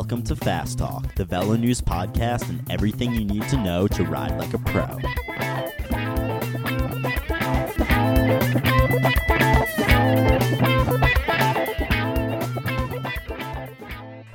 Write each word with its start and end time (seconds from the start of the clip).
Welcome 0.00 0.22
to 0.22 0.34
Fast 0.34 0.78
Talk, 0.78 1.14
the 1.16 1.26
Velo 1.26 1.56
News 1.56 1.82
podcast, 1.82 2.48
and 2.48 2.68
everything 2.70 3.12
you 3.12 3.22
need 3.22 3.46
to 3.50 3.58
know 3.58 3.86
to 3.88 4.02
ride 4.02 4.34
like 4.38 4.54
a 4.54 4.58
pro. 4.58 4.96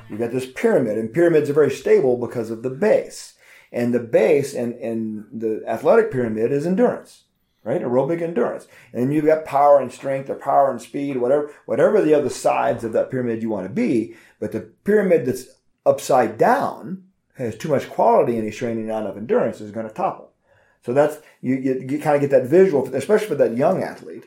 You 0.08 0.16
got 0.16 0.30
this 0.30 0.46
pyramid, 0.46 0.98
and 0.98 1.12
pyramids 1.12 1.50
are 1.50 1.54
very 1.54 1.72
stable 1.72 2.16
because 2.16 2.52
of 2.52 2.62
the 2.62 2.70
base. 2.70 3.34
And 3.72 3.92
the 3.92 3.98
base 3.98 4.54
and, 4.54 4.74
and 4.74 5.24
the 5.32 5.64
athletic 5.66 6.12
pyramid 6.12 6.52
is 6.52 6.64
endurance, 6.64 7.24
right? 7.64 7.82
Aerobic 7.82 8.22
endurance. 8.22 8.68
And 8.92 9.12
you've 9.12 9.26
got 9.26 9.44
power 9.44 9.80
and 9.80 9.92
strength 9.92 10.30
or 10.30 10.36
power 10.36 10.70
and 10.70 10.80
speed, 10.80 11.16
whatever, 11.16 11.52
whatever 11.66 12.00
the 12.00 12.14
other 12.14 12.30
sides 12.30 12.84
of 12.84 12.92
that 12.92 13.10
pyramid 13.10 13.42
you 13.42 13.50
want 13.50 13.66
to 13.66 13.72
be. 13.72 14.14
But 14.38 14.52
the 14.52 14.60
pyramid 14.84 15.26
that's 15.26 15.55
upside 15.86 16.36
down 16.36 17.04
has 17.36 17.56
too 17.56 17.68
much 17.68 17.88
quality 17.88 18.36
and 18.36 18.44
he's 18.44 18.56
training 18.56 18.86
not 18.86 19.02
enough 19.04 19.16
endurance 19.16 19.60
is 19.60 19.70
going 19.70 19.86
to 19.88 19.94
topple. 19.94 20.32
So 20.84 20.92
that's, 20.92 21.18
you, 21.40 21.56
you, 21.56 21.86
you 21.88 21.98
kind 21.98 22.14
of 22.16 22.20
get 22.20 22.30
that 22.30 22.46
visual, 22.48 22.94
especially 22.94 23.28
for 23.28 23.34
that 23.36 23.56
young 23.56 23.82
athlete. 23.82 24.24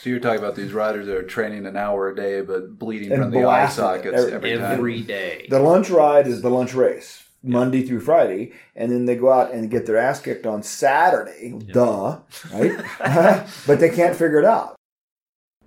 So 0.00 0.10
you're 0.10 0.20
talking 0.20 0.38
about 0.38 0.56
these 0.56 0.72
riders 0.72 1.06
that 1.06 1.16
are 1.16 1.22
training 1.22 1.66
an 1.66 1.76
hour 1.76 2.08
a 2.10 2.16
day 2.16 2.40
but 2.42 2.78
bleeding 2.78 3.12
And 3.12 3.22
from 3.22 3.30
the 3.32 3.38
eye 3.40 3.42
blasting 3.42 3.82
sockets 3.84 4.18
every- 4.18 4.32
every, 4.32 4.56
time. 4.56 4.72
every 4.72 5.00
day. 5.02 5.46
The 5.48 5.58
lunch 5.60 5.90
ride 5.90 6.26
is 6.26 6.42
the 6.42 6.50
lunch 6.50 6.74
race, 6.74 7.24
Monday 7.42 7.82
through 7.86 8.00
Friday, 8.00 8.52
and 8.76 8.92
then 8.92 9.06
they 9.06 9.16
go 9.16 9.32
out 9.32 9.52
and 9.52 9.70
get 9.70 9.86
their 9.86 9.96
ass 9.96 10.20
kicked 10.20 10.46
on 10.46 10.62
Saturday. 10.62 11.58
Duh, 11.72 12.18
right? 12.52 12.78
but 13.66 13.80
they 13.80 13.90
can't 13.90 14.16
figure 14.16 14.38
it 14.38 14.44
out. 14.44 14.76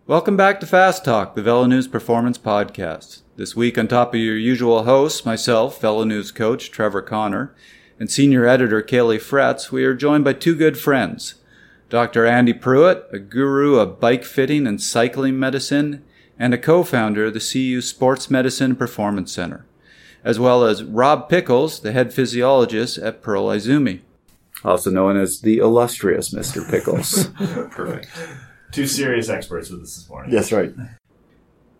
Welcome 0.05 0.37
back 0.37 0.59
to 0.59 0.65
Fast 0.67 1.03
Talk, 1.05 1.33
the 1.35 1.41
Velo 1.41 1.65
News 1.65 1.87
Performance 1.87 2.37
Podcast. 2.37 3.22
This 3.35 3.55
week, 3.55 3.79
on 3.79 3.87
top 3.87 4.13
of 4.13 4.19
your 4.19 4.37
usual 4.37 4.83
hosts, 4.83 5.25
myself, 5.25 5.81
Velo 5.81 6.03
News 6.03 6.31
coach 6.31 6.69
Trevor 6.69 7.01
Connor, 7.01 7.51
and 7.99 8.11
senior 8.11 8.45
editor 8.45 8.79
Caley 8.83 9.17
Fretz, 9.17 9.71
we 9.71 9.83
are 9.85 9.95
joined 9.95 10.23
by 10.23 10.33
two 10.33 10.53
good 10.53 10.77
friends. 10.77 11.33
Dr. 11.89 12.27
Andy 12.27 12.53
Pruitt, 12.53 13.07
a 13.11 13.17
guru 13.17 13.79
of 13.79 13.99
bike 13.99 14.23
fitting 14.23 14.67
and 14.67 14.79
cycling 14.79 15.39
medicine, 15.39 16.03
and 16.37 16.53
a 16.53 16.59
co-founder 16.59 17.25
of 17.25 17.33
the 17.33 17.39
CU 17.39 17.81
Sports 17.81 18.29
Medicine 18.29 18.75
Performance 18.75 19.31
Center, 19.31 19.65
as 20.23 20.39
well 20.39 20.63
as 20.63 20.83
Rob 20.83 21.27
Pickels, 21.27 21.81
the 21.81 21.91
head 21.91 22.13
physiologist 22.13 22.99
at 22.99 23.23
Pearl 23.23 23.45
Izumi, 23.45 24.01
also 24.63 24.91
known 24.91 25.17
as 25.17 25.41
the 25.41 25.57
illustrious 25.57 26.31
Mr. 26.31 26.63
Pickels. 26.69 27.33
Perfect. 27.71 28.09
Two 28.71 28.85
serious 28.85 29.29
experts 29.29 29.71
with 29.71 29.81
us 29.81 29.95
this 29.95 30.09
morning. 30.09 30.31
That's 30.31 30.51
right. 30.51 30.71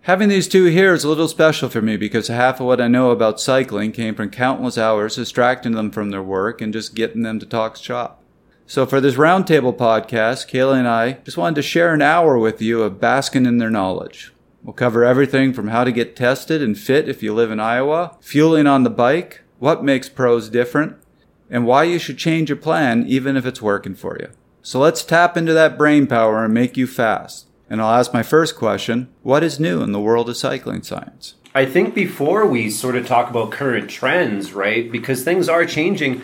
Having 0.04 0.28
these 0.28 0.50
two 0.50 0.66
here 0.66 0.94
is 0.94 1.06
a 1.06 1.08
little 1.08 1.30
special 1.30 1.70
for 1.70 1.82
me 1.82 1.96
because 1.96 2.28
half 2.28 2.59
of 2.59 2.66
what 2.66 2.82
I 2.82 2.90
know 2.90 3.12
about 3.12 3.40
cycling 3.40 3.94
came 3.94 4.16
from 4.16 4.32
countless 4.32 4.78
hours 4.78 5.16
distracting 5.16 5.72
them 5.72 5.92
from 5.92 6.10
their 6.10 6.22
work 6.22 6.60
and 6.60 6.73
just 6.73 6.94
getting 6.94 7.22
them 7.22 7.40
to 7.40 7.45
talk 7.45 7.78
shop. 7.78 8.22
So 8.68 8.86
for 8.86 9.00
this 9.00 9.16
roundtable 9.16 9.73
podcast, 9.73 10.50
Caley 10.50 10.80
and 10.80 10.90
I 10.90 11.14
just 11.23 11.38
wanted 11.38 11.56
to 11.56 11.62
share 11.62 11.94
an 11.94 12.02
hour 12.02 12.38
with 12.38 12.62
you 12.62 12.82
of 12.82 13.00
basking 13.00 13.45
in 13.45 13.60
their 13.60 13.70
knowledge. 13.70 14.34
We'll 14.62 14.73
cover 14.73 15.06
everything 15.06 15.54
from 15.54 15.70
how 15.70 15.86
to 15.86 15.92
get 15.94 16.17
tested 16.17 16.62
and 16.62 16.78
fit 16.78 17.08
if 17.08 17.23
you 17.23 17.34
live 17.34 17.50
in 17.50 17.62
Iowa, 17.62 18.17
fueling 18.20 18.67
on 18.67 18.84
the 18.84 18.90
bike, 18.90 19.44
what 19.60 19.86
makes 19.86 20.10
pros 20.10 20.50
different, 20.50 20.98
and 21.50 21.66
why 21.66 21.86
you 21.86 21.98
should 21.98 22.17
change 22.17 22.50
your 22.50 22.58
plan 22.58 23.06
even 23.08 23.38
if 23.38 23.45
it's 23.45 23.62
working 23.62 23.95
for 23.95 24.17
you. 24.20 24.32
So 24.62 24.82
let's 24.82 25.02
tap 25.02 25.38
into 25.38 25.54
that 25.54 25.78
brain 25.78 26.08
power 26.08 26.44
and 26.44 26.54
make 26.54 26.76
you 26.76 26.88
fast. 26.88 27.48
And 27.74 27.82
I'll 27.82 27.96
ask 27.96 28.14
my 28.14 28.22
first 28.22 28.56
question 28.56 29.08
What 29.24 29.44
is 29.44 29.60
new 29.60 29.82
in 29.82 29.94
the 29.94 30.00
world 30.00 30.30
of 30.30 30.38
cycling 30.38 30.84
science? 30.84 31.34
I 31.56 31.66
think 31.66 31.96
before 31.96 32.46
we 32.46 32.70
sort 32.70 32.96
of 32.96 33.08
talk 33.08 33.32
about 33.32 33.50
current 33.50 33.90
trends, 33.90 34.54
right? 34.54 34.92
Because 34.92 35.24
things 35.24 35.50
are 35.50 35.66
changing, 35.66 36.22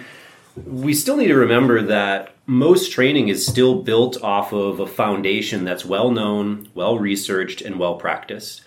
we 0.67 0.93
still 0.93 1.17
need 1.17 1.29
to 1.29 1.35
remember 1.35 1.81
that 1.81 2.35
most 2.45 2.91
training 2.91 3.29
is 3.29 3.47
still 3.47 3.81
built 3.81 4.23
off 4.23 4.53
of 4.53 4.79
a 4.79 4.85
foundation 4.85 5.65
that's 5.65 5.83
well 5.83 6.11
known, 6.11 6.69
well 6.75 6.99
researched, 6.99 7.63
and 7.63 7.79
well 7.79 7.95
practiced. 7.95 8.61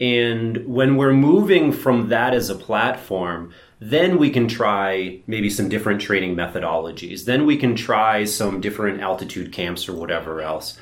And 0.00 0.64
when 0.64 0.96
we're 0.96 1.12
moving 1.12 1.72
from 1.72 2.08
that 2.10 2.34
as 2.34 2.48
a 2.50 2.54
platform, 2.54 3.52
then 3.80 4.16
we 4.16 4.30
can 4.30 4.46
try 4.46 5.22
maybe 5.26 5.50
some 5.50 5.68
different 5.68 6.00
training 6.00 6.36
methodologies. 6.36 7.24
Then 7.24 7.46
we 7.46 7.56
can 7.56 7.74
try 7.74 8.24
some 8.24 8.60
different 8.60 9.00
altitude 9.00 9.52
camps 9.52 9.88
or 9.88 9.94
whatever 9.94 10.40
else. 10.40 10.78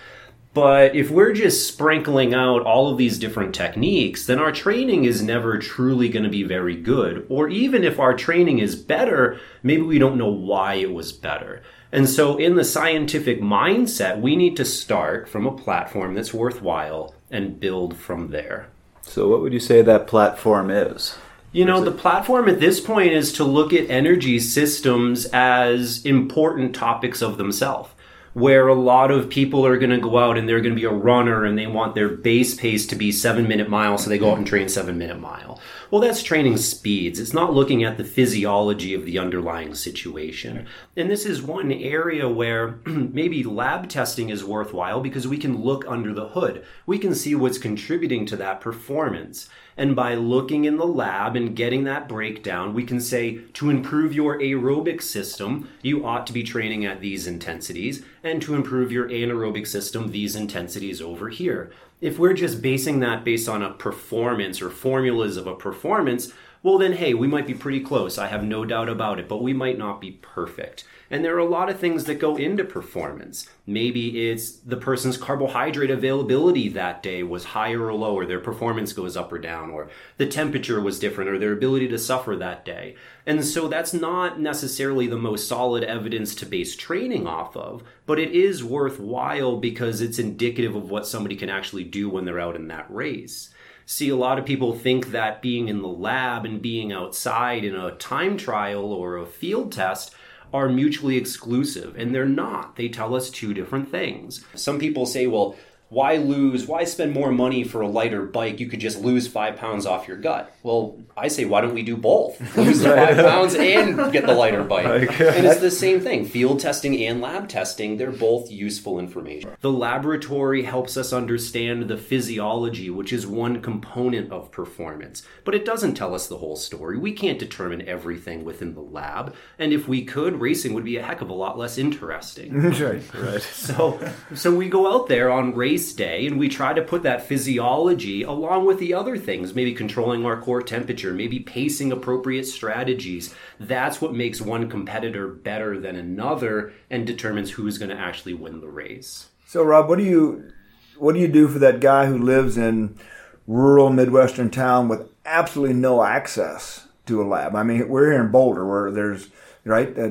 But 0.56 0.97
if 0.97 1.11
we're 1.11 1.34
just 1.34 1.69
sprinkling 1.69 2.33
out 2.33 2.62
all 2.62 2.91
of 2.91 2.97
these 2.97 3.19
different 3.19 3.55
techniques, 3.55 4.25
then 4.25 4.39
our 4.39 4.50
training 4.50 5.05
is 5.05 5.21
never 5.21 5.59
truly 5.59 6.09
going 6.09 6.22
to 6.22 6.31
be 6.31 6.44
very 6.44 6.75
good. 6.75 7.27
Or 7.28 7.47
even 7.50 7.84
if 7.84 8.00
our 8.00 8.15
training 8.15 8.61
is 8.61 8.75
better, 8.75 9.39
maybe 9.62 9.83
we 9.83 9.99
don't 9.99 10.16
know 10.16 10.31
why 10.31 10.77
it 10.77 10.95
was 10.95 11.12
better. 11.12 11.61
And 11.93 12.09
so, 12.09 12.39
in 12.39 12.55
the 12.55 12.65
scientific 12.65 13.43
mindset, 13.43 14.19
we 14.19 14.34
need 14.34 14.56
to 14.56 14.65
start 14.65 15.28
from 15.28 15.47
a 15.47 15.55
platform 15.55 16.15
that's 16.15 16.33
worthwhile 16.33 17.15
and 17.31 17.61
build 17.61 17.95
from 17.95 18.31
there. 18.31 18.69
So, 19.03 19.28
what 19.28 19.43
would 19.43 19.53
you 19.53 19.61
say 19.61 19.83
that 19.83 20.06
platform 20.06 20.71
is? 20.71 21.19
You 21.53 21.66
know, 21.66 21.84
the 21.84 21.93
platform 21.93 22.49
at 22.49 22.61
this 22.61 22.81
point 22.81 23.12
is 23.12 23.31
to 23.34 23.45
look 23.45 23.75
at 23.75 23.91
energy 23.91 24.41
systems 24.41 25.27
as 25.34 26.03
important 26.06 26.75
topics 26.75 27.21
of 27.21 27.37
themselves. 27.37 27.91
Where 28.36 28.69
a 28.69 28.74
lot 28.74 29.10
of 29.10 29.30
people 29.30 29.64
are 29.64 29.78
going 29.78 29.92
to 29.92 29.98
go 29.98 30.19
out 30.19 30.36
and 30.36 30.47
they're 30.47 30.60
going 30.60 30.74
to 30.74 30.78
be 30.78 30.84
a 30.84 30.91
runner 30.91 31.47
and 31.47 31.56
they 31.56 31.66
want 31.66 31.94
their 31.94 32.10
base 32.10 32.54
pace 32.54 32.86
to 32.88 32.94
be 32.94 33.10
seven 33.10 33.48
minute 33.48 33.70
mile, 33.70 33.97
so 33.97 34.10
they 34.10 34.19
go 34.19 34.30
out 34.30 34.36
and 34.36 34.47
train 34.47 34.69
seven 34.69 34.98
minute 34.98 35.19
mile. 35.19 35.58
Well, 35.91 36.02
that's 36.02 36.22
training 36.22 36.58
speeds. 36.58 37.19
It's 37.19 37.32
not 37.32 37.54
looking 37.54 37.82
at 37.82 37.97
the 37.97 38.04
physiology 38.04 38.92
of 38.92 39.06
the 39.06 39.19
underlying 39.19 39.74
situation. 39.74 40.66
And 40.98 41.10
this 41.10 41.24
is 41.24 41.41
one 41.41 41.72
area 41.72 42.28
where 42.28 42.78
maybe 42.84 43.42
lab 43.42 43.88
testing 43.88 44.28
is 44.28 44.44
worthwhile 44.44 45.00
because 45.00 45.26
we 45.26 45.38
can 45.38 45.62
look 45.62 45.86
under 45.88 46.12
the 46.12 46.28
hood. 46.28 46.62
We 46.84 46.98
can 46.98 47.14
see 47.14 47.34
what's 47.34 47.56
contributing 47.56 48.26
to 48.26 48.36
that 48.36 48.60
performance. 48.60 49.48
And 49.76 49.94
by 49.94 50.14
looking 50.14 50.64
in 50.64 50.78
the 50.78 50.87
lab 50.87 51.37
and 51.37 51.54
getting 51.54 51.84
that 51.84 52.09
breakdown, 52.09 52.72
we 52.72 52.84
can 52.84 53.00
say 53.00 53.41
to 53.54 53.69
improve 53.69 54.14
your 54.14 54.38
aerobic 54.38 55.03
system, 55.03 55.69
you 55.82 56.06
ought 56.06 56.26
to 56.28 56.32
be 56.32 56.42
training 56.42 56.87
at 56.87 57.00
these 57.00 57.26
intensities, 57.26 58.03
and 58.22 58.41
to 58.41 58.54
improve 58.54 58.91
your 58.91 59.09
anaerobic 59.09 59.66
system, 59.66 60.10
these 60.10 60.34
intensities 60.34 61.03
over 61.03 61.28
here. 61.28 61.70
If 62.00 62.19
we're 62.19 62.34
just 62.34 62.62
basing 62.62 63.00
that 63.00 63.25
based 63.25 63.48
on 63.48 63.62
a 63.62 63.72
performance 63.72 64.62
or 64.62 64.70
formulas 64.70 65.36
of 65.36 65.47
a 65.47 65.54
performance, 65.54 66.32
well, 66.62 66.78
then, 66.78 66.94
hey, 66.94 67.15
we 67.15 67.27
might 67.27 67.47
be 67.47 67.55
pretty 67.55 67.81
close. 67.81 68.19
I 68.19 68.27
have 68.27 68.43
no 68.43 68.65
doubt 68.65 68.89
about 68.89 69.21
it, 69.21 69.28
but 69.28 69.43
we 69.43 69.53
might 69.53 69.78
not 69.78 70.00
be 70.00 70.12
perfect. 70.22 70.84
And 71.11 71.25
there 71.25 71.37
are 71.37 71.41
a 71.41 71.44
lot 71.44 71.69
of 71.69 71.78
things 71.78 72.05
that 72.05 72.17
go 72.17 72.37
into 72.37 72.65
performance. 72.65 73.49
Maybe 73.67 74.28
it's 74.28 74.50
the 74.50 74.77
person's 74.77 75.16
carbohydrate 75.16 75.91
availability 75.91 76.69
that 76.71 77.03
day 77.03 77.22
was 77.22 77.45
higher 77.45 77.84
or 77.84 77.93
lower, 77.93 78.27
their 78.27 78.41
performance 78.41 78.93
goes 78.93 79.16
up 79.16 79.31
or 79.31 79.39
down, 79.39 79.71
or 79.71 79.89
the 80.16 80.27
temperature 80.27 80.81
was 80.81 80.99
different, 80.99 81.31
or 81.31 81.39
their 81.39 81.53
ability 81.53 81.87
to 81.89 81.99
suffer 81.99 82.34
that 82.37 82.65
day. 82.65 82.97
And 83.25 83.45
so 83.45 83.69
that's 83.69 83.95
not 83.95 84.41
necessarily 84.41 85.06
the 85.06 85.16
most 85.16 85.47
solid 85.47 85.84
evidence 85.84 86.34
to 86.37 86.47
base 86.47 86.75
training 86.75 87.27
off 87.27 87.56
of, 87.56 87.84
but 88.06 88.19
it 88.19 88.33
is 88.33 88.65
worthwhile 88.65 89.59
because 89.59 90.00
it's 90.00 90.19
indicative 90.19 90.75
of 90.75 90.91
what 90.91 91.06
somebody 91.06 91.37
can 91.37 91.50
actually 91.50 91.84
do 91.84 92.11
when 92.11 92.25
they're 92.25 92.41
out 92.41 92.56
in 92.56 92.69
that 92.69 92.93
race. 92.93 93.50
See, 93.88 94.08
a 94.08 94.16
lot 94.16 94.41
of 94.41 94.44
people 94.44 94.72
think 94.72 95.12
that 95.12 95.41
being 95.41 95.69
in 95.69 95.80
the 95.80 95.86
lab 95.88 96.44
and 96.44 96.60
being 96.60 96.92
outside 96.92 97.64
in 97.64 97.76
a 97.76 97.92
time 97.92 98.36
trial 98.36 98.92
or 98.92 99.16
a 99.16 99.24
field 99.24 99.70
test 99.70 100.12
are 100.52 100.69
mutually 100.69 101.16
exclusive, 101.16 101.94
and 101.97 102.12
they're 102.12 102.24
not. 102.24 102.74
They 102.74 102.88
tell 102.88 103.14
us 103.14 103.30
two 103.30 103.54
different 103.54 103.88
things. 103.88 104.44
Some 104.56 104.80
people 104.80 105.06
say, 105.06 105.28
well, 105.28 105.54
why 105.88 106.16
lose, 106.16 106.66
why 106.66 106.82
spend 106.82 107.12
more 107.12 107.30
money 107.30 107.62
for 107.62 107.80
a 107.80 107.86
lighter 107.86 108.22
bike? 108.22 108.58
You 108.58 108.66
could 108.66 108.80
just 108.80 109.00
lose 109.00 109.28
five 109.28 109.54
pounds 109.54 109.86
off 109.86 110.08
your 110.08 110.16
gut. 110.16 110.53
Well, 110.66 110.99
I 111.16 111.28
say, 111.28 111.44
why 111.44 111.60
don't 111.60 111.75
we 111.75 111.84
do 111.84 111.97
both? 111.97 112.41
Lose 112.56 112.81
the 112.81 112.88
five 112.88 113.16
pounds 113.16 113.54
and 113.54 114.13
get 114.13 114.27
the 114.27 114.34
lighter 114.34 114.65
bike. 114.65 115.21
And 115.21 115.47
it's 115.47 115.60
the 115.60 115.71
same 115.71 116.01
thing. 116.01 116.24
Field 116.24 116.59
testing 116.59 117.04
and 117.04 117.21
lab 117.21 117.48
testing, 117.48 117.97
they're 117.97 118.10
both 118.10 118.51
useful 118.51 118.98
information. 118.98 119.53
The 119.60 119.71
laboratory 119.71 120.65
helps 120.65 120.97
us 120.97 121.13
understand 121.13 121.86
the 121.86 121.97
physiology, 121.97 122.91
which 122.91 123.13
is 123.13 123.28
one 123.28 123.63
component 123.63 124.33
of 124.33 124.51
performance, 124.51 125.22
but 125.45 125.54
it 125.54 125.65
doesn't 125.65 125.95
tell 125.95 126.16
us 126.16 126.27
the 126.27 126.39
whole 126.39 126.57
story. 126.57 126.98
We 126.98 127.13
can't 127.13 127.39
determine 127.39 127.89
everything 127.89 128.45
within 128.45 128.74
the 128.74 128.80
lab, 128.80 129.36
and 129.60 129.72
if 129.72 129.86
we 129.86 130.04
could, 130.04 130.41
racing 130.41 130.74
would 130.74 130.84
be 130.84 130.97
a 130.97 131.03
heck 131.04 131.21
of 131.21 131.30
a 131.30 131.34
lot 131.34 131.57
less 131.57 131.78
interesting. 131.78 132.60
That's 132.60 132.80
right. 132.80 133.15
Right. 133.15 133.41
So, 133.41 134.01
so 134.34 134.53
we 134.53 134.68
go 134.68 134.92
out 134.92 135.07
there 135.07 135.30
on 135.30 135.54
race 135.54 135.92
day 135.92 136.27
and 136.27 136.41
we 136.41 136.48
try 136.48 136.72
to 136.72 136.83
put 136.83 137.04
that 137.04 137.24
physiology 137.24 138.24
along 138.24 138.66
with 138.66 138.80
the 138.80 138.95
other 138.95 139.16
things, 139.16 139.54
maybe 139.54 139.72
controlling 139.72 140.27
our 140.27 140.41
core 140.42 140.55
temperature, 140.62 141.12
maybe 141.12 141.41
pacing 141.41 141.92
appropriate 141.92 142.44
strategies. 142.44 143.34
That's 143.58 144.00
what 144.00 144.14
makes 144.14 144.41
one 144.41 144.68
competitor 144.68 145.28
better 145.28 145.78
than 145.78 145.97
another 145.97 146.72
and 146.91 147.06
determines 147.06 147.53
who's 147.53 147.78
going 147.78 147.91
to 147.91 147.97
actually 147.97 148.34
win 148.34 148.60
the 148.60 148.68
race. 148.68 149.28
So, 149.47 149.62
Rob, 149.62 149.88
what 149.88 149.98
do 149.98 150.04
you 150.04 150.53
what 150.98 151.14
do 151.14 151.20
you 151.20 151.28
do 151.28 151.48
for 151.48 151.58
that 151.58 151.80
guy 151.80 152.06
who 152.06 152.18
lives 152.18 152.56
in 152.56 152.98
rural 153.47 153.91
midwestern 153.91 154.50
town 154.50 154.88
with 154.88 155.08
absolutely 155.24 155.74
no 155.74 156.03
access 156.03 156.88
to 157.06 157.22
a 157.22 157.24
lab. 157.24 157.54
I 157.54 157.62
mean, 157.62 157.88
we're 157.88 158.12
here 158.12 158.20
in 158.20 158.30
Boulder 158.30 158.66
where 158.66 158.91
there's 158.91 159.28
right 159.64 159.88
uh, 159.98 160.10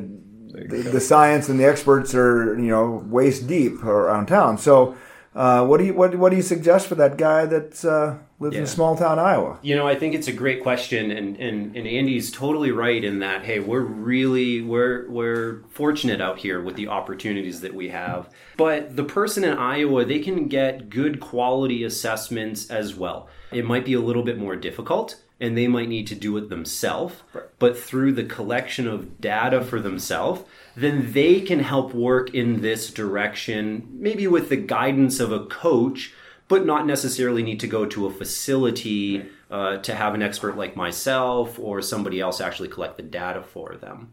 the, 0.53 0.89
the 0.92 1.01
science 1.01 1.50
and 1.50 1.59
the 1.59 1.65
experts 1.65 2.15
are 2.15 2.57
you 2.57 2.68
know 2.68 3.03
waist 3.07 3.47
deep 3.47 3.83
around 3.83 4.27
town. 4.27 4.57
So, 4.57 4.95
uh, 5.36 5.66
what 5.66 5.78
do 5.80 5.86
you 5.86 5.94
what, 5.94 6.16
what 6.16 6.30
do 6.30 6.38
you 6.38 6.42
suggest 6.42 6.88
for 6.88 6.96
that 6.96 7.18
guy 7.18 7.46
that 7.46 7.84
uh, 7.84 8.16
lives 8.40 8.56
Yeah. 8.56 8.62
in 8.62 8.68
small 8.68 8.96
town 8.96 9.20
Iowa? 9.20 9.60
You 9.62 9.76
know, 9.76 9.86
I 9.86 9.96
think 9.96 10.16
it's 10.16 10.28
a 10.30 10.34
great 10.34 10.64
question, 10.64 11.12
and, 11.12 11.36
and, 11.38 11.76
and 11.76 11.86
Andy's 11.88 12.32
totally 12.32 12.72
right 12.72 13.04
in 13.04 13.20
that. 13.20 13.44
Hey, 13.44 13.60
we're 13.60 13.82
really 13.82 14.62
we're 14.62 15.10
we're 15.10 15.64
fortunate 15.70 16.22
out 16.22 16.40
here 16.40 16.62
with 16.62 16.76
the 16.78 16.88
opportunities 16.88 17.62
that 17.62 17.74
we 17.74 17.90
have. 17.90 18.30
But 18.56 18.96
the 18.96 19.04
person 19.04 19.44
in 19.44 19.58
Iowa, 19.58 20.06
they 20.06 20.20
can 20.20 20.48
get 20.48 20.90
good 20.90 21.20
quality 21.20 21.84
assessments 21.84 22.70
as 22.72 22.96
well. 22.96 23.28
It 23.52 23.66
might 23.66 23.84
be 23.86 23.94
a 23.94 24.00
little 24.00 24.24
bit 24.24 24.38
more 24.38 24.56
difficult, 24.56 25.22
and 25.42 25.58
they 25.58 25.68
might 25.68 25.90
need 25.90 26.08
to 26.08 26.16
do 26.16 26.38
it 26.38 26.50
themselves. 26.50 27.16
But 27.60 27.78
through 27.78 28.14
the 28.14 28.24
collection 28.24 28.88
of 28.88 29.20
data 29.20 29.62
for 29.64 29.80
themselves, 29.81 30.44
then 30.75 31.13
they 31.13 31.42
can 31.42 31.60
help 31.60 31.94
work 31.94 32.33
in 32.33 32.62
this 32.62 32.92
direction, 32.92 33.88
maybe 33.92 34.27
with 34.27 34.50
the 34.50 34.57
guidance 34.57 35.19
of 35.19 35.31
a 35.31 35.45
coach 35.45 36.13
but 36.48 36.66
not 36.66 36.86
necessarily 36.86 37.44
need 37.44 37.60
to 37.60 37.68
go 37.68 37.86
to 37.86 38.06
a 38.06 38.12
facility 38.12 39.25
uh, 39.50 39.77
to 39.77 39.95
have 39.95 40.13
an 40.13 40.22
expert 40.22 40.57
like 40.57 40.75
myself 40.75 41.57
or 41.60 41.81
somebody 41.81 42.19
else 42.19 42.42
actually 42.42 42.69
collect 42.69 42.98
the 42.98 43.04
data 43.04 43.42
for 43.42 43.75
them. 43.75 44.12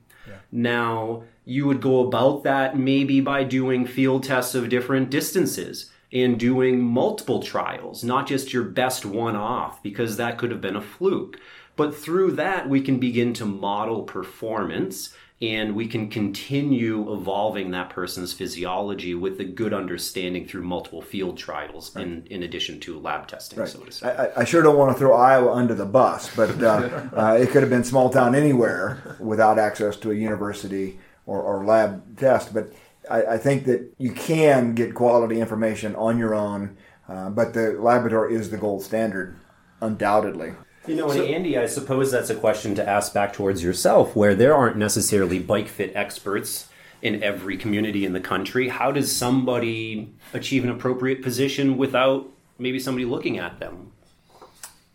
Now, 0.51 1.25
you 1.45 1.67
would 1.67 1.81
go 1.81 2.07
about 2.07 2.45
that 2.45 2.79
maybe 2.79 3.21
by 3.21 3.45
doing 3.45 3.87
field 3.87 4.25
tests 4.25 4.55
of 4.55 4.69
different 4.69 5.11
distances 5.11 5.91
and 6.13 6.39
doing 6.39 6.83
multiple 6.83 7.43
trials, 7.43 8.05
not 8.05 8.27
just 8.27 8.53
your 8.53 8.65
best 8.65 9.05
one 9.05 9.35
off, 9.35 9.83
because 9.83 10.17
that 10.17 10.39
could 10.39 10.51
have 10.51 10.61
been 10.61 10.77
a 10.77 10.83
fluke. 10.83 11.39
But 11.75 11.97
through 11.97 12.33
that, 12.33 12.69
we 12.69 12.83
can 12.83 12.99
begin 12.99 13.33
to 13.35 13.47
model 13.47 14.03
performance 14.03 15.15
and 15.43 15.75
we 15.75 15.89
can 15.89 16.09
continue 16.09 17.13
evolving 17.13 17.73
that 17.73 17.91
person's 17.91 18.33
physiology 18.33 19.13
with 19.13 19.41
a 19.41 19.45
good 19.45 19.75
understanding 19.75 20.47
through 20.47 20.63
multiple 20.63 21.03
field 21.03 21.37
trials 21.37 21.95
in, 21.97 22.25
in 22.31 22.45
addition 22.45 22.79
to 22.79 22.97
lab 23.01 23.27
testing, 23.27 23.67
so 23.67 23.81
to 23.81 23.91
say. 23.91 24.07
I, 24.07 24.27
I- 24.27 24.41
I 24.43 24.45
sure 24.45 24.63
don't 24.63 24.79
want 24.79 24.93
to 24.93 24.99
throw 24.99 25.15
Iowa 25.15 25.53
under 25.53 25.75
the 25.75 25.85
bus, 25.85 26.35
but 26.37 26.63
uh, 26.63 27.09
uh, 27.17 27.39
it 27.41 27.51
could 27.51 27.63
have 27.63 27.71
been 27.71 27.83
small 27.83 28.09
town 28.09 28.37
anywhere 28.37 29.17
without 29.19 29.59
access 29.59 29.97
to 29.97 30.13
a 30.13 30.15
university 30.15 31.01
or, 31.27 31.43
or 31.43 31.65
lab 31.65 32.17
test. 32.17 32.55
But 32.55 32.73
I, 33.11 33.25
I 33.25 33.39
think 33.39 33.65
that 33.65 33.93
you 33.99 34.13
can 34.13 34.75
get 34.77 34.95
quality 34.95 35.41
information 35.41 35.97
on 35.97 36.19
your 36.19 36.37
own, 36.37 36.77
uh, 37.09 37.31
but 37.31 37.53
the 37.53 37.73
laboratory 37.73 38.37
is 38.37 38.51
the 38.51 38.59
gold 38.59 38.83
standard, 38.85 39.37
undoubtedly. 39.81 40.55
You 40.87 40.97
know, 40.97 41.11
and 41.11 41.21
Andy, 41.21 41.57
I 41.57 41.67
suppose 41.67 42.11
that's 42.11 42.31
a 42.31 42.35
question 42.35 42.75
to 42.75 42.89
ask 42.89 43.15
back 43.15 43.33
towards 43.33 43.63
yourself, 43.63 44.17
where 44.17 44.35
there 44.35 44.55
aren't 44.55 44.77
necessarily 44.77 45.39
bike 45.39 45.69
fit 45.69 45.93
experts 45.95 46.69
in 47.01 47.23
every 47.23 47.57
community 47.57 48.05
in 48.05 48.13
the 48.13 48.21
country. 48.21 48.69
How 48.69 48.91
does 48.91 49.15
somebody 49.15 50.13
achieve 50.33 50.65
an 50.65 50.71
appropriate 50.71 51.23
position 51.23 51.77
without 51.77 52.29
maybe 52.59 52.79
somebody 52.79 53.05
looking 53.05 53.39
at 53.39 53.61
them? 53.61 53.93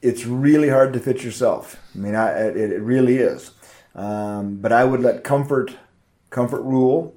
it's 0.01 0.25
really 0.25 0.69
hard 0.69 0.93
to 0.93 0.99
fit 0.99 1.23
yourself. 1.23 1.81
I 1.95 1.97
mean, 1.97 2.15
I, 2.15 2.47
it, 2.47 2.57
it 2.57 2.81
really 2.81 3.17
is. 3.17 3.51
Um, 3.95 4.57
but 4.57 4.71
I 4.71 4.83
would 4.83 5.01
let 5.01 5.23
comfort 5.23 5.75
comfort 6.29 6.61
rule. 6.61 7.15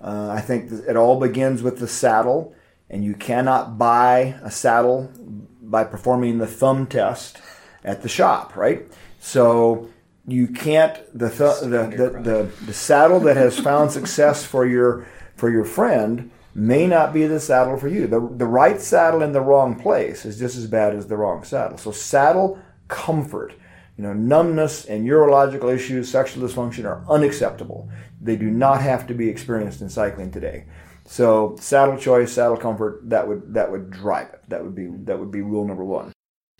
Uh, 0.00 0.30
I 0.30 0.40
think 0.40 0.72
it 0.72 0.96
all 0.96 1.20
begins 1.20 1.62
with 1.62 1.78
the 1.78 1.88
saddle, 1.88 2.54
and 2.88 3.04
you 3.04 3.14
cannot 3.14 3.76
buy 3.76 4.36
a 4.42 4.50
saddle 4.50 5.12
by 5.60 5.84
performing 5.84 6.38
the 6.38 6.46
thumb 6.46 6.86
test 6.86 7.40
at 7.84 8.02
the 8.02 8.08
shop, 8.08 8.56
right? 8.56 8.86
So 9.20 9.88
you 10.26 10.46
can't 10.46 10.94
the 11.18 11.28
th- 11.28 11.60
the, 11.62 11.66
the, 11.96 12.20
the 12.20 12.64
the 12.66 12.72
saddle 12.72 13.20
that 13.20 13.36
has 13.36 13.58
found 13.58 13.90
success 13.90 14.44
for 14.44 14.66
your 14.66 15.06
for 15.36 15.50
your 15.50 15.64
friend 15.64 16.30
may 16.54 16.86
not 16.86 17.12
be 17.12 17.26
the 17.26 17.40
saddle 17.40 17.76
for 17.76 17.88
you. 17.88 18.06
The 18.06 18.20
the 18.20 18.46
right 18.46 18.80
saddle 18.80 19.22
in 19.22 19.32
the 19.32 19.40
wrong 19.40 19.78
place 19.78 20.24
is 20.24 20.38
just 20.38 20.56
as 20.56 20.66
bad 20.66 20.94
as 20.94 21.06
the 21.06 21.16
wrong 21.16 21.44
saddle. 21.44 21.78
So 21.78 21.90
saddle 21.90 22.58
comfort, 22.88 23.54
you 23.96 24.04
know, 24.04 24.12
numbness 24.12 24.84
and 24.84 25.08
urological 25.08 25.74
issues, 25.74 26.10
sexual 26.10 26.46
dysfunction 26.46 26.84
are 26.84 27.04
unacceptable. 27.08 27.88
They 28.20 28.36
do 28.36 28.50
not 28.50 28.80
have 28.80 29.06
to 29.08 29.14
be 29.14 29.28
experienced 29.28 29.80
in 29.80 29.88
cycling 29.88 30.30
today. 30.30 30.66
So 31.04 31.56
saddle 31.58 31.96
choice, 31.96 32.32
saddle 32.32 32.56
comfort, 32.56 33.00
that 33.10 33.26
would 33.26 33.54
that 33.54 33.72
would 33.72 33.90
drive 33.90 34.28
it. 34.28 34.40
That 34.48 34.62
would 34.62 34.74
be 34.74 34.86
that 35.04 35.18
would 35.18 35.32
be 35.32 35.40
rule 35.40 35.66
number 35.66 35.84
one. 35.84 36.12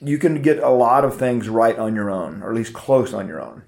You 0.05 0.19
can 0.19 0.43
get 0.43 0.59
a 0.59 0.71
lot 0.71 1.05
of 1.05 1.17
things 1.17 1.49
right 1.49 1.79
on 1.79 1.95
your 1.95 2.11
own, 2.11 2.43
or 2.43 2.51
at 2.51 2.57
least 2.57 2.73
close 2.73 3.15
on 3.15 3.29
your 3.29 3.41
own. 3.41 3.63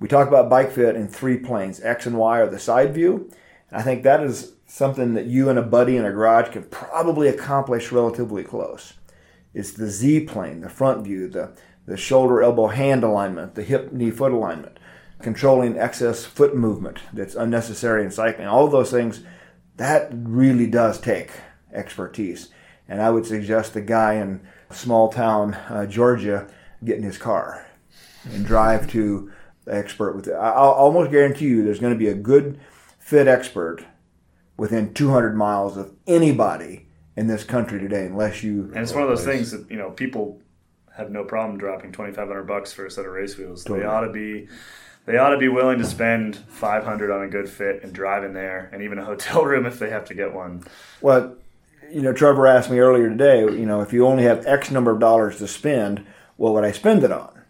We 0.00 0.08
talk 0.08 0.28
about 0.28 0.50
bike 0.50 0.72
fit 0.72 0.96
in 0.96 1.08
three 1.08 1.36
planes, 1.36 1.80
X 1.80 2.06
and 2.06 2.16
Y 2.16 2.40
are 2.40 2.48
the 2.48 2.58
side 2.58 2.94
view. 2.94 3.30
I 3.70 3.82
think 3.82 4.02
that 4.02 4.22
is 4.22 4.54
something 4.66 5.14
that 5.14 5.26
you 5.26 5.48
and 5.48 5.58
a 5.58 5.62
buddy 5.62 5.96
in 5.96 6.04
a 6.04 6.10
garage 6.10 6.50
can 6.50 6.64
probably 6.64 7.28
accomplish 7.28 7.92
relatively 7.92 8.42
close. 8.42 8.94
It's 9.54 9.72
the 9.72 9.88
Z 9.88 10.20
plane, 10.20 10.60
the 10.60 10.68
front 10.68 11.04
view, 11.04 11.28
the, 11.28 11.56
the 11.86 11.96
shoulder, 11.96 12.42
elbow, 12.42 12.68
hand 12.68 13.04
alignment, 13.04 13.54
the 13.54 13.62
hip, 13.62 13.92
knee, 13.92 14.10
foot 14.10 14.32
alignment, 14.32 14.78
controlling 15.20 15.78
excess 15.78 16.24
foot 16.24 16.56
movement 16.56 16.98
that's 17.12 17.34
unnecessary 17.34 18.04
in 18.04 18.10
cycling. 18.10 18.48
All 18.48 18.68
those 18.68 18.90
things, 18.90 19.22
that 19.76 20.10
really 20.12 20.66
does 20.66 21.00
take 21.00 21.30
expertise. 21.72 22.48
And 22.88 23.00
I 23.00 23.10
would 23.10 23.26
suggest 23.26 23.74
the 23.74 23.80
guy 23.80 24.14
in 24.14 24.40
small 24.70 25.08
town 25.10 25.54
uh, 25.68 25.86
Georgia 25.86 26.46
get 26.84 26.96
in 26.96 27.02
his 27.02 27.18
car 27.18 27.66
and 28.32 28.44
drive 28.44 28.88
to 28.90 29.30
the 29.64 29.74
expert 29.74 30.14
with 30.16 30.28
it. 30.28 30.32
I- 30.34 30.50
I'll 30.52 30.70
almost 30.70 31.10
guarantee 31.10 31.46
you 31.46 31.64
there's 31.64 31.80
going 31.80 31.92
to 31.92 31.98
be 31.98 32.08
a 32.08 32.14
good 32.14 32.58
fit 32.98 33.28
expert 33.28 33.84
within 34.56 34.92
200 34.94 35.36
miles 35.36 35.76
of 35.76 35.92
anybody 36.06 36.86
in 37.16 37.26
this 37.26 37.44
country 37.44 37.78
today, 37.80 38.06
unless 38.06 38.42
you. 38.42 38.64
And 38.74 38.78
it's 38.78 38.92
one 38.94 39.02
of 39.02 39.08
those 39.08 39.24
things 39.24 39.50
that 39.50 39.70
you 39.70 39.76
know 39.76 39.90
people 39.90 40.40
have 40.96 41.10
no 41.10 41.24
problem 41.24 41.58
dropping 41.58 41.92
twenty 41.92 42.12
five 42.12 42.28
hundred 42.28 42.44
bucks 42.44 42.72
for 42.72 42.86
a 42.86 42.90
set 42.90 43.04
of 43.04 43.12
race 43.12 43.36
wheels. 43.36 43.64
Totally. 43.64 43.80
They 43.80 43.86
ought 43.86 44.00
to 44.02 44.12
be, 44.12 44.48
they 45.06 45.16
ought 45.18 45.30
to 45.30 45.38
be 45.38 45.48
willing 45.48 45.78
to 45.78 45.84
spend 45.84 46.36
five 46.36 46.84
hundred 46.84 47.10
on 47.10 47.22
a 47.22 47.28
good 47.28 47.48
fit 47.48 47.82
and 47.82 47.92
drive 47.92 48.22
in 48.24 48.32
there, 48.32 48.70
and 48.72 48.82
even 48.82 48.98
a 48.98 49.04
hotel 49.04 49.44
room 49.50 49.66
if 49.66 49.78
they 49.78 49.90
have 49.90 50.04
to 50.06 50.14
get 50.14 50.32
one. 50.32 50.62
Well, 51.00 51.36
you 51.92 52.02
know, 52.02 52.12
Trevor 52.12 52.46
asked 52.46 52.70
me 52.70 52.78
earlier 52.78 53.08
today, 53.08 53.40
you 53.40 53.66
know, 53.66 53.80
if 53.80 53.92
you 53.92 54.06
only 54.06 54.24
have 54.24 54.46
X 54.46 54.70
number 54.70 54.90
of 54.90 55.00
dollars 55.00 55.38
to 55.38 55.48
spend, 55.48 56.06
what 56.36 56.54
would 56.54 56.64
I 56.64 56.72
spend 56.72 57.04
it 57.04 57.12
on? 57.12 57.40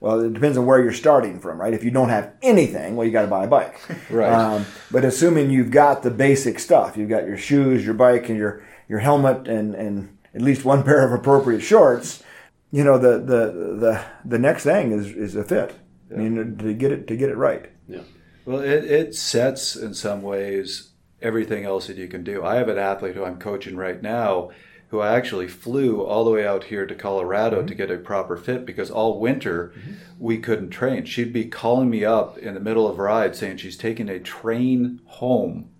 Well, 0.00 0.20
it 0.20 0.32
depends 0.32 0.56
on 0.56 0.64
where 0.64 0.82
you're 0.82 0.94
starting 0.94 1.40
from, 1.40 1.60
right? 1.60 1.74
If 1.74 1.84
you 1.84 1.90
don't 1.90 2.08
have 2.08 2.32
anything, 2.40 2.96
well, 2.96 3.06
you 3.06 3.12
got 3.12 3.22
to 3.22 3.28
buy 3.28 3.44
a 3.44 3.48
bike. 3.48 3.80
Right. 4.10 4.32
Um, 4.32 4.66
but 4.90 5.04
assuming 5.04 5.50
you've 5.50 5.70
got 5.70 6.02
the 6.02 6.10
basic 6.10 6.58
stuff, 6.58 6.96
you've 6.96 7.10
got 7.10 7.26
your 7.26 7.36
shoes, 7.36 7.84
your 7.84 7.94
bike, 7.94 8.28
and 8.28 8.36
your 8.36 8.64
your 8.88 8.98
helmet, 8.98 9.46
and 9.46 9.74
and 9.74 10.16
at 10.34 10.42
least 10.42 10.64
one 10.64 10.82
pair 10.84 11.06
of 11.06 11.12
appropriate 11.12 11.60
shorts, 11.60 12.24
you 12.72 12.82
know, 12.82 12.98
the 12.98 13.18
the 13.18 13.52
the 13.78 14.04
the 14.24 14.38
next 14.38 14.64
thing 14.64 14.92
is 14.92 15.12
is 15.12 15.36
a 15.36 15.44
fit. 15.44 15.74
I 16.10 16.16
mean, 16.16 16.56
to 16.56 16.74
get 16.74 16.90
it 16.90 17.06
to 17.08 17.16
get 17.16 17.28
it 17.28 17.36
right. 17.36 17.70
Yeah. 17.86 18.02
Well, 18.44 18.60
it, 18.60 18.84
it 18.84 19.14
sets 19.14 19.76
in 19.76 19.94
some 19.94 20.22
ways 20.22 20.89
everything 21.22 21.64
else 21.64 21.86
that 21.86 21.96
you 21.96 22.08
can 22.08 22.24
do. 22.24 22.44
I 22.44 22.56
have 22.56 22.68
an 22.68 22.78
athlete 22.78 23.14
who 23.14 23.24
I'm 23.24 23.38
coaching 23.38 23.76
right 23.76 24.00
now 24.00 24.50
who 24.90 24.98
I 24.98 25.16
actually 25.16 25.46
flew 25.46 26.02
all 26.02 26.24
the 26.24 26.32
way 26.32 26.44
out 26.44 26.64
here 26.64 26.84
to 26.84 26.94
Colorado 26.96 27.58
to 27.58 27.62
mm-hmm. 27.62 27.76
get 27.76 27.90
a 27.92 27.96
proper 27.96 28.36
fit 28.36 28.66
because 28.66 28.90
all 28.90 29.20
winter 29.20 29.72
mm-hmm. 29.76 29.92
we 30.18 30.38
couldn't 30.38 30.70
train. 30.70 31.04
She'd 31.04 31.32
be 31.32 31.44
calling 31.44 31.88
me 31.88 32.04
up 32.04 32.36
in 32.38 32.54
the 32.54 32.60
middle 32.60 32.88
of 32.88 32.98
a 32.98 33.02
ride 33.02 33.36
saying 33.36 33.58
she's 33.58 33.76
taking 33.76 34.08
a 34.08 34.18
train 34.18 35.00
home 35.06 35.70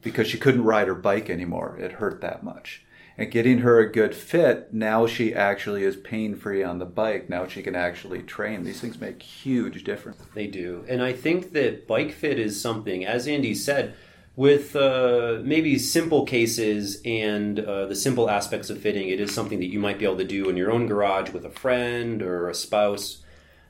because 0.00 0.28
she 0.28 0.38
couldn't 0.38 0.64
ride 0.64 0.86
her 0.86 0.94
bike 0.94 1.28
anymore. 1.28 1.76
It 1.78 1.92
hurt 1.92 2.20
that 2.20 2.44
much. 2.44 2.84
And 3.18 3.32
getting 3.32 3.58
her 3.58 3.78
a 3.78 3.92
good 3.92 4.14
fit, 4.14 4.72
now 4.72 5.06
she 5.06 5.34
actually 5.34 5.82
is 5.82 5.96
pain 5.96 6.34
free 6.36 6.62
on 6.62 6.78
the 6.78 6.86
bike. 6.86 7.28
Now 7.28 7.46
she 7.46 7.62
can 7.62 7.74
actually 7.74 8.22
train. 8.22 8.62
These 8.62 8.80
things 8.80 9.00
make 9.00 9.22
huge 9.22 9.84
difference. 9.84 10.22
They 10.34 10.46
do. 10.46 10.84
And 10.88 11.02
I 11.02 11.12
think 11.12 11.52
that 11.52 11.88
bike 11.88 12.12
fit 12.12 12.38
is 12.38 12.60
something, 12.60 13.04
as 13.04 13.26
Andy 13.26 13.54
said, 13.54 13.94
with 14.34 14.74
uh, 14.74 15.40
maybe 15.42 15.78
simple 15.78 16.24
cases 16.24 17.00
and 17.04 17.60
uh, 17.60 17.86
the 17.86 17.94
simple 17.94 18.30
aspects 18.30 18.70
of 18.70 18.80
fitting, 18.80 19.08
it 19.08 19.20
is 19.20 19.34
something 19.34 19.58
that 19.58 19.70
you 19.70 19.78
might 19.78 19.98
be 19.98 20.04
able 20.04 20.16
to 20.16 20.24
do 20.24 20.48
in 20.48 20.56
your 20.56 20.70
own 20.70 20.86
garage 20.86 21.30
with 21.30 21.44
a 21.44 21.50
friend 21.50 22.22
or 22.22 22.48
a 22.48 22.54
spouse. 22.54 23.18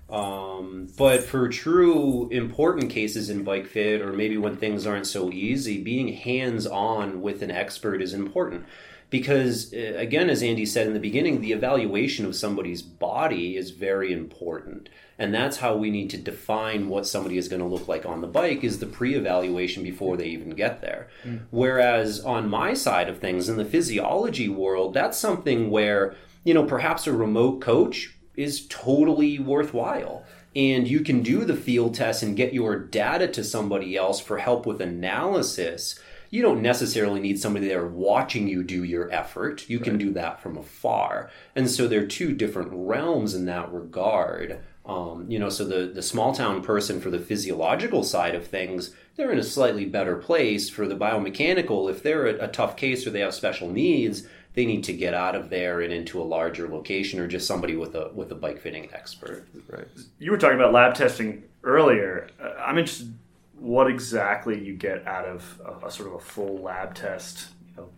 Um, 0.08 0.88
but 0.98 1.24
for 1.24 1.48
true 1.48 2.28
important 2.28 2.90
cases 2.90 3.30
in 3.30 3.44
bike 3.44 3.66
fit, 3.66 4.02
or 4.02 4.12
maybe 4.12 4.36
when 4.36 4.56
things 4.56 4.86
aren't 4.86 5.06
so 5.06 5.32
easy, 5.32 5.82
being 5.82 6.08
hands 6.08 6.66
on 6.66 7.22
with 7.22 7.42
an 7.42 7.50
expert 7.50 8.02
is 8.02 8.12
important. 8.12 8.66
Because, 9.12 9.72
uh, 9.72 9.92
again, 9.96 10.28
as 10.28 10.42
Andy 10.42 10.66
said 10.66 10.88
in 10.88 10.94
the 10.94 10.98
beginning, 11.08 11.40
the 11.40 11.52
evaluation 11.52 12.24
of 12.26 12.34
somebody's 12.34 12.82
body 12.82 13.56
is 13.56 13.70
very 13.70 14.12
important. 14.12 14.88
And 15.18 15.32
that's 15.32 15.58
how 15.58 15.76
we 15.76 15.90
need 15.90 16.10
to 16.10 16.16
define 16.16 16.88
what 16.88 17.06
somebody 17.06 17.36
is 17.36 17.46
going 17.46 17.62
to 17.62 17.68
look 17.68 17.86
like 17.86 18.04
on 18.06 18.22
the 18.22 18.26
bike 18.26 18.64
is 18.64 18.78
the 18.78 18.86
pre-evaluation 18.86 19.82
before 19.84 20.16
they 20.16 20.26
even 20.26 20.50
get 20.50 20.80
there. 20.80 21.08
Whereas 21.50 22.20
on 22.24 22.48
my 22.48 22.74
side 22.74 23.08
of 23.08 23.18
things 23.18 23.48
in 23.48 23.56
the 23.56 23.64
physiology 23.64 24.48
world, 24.48 24.94
that's 24.94 25.18
something 25.18 25.70
where, 25.70 26.16
you 26.42 26.54
know, 26.54 26.64
perhaps 26.64 27.06
a 27.06 27.12
remote 27.12 27.60
coach 27.60 28.16
is 28.34 28.66
totally 28.68 29.38
worthwhile. 29.38 30.24
and 30.54 30.86
you 30.86 31.00
can 31.00 31.22
do 31.22 31.44
the 31.44 31.56
field 31.56 31.94
test 31.94 32.22
and 32.22 32.36
get 32.36 32.52
your 32.52 32.78
data 32.78 33.26
to 33.26 33.42
somebody 33.42 33.96
else 33.96 34.20
for 34.20 34.38
help 34.38 34.66
with 34.66 34.80
analysis, 34.80 35.98
you 36.32 36.40
don't 36.40 36.62
necessarily 36.62 37.20
need 37.20 37.38
somebody 37.38 37.68
there 37.68 37.86
watching 37.86 38.48
you 38.48 38.64
do 38.64 38.84
your 38.84 39.12
effort. 39.12 39.68
You 39.68 39.78
can 39.78 39.98
do 39.98 40.12
that 40.14 40.40
from 40.40 40.56
afar. 40.56 41.30
And 41.54 41.70
so 41.70 41.86
there 41.86 42.02
are 42.02 42.06
two 42.06 42.32
different 42.32 42.70
realms 42.72 43.34
in 43.34 43.44
that 43.44 43.70
regard. 43.70 44.60
Um, 44.86 45.26
you 45.28 45.38
know, 45.38 45.50
so 45.50 45.66
the, 45.66 45.92
the 45.94 46.00
small 46.00 46.34
town 46.34 46.62
person 46.62 47.02
for 47.02 47.10
the 47.10 47.18
physiological 47.18 48.02
side 48.02 48.34
of 48.34 48.46
things, 48.46 48.94
they're 49.14 49.30
in 49.30 49.38
a 49.38 49.44
slightly 49.44 49.84
better 49.84 50.16
place. 50.16 50.70
For 50.70 50.88
the 50.88 50.96
biomechanical, 50.96 51.90
if 51.90 52.02
they're 52.02 52.26
a, 52.26 52.46
a 52.46 52.48
tough 52.48 52.78
case 52.78 53.06
or 53.06 53.10
they 53.10 53.20
have 53.20 53.34
special 53.34 53.68
needs, 53.68 54.26
they 54.54 54.64
need 54.64 54.84
to 54.84 54.94
get 54.94 55.12
out 55.12 55.34
of 55.34 55.50
there 55.50 55.82
and 55.82 55.92
into 55.92 56.18
a 56.18 56.24
larger 56.24 56.66
location 56.66 57.20
or 57.20 57.28
just 57.28 57.46
somebody 57.46 57.76
with 57.76 57.94
a 57.94 58.10
with 58.14 58.32
a 58.32 58.34
bike 58.34 58.60
fitting 58.60 58.88
expert. 58.94 59.46
Right. 59.68 59.86
You 60.18 60.30
were 60.30 60.38
talking 60.38 60.58
about 60.58 60.72
lab 60.72 60.94
testing 60.94 61.42
earlier. 61.62 62.28
Uh, 62.42 62.54
I'm 62.58 62.78
interested 62.78 63.14
what 63.62 63.88
exactly 63.88 64.62
you 64.62 64.74
get 64.74 65.06
out 65.06 65.24
of 65.24 65.60
a, 65.64 65.86
a 65.86 65.90
sort 65.90 66.08
of 66.08 66.14
a 66.14 66.18
full 66.20 66.58
lab 66.58 66.94
test. 66.94 67.48
You 67.70 67.76
know, 67.76 67.88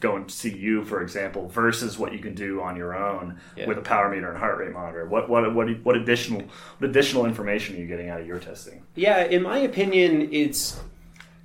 go 0.00 0.16
and 0.16 0.30
see 0.30 0.56
you, 0.56 0.84
for 0.84 1.02
example, 1.02 1.48
versus 1.48 1.98
what 1.98 2.12
you 2.12 2.18
can 2.20 2.34
do 2.34 2.62
on 2.62 2.76
your 2.76 2.94
own 2.96 3.38
Yeah. 3.56 3.66
with 3.66 3.76
a 3.78 3.82
power 3.82 4.08
meter 4.08 4.28
and 4.30 4.38
heart 4.38 4.58
rate 4.58 4.72
monitor. 4.72 5.06
What 5.06 5.28
what 5.28 5.54
what 5.54 5.68
what 5.84 5.96
additional 5.96 6.42
what 6.78 6.88
additional 6.90 7.26
information 7.26 7.76
are 7.76 7.80
you 7.80 7.86
getting 7.86 8.08
out 8.08 8.20
of 8.20 8.26
your 8.26 8.38
testing? 8.38 8.82
Yeah, 8.94 9.24
in 9.24 9.42
my 9.42 9.58
opinion, 9.58 10.28
it's 10.32 10.80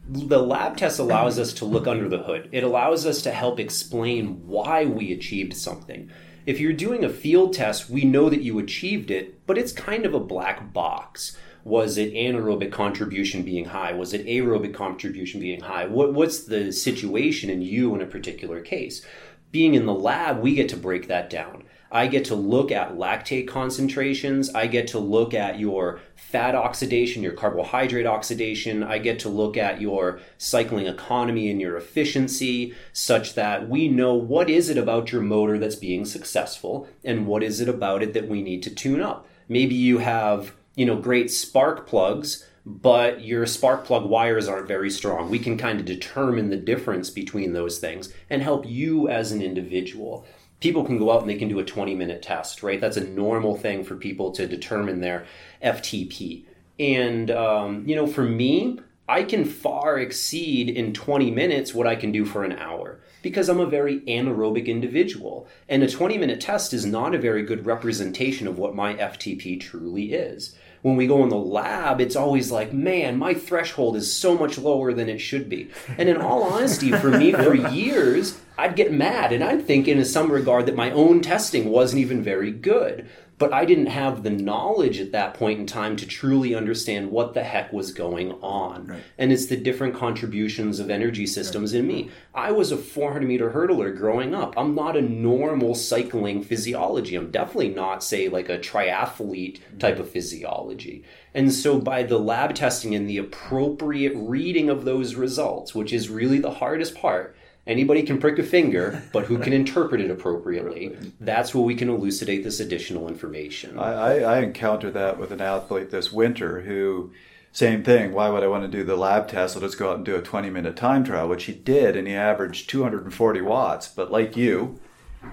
the 0.07 0.37
lab 0.39 0.77
test 0.77 0.99
allows 0.99 1.39
us 1.39 1.51
to 1.53 1.65
look 1.65 1.87
under 1.87 2.07
the 2.07 2.19
hood. 2.19 2.47
It 2.51 2.63
allows 2.63 3.07
us 3.07 3.23
to 3.23 3.31
help 3.31 3.59
explain 3.59 4.45
why 4.45 4.85
we 4.85 5.11
achieved 5.11 5.55
something. 5.57 6.11
If 6.45 6.59
you're 6.59 6.73
doing 6.73 7.03
a 7.03 7.09
field 7.09 7.55
test, 7.55 7.89
we 7.89 8.05
know 8.05 8.29
that 8.29 8.43
you 8.43 8.59
achieved 8.59 9.09
it, 9.09 9.43
but 9.47 9.57
it's 9.57 9.71
kind 9.71 10.05
of 10.05 10.13
a 10.13 10.19
black 10.19 10.71
box. 10.71 11.35
Was 11.65 11.97
it 11.97 12.13
anaerobic 12.13 12.71
contribution 12.71 13.41
being 13.41 13.65
high? 13.65 13.91
Was 13.91 14.13
it 14.13 14.27
aerobic 14.27 14.75
contribution 14.75 15.39
being 15.39 15.61
high? 15.61 15.87
What, 15.87 16.13
what's 16.13 16.43
the 16.43 16.71
situation 16.71 17.49
in 17.49 17.63
you 17.63 17.95
in 17.95 18.01
a 18.01 18.05
particular 18.05 18.61
case? 18.61 19.03
Being 19.51 19.73
in 19.73 19.87
the 19.87 19.93
lab, 19.93 20.41
we 20.41 20.53
get 20.53 20.69
to 20.69 20.77
break 20.77 21.07
that 21.07 21.27
down. 21.27 21.63
I 21.91 22.05
get 22.05 22.25
to 22.25 22.35
look 22.35 22.71
at 22.71 22.97
lactate 22.97 23.47
concentrations. 23.47 24.53
I 24.53 24.67
get 24.67 24.87
to 24.89 24.99
look 24.99 25.33
at 25.33 25.57
your 25.57 26.01
fat 26.15 26.53
oxidation, 26.53 27.23
your 27.23 27.33
carbohydrate 27.33 28.05
oxidation. 28.05 28.83
I 28.83 28.99
get 28.99 29.17
to 29.19 29.29
look 29.29 29.57
at 29.57 29.81
your 29.81 30.19
cycling 30.37 30.85
economy 30.85 31.49
and 31.49 31.59
your 31.59 31.77
efficiency 31.77 32.75
such 32.93 33.33
that 33.33 33.67
we 33.69 33.87
know 33.87 34.13
what 34.13 34.51
is 34.51 34.69
it 34.69 34.77
about 34.77 35.11
your 35.11 35.21
motor 35.21 35.57
that's 35.57 35.75
being 35.75 36.05
successful 36.05 36.87
and 37.03 37.25
what 37.25 37.41
is 37.41 37.59
it 37.59 37.69
about 37.69 38.03
it 38.03 38.13
that 38.13 38.27
we 38.27 38.43
need 38.43 38.61
to 38.63 38.75
tune 38.75 39.01
up. 39.01 39.27
Maybe 39.47 39.73
you 39.73 39.99
have, 39.99 40.53
you 40.75 40.85
know, 40.85 40.95
great 40.95 41.31
spark 41.31 41.87
plugs, 41.87 42.45
but 42.65 43.23
your 43.23 43.45
spark 43.45 43.85
plug 43.85 44.05
wires 44.05 44.47
aren't 44.47 44.67
very 44.67 44.89
strong. 44.89 45.29
We 45.29 45.39
can 45.39 45.57
kind 45.57 45.79
of 45.79 45.85
determine 45.85 46.49
the 46.49 46.57
difference 46.57 47.09
between 47.09 47.53
those 47.53 47.79
things 47.79 48.11
and 48.29 48.41
help 48.41 48.65
you 48.67 49.07
as 49.07 49.31
an 49.31 49.41
individual 49.41 50.25
people 50.59 50.83
can 50.83 50.97
go 50.97 51.11
out 51.11 51.21
and 51.21 51.29
they 51.29 51.35
can 51.35 51.49
do 51.49 51.59
a 51.59 51.63
20 51.63 51.95
minute 51.95 52.21
test, 52.21 52.63
right? 52.63 52.81
That's 52.81 52.97
a 52.97 53.07
normal 53.07 53.55
thing 53.55 53.83
for 53.83 53.95
people 53.95 54.31
to 54.31 54.47
determine 54.47 55.01
their 55.01 55.25
FTP. 55.63 56.45
And, 56.79 57.31
um, 57.31 57.87
you 57.87 57.95
know, 57.95 58.07
for 58.07 58.23
me, 58.23 58.79
I 59.07 59.23
can 59.23 59.45
far 59.45 59.99
exceed 59.99 60.69
in 60.69 60.93
20 60.93 61.29
minutes 61.29 61.73
what 61.73 61.85
I 61.85 61.95
can 61.95 62.11
do 62.11 62.25
for 62.25 62.43
an 62.43 62.53
hour 62.53 62.99
because 63.21 63.49
I'm 63.49 63.59
a 63.59 63.67
very 63.67 63.99
anaerobic 64.01 64.65
individual. 64.65 65.47
And 65.69 65.83
a 65.83 65.89
20 65.89 66.17
minute 66.17 66.41
test 66.41 66.73
is 66.73 66.85
not 66.85 67.13
a 67.13 67.19
very 67.19 67.43
good 67.43 67.65
representation 67.65 68.47
of 68.47 68.57
what 68.57 68.75
my 68.75 68.95
FTP 68.95 69.61
truly 69.61 70.13
is. 70.13 70.55
When 70.85 70.97
we 70.97 71.07
go 71.07 71.23
in 71.23 71.29
the 71.29 71.35
lab, 71.35 71.99
it's 71.99 72.15
always 72.15 72.51
like, 72.51 72.71
man, 72.71 73.17
my 73.17 73.33
threshold 73.33 73.95
is 73.95 74.15
so 74.15 74.37
much 74.37 74.59
lower 74.59 74.93
than 74.93 75.09
it 75.09 75.17
should 75.17 75.49
be. 75.49 75.71
And 75.97 76.07
in 76.07 76.17
all 76.17 76.43
honesty, 76.43 76.91
for 76.91 77.09
me, 77.09 77.31
for 77.31 77.55
years, 77.71 78.39
I'd 78.55 78.75
get 78.75 78.93
mad 78.93 79.33
and 79.33 79.43
I'd 79.43 79.65
think, 79.65 79.87
in 79.87 80.05
some 80.05 80.31
regard, 80.31 80.67
that 80.67 80.75
my 80.75 80.91
own 80.91 81.21
testing 81.21 81.69
wasn't 81.69 82.01
even 82.01 82.21
very 82.21 82.51
good. 82.51 83.09
But 83.37 83.51
I 83.51 83.65
didn't 83.65 83.87
have 83.87 84.23
the 84.23 84.29
knowledge 84.29 84.99
at 84.99 85.11
that 85.11 85.33
point 85.33 85.59
in 85.59 85.65
time 85.65 85.97
to 85.97 86.05
truly 86.05 86.55
understand 86.55 87.11
what 87.11 87.33
the 87.33 87.43
heck 87.43 87.73
was 87.73 87.91
going 87.91 88.31
on. 88.41 89.01
And 89.17 89.33
it's 89.33 89.47
the 89.47 89.57
different 89.57 89.93
contributions 89.95 90.79
of 90.79 90.89
energy 90.89 91.27
systems 91.27 91.73
in 91.73 91.85
me. 91.85 92.09
I 92.33 92.51
was 92.51 92.71
a 92.71 92.77
400 92.77 93.27
meter 93.27 93.51
hurdler 93.51 93.95
growing 93.95 94.33
up. 94.33 94.53
I'm 94.57 94.73
not 94.73 94.95
a 94.95 95.01
normal 95.01 95.75
cycling 95.75 96.43
physiology. 96.43 97.15
I'm 97.15 97.31
definitely 97.31 97.69
not, 97.69 98.03
say, 98.03 98.29
like 98.29 98.47
a 98.47 98.57
triathlete 98.57 99.59
mm-hmm. 99.59 99.77
type 99.79 99.99
of 99.99 100.09
physiology. 100.09 101.03
And 101.33 101.53
so, 101.53 101.79
by 101.79 102.03
the 102.03 102.17
lab 102.17 102.55
testing 102.55 102.95
and 102.95 103.09
the 103.09 103.17
appropriate 103.17 104.13
reading 104.15 104.69
of 104.69 104.85
those 104.85 105.15
results, 105.15 105.75
which 105.75 105.91
is 105.91 106.09
really 106.09 106.39
the 106.39 106.51
hardest 106.51 106.95
part, 106.95 107.35
Anybody 107.67 108.03
can 108.03 108.19
prick 108.19 108.37
a 108.37 108.43
finger, 108.43 109.01
but 109.11 109.25
who 109.25 109.39
can 109.39 109.53
interpret 109.61 110.01
it 110.01 110.11
appropriately? 110.11 110.95
That's 111.19 111.55
where 111.55 111.63
we 111.63 111.75
can 111.75 111.89
elucidate 111.89 112.43
this 112.43 112.59
additional 112.59 113.07
information. 113.07 113.79
I, 113.79 113.93
I, 113.93 114.19
I 114.19 114.39
encountered 114.39 114.93
that 114.93 115.17
with 115.17 115.31
an 115.31 115.41
athlete 115.41 115.89
this 115.89 116.11
winter 116.11 116.61
who, 116.61 117.11
same 117.51 117.83
thing. 117.83 118.13
Why 118.13 118.29
would 118.29 118.43
I 118.43 118.47
want 118.47 118.63
to 118.63 118.77
do 118.77 118.83
the 118.83 118.95
lab 118.95 119.27
test? 119.27 119.55
Let's 119.55 119.75
go 119.75 119.89
out 119.89 119.97
and 119.97 120.05
do 120.05 120.15
a 120.15 120.21
20 120.21 120.49
minute 120.51 120.75
time 120.75 121.03
trial, 121.03 121.27
which 121.27 121.45
he 121.45 121.53
did, 121.53 121.95
and 121.95 122.07
he 122.07 122.13
averaged 122.13 122.69
240 122.69 123.41
watts. 123.41 123.87
But 123.87 124.11
like 124.11 124.37
you, 124.37 124.79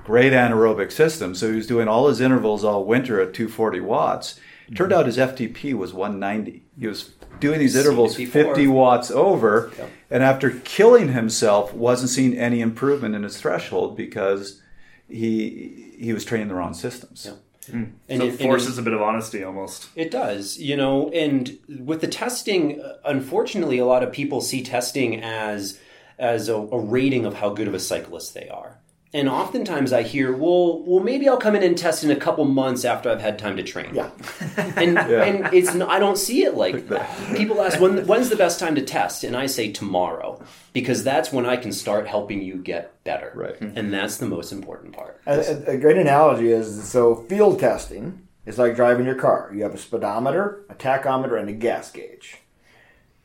great 0.05 0.33
anaerobic 0.33 0.91
system. 0.91 1.35
So 1.35 1.51
he 1.51 1.57
was 1.57 1.67
doing 1.67 1.87
all 1.87 2.09
his 2.09 2.21
intervals 2.21 2.65
all 2.65 2.87
winter 2.87 3.21
at 3.21 3.35
240 3.35 3.81
watts. 3.81 4.41
Turned 4.75 4.93
mm-hmm. 4.93 5.01
out 5.01 5.07
his 5.07 5.19
FTP 5.19 5.75
was 5.75 5.93
190. 5.93 6.63
He 6.79 6.87
was 6.87 7.11
doing 7.41 7.59
these 7.59 7.75
intervals 7.77 8.17
50 8.17 8.67
watts 8.69 9.11
over, 9.11 9.71
and 10.11 10.23
after 10.23 10.51
killing 10.65 11.09
himself, 11.13 11.73
wasn't 11.75 12.11
seeing 12.11 12.37
any 12.37 12.61
improvement 12.61 13.15
in 13.15 13.23
his 13.23 13.39
threshold 13.41 13.97
because 13.97 14.61
he 15.09 15.95
he 15.99 16.13
was 16.13 16.25
training 16.25 16.49
the 16.49 16.55
wrong 16.55 16.75
systems. 16.75 17.29
And 17.73 17.95
so 18.09 18.15
it- 18.15 18.19
it 18.21 18.31
and 18.31 18.41
forces 18.41 18.77
a 18.79 18.83
bit 18.83 18.93
of 18.93 19.01
honesty 19.03 19.45
almost. 19.45 19.89
It 19.95 20.11
does, 20.11 20.59
you 20.59 20.77
know, 20.77 21.11
and 21.11 21.59
with 21.81 22.01
the 22.01 22.09
testing, 22.09 22.81
uh, 22.81 22.95
unfortunately, 23.05 23.79
a 23.79 23.87
lot 23.87 24.03
of 24.03 24.11
people 24.13 24.41
see 24.41 24.63
testing 24.63 25.21
as 25.23 25.79
as 26.19 26.49
a, 26.49 26.55
a 26.57 26.79
rating 26.79 27.25
of 27.25 27.35
how 27.35 27.51
good 27.51 27.67
of 27.69 27.75
a 27.75 27.79
cyclist 27.81 28.35
they 28.35 28.49
are. 28.49 28.79
And 29.15 29.29
mm-hmm. 29.29 29.37
oftentimes 29.37 29.93
I 29.93 30.03
hear, 30.03 30.35
well, 30.35 30.83
well, 30.85 31.03
maybe 31.03 31.29
I'll 31.29 31.37
come 31.37 31.55
in 31.55 31.63
and 31.63 31.77
test 31.77 32.03
in 32.03 32.11
a 32.11 32.17
couple 32.17 32.45
months 32.47 32.85
after 32.85 33.11
I've 33.11 33.21
had 33.21 33.39
time 33.39 33.57
to 33.57 33.63
train. 33.63 33.95
Yeah. 33.95 34.11
and 34.57 34.99
and 34.99 35.53
it's 35.53 35.75
not, 35.75 35.91
I 35.91 35.99
don't 35.99 36.17
see 36.17 36.45
it 36.45 36.55
like 36.55 36.89
that. 36.89 37.37
People 37.37 37.61
ask 37.61 37.79
when 37.79 38.07
when's 38.07 38.31
the 38.31 38.37
best 38.37 38.59
time 38.59 38.75
to 38.77 38.83
test, 38.83 39.23
and 39.23 39.37
I 39.37 39.47
say 39.47 39.71
tomorrow 39.71 40.43
because 40.73 41.05
that's 41.05 41.31
when 41.31 41.45
I 41.45 41.57
can 41.57 41.73
start 41.73 42.07
helping 42.07 42.43
you 42.43 42.57
get 42.57 43.05
better. 43.05 43.33
Right. 43.35 43.61
Mm-hmm. 43.61 43.77
and 43.77 43.93
that's 43.93 44.17
the 44.17 44.27
most 44.27 44.53
important 44.53 44.95
part. 44.95 45.21
A, 45.27 45.41
a- 45.41 45.75
a 45.75 45.77
great 45.77 45.99
analogy 45.99 46.51
is 46.51 46.89
so 46.89 47.15
field 47.15 47.61
testing 47.61 48.27
is 48.47 48.59
like 48.59 48.77
driving 48.77 49.07
your 49.07 49.15
car. 49.15 49.51
You 49.55 49.63
have 49.65 49.75
a 49.75 49.79
speedometer, 49.79 50.65
a 50.71 50.75
tachometer, 50.75 51.39
and 51.39 51.49
a 51.49 51.53
gas 51.53 51.91
gauge. 51.91 52.39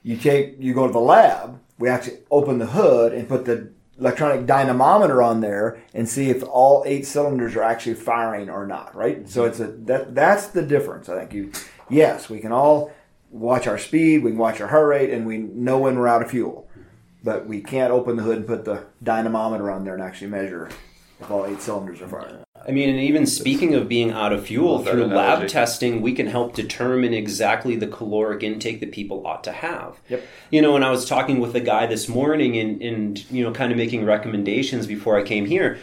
You 0.04 0.18
take 0.18 0.58
you 0.60 0.74
go 0.74 0.88
to 0.88 0.94
the 0.94 1.00
lab. 1.00 1.60
We 1.80 1.90
actually 1.90 2.20
open 2.30 2.58
the 2.58 2.68
hood 2.68 3.14
and 3.14 3.28
put 3.28 3.46
the 3.46 3.72
electronic 4.00 4.46
dynamometer 4.46 5.22
on 5.22 5.42
there 5.42 5.82
and 5.94 6.08
see 6.08 6.30
if 6.30 6.44
all 6.44 6.84
eight 6.86 7.06
cylinders 7.06 7.56
are 7.56 7.64
actually 7.64 7.96
firing 7.96 8.50
or 8.50 8.66
not. 8.66 8.96
Right. 8.96 9.28
So 9.28 9.42
mm-hmm. 9.42 9.50
it's 9.50 9.60
a 9.60 9.68
that 9.86 10.16
that's 10.16 10.48
the 10.48 10.64
difference. 10.64 11.10
I 11.10 11.20
think 11.20 11.34
you. 11.34 11.52
Yes, 11.90 12.30
we 12.30 12.40
can 12.40 12.52
all 12.52 12.92
watch 13.32 13.66
our 13.68 13.78
speed. 13.78 14.24
We 14.24 14.32
can 14.32 14.40
watch 14.40 14.60
our 14.60 14.68
heart 14.68 14.88
rate, 14.88 15.10
and 15.10 15.26
we 15.26 15.38
know 15.38 15.80
when 15.80 15.98
we're 15.98 16.08
out 16.08 16.22
of 16.22 16.32
fuel. 16.32 16.68
But 17.24 17.48
we 17.48 17.62
can't 17.62 17.92
open 17.92 18.16
the 18.18 18.24
hood 18.24 18.38
and 18.38 18.48
put 18.48 18.66
the 18.66 18.86
dynamometer 19.04 19.72
on 19.72 19.84
there 19.84 19.94
and 19.94 20.04
actually 20.04 20.28
measure 20.28 20.70
if 21.20 21.32
all 21.32 21.46
eight 21.46 21.62
cylinders 21.62 22.02
are 22.02 22.08
firing. 22.08 22.44
I 22.68 22.72
mean, 22.72 22.90
and 22.90 23.00
even 23.00 23.26
speaking 23.26 23.76
of 23.76 23.88
being 23.88 24.12
out 24.12 24.34
of 24.34 24.46
fuel 24.46 24.76
Love 24.76 24.86
that 24.86 24.92
through 24.92 25.06
lab 25.06 25.48
testing, 25.48 26.02
we 26.02 26.14
can 26.14 26.28
help 26.28 26.54
determine 26.54 27.14
exactly 27.14 27.76
the 27.76 27.88
caloric 27.88 28.44
intake 28.44 28.80
that 28.82 28.92
people 28.92 29.26
ought 29.26 29.44
to 29.46 29.52
have. 29.52 30.00
Yep. 30.10 30.26
You 30.52 30.62
know, 30.62 30.76
and 30.76 30.84
I 30.84 30.92
was 30.92 31.06
talking 31.06 31.40
with 31.40 31.56
a 31.56 31.62
guy 31.62 31.86
this 31.86 32.08
morning 32.08 32.58
and, 32.58 32.82
and 32.82 33.32
you 33.32 33.44
know, 33.44 33.52
kind 33.52 33.72
of 33.72 33.78
making 33.78 34.06
recommendations 34.06 34.86
before 34.86 35.18
I 35.18 35.24
came 35.24 35.46
here. 35.46 35.78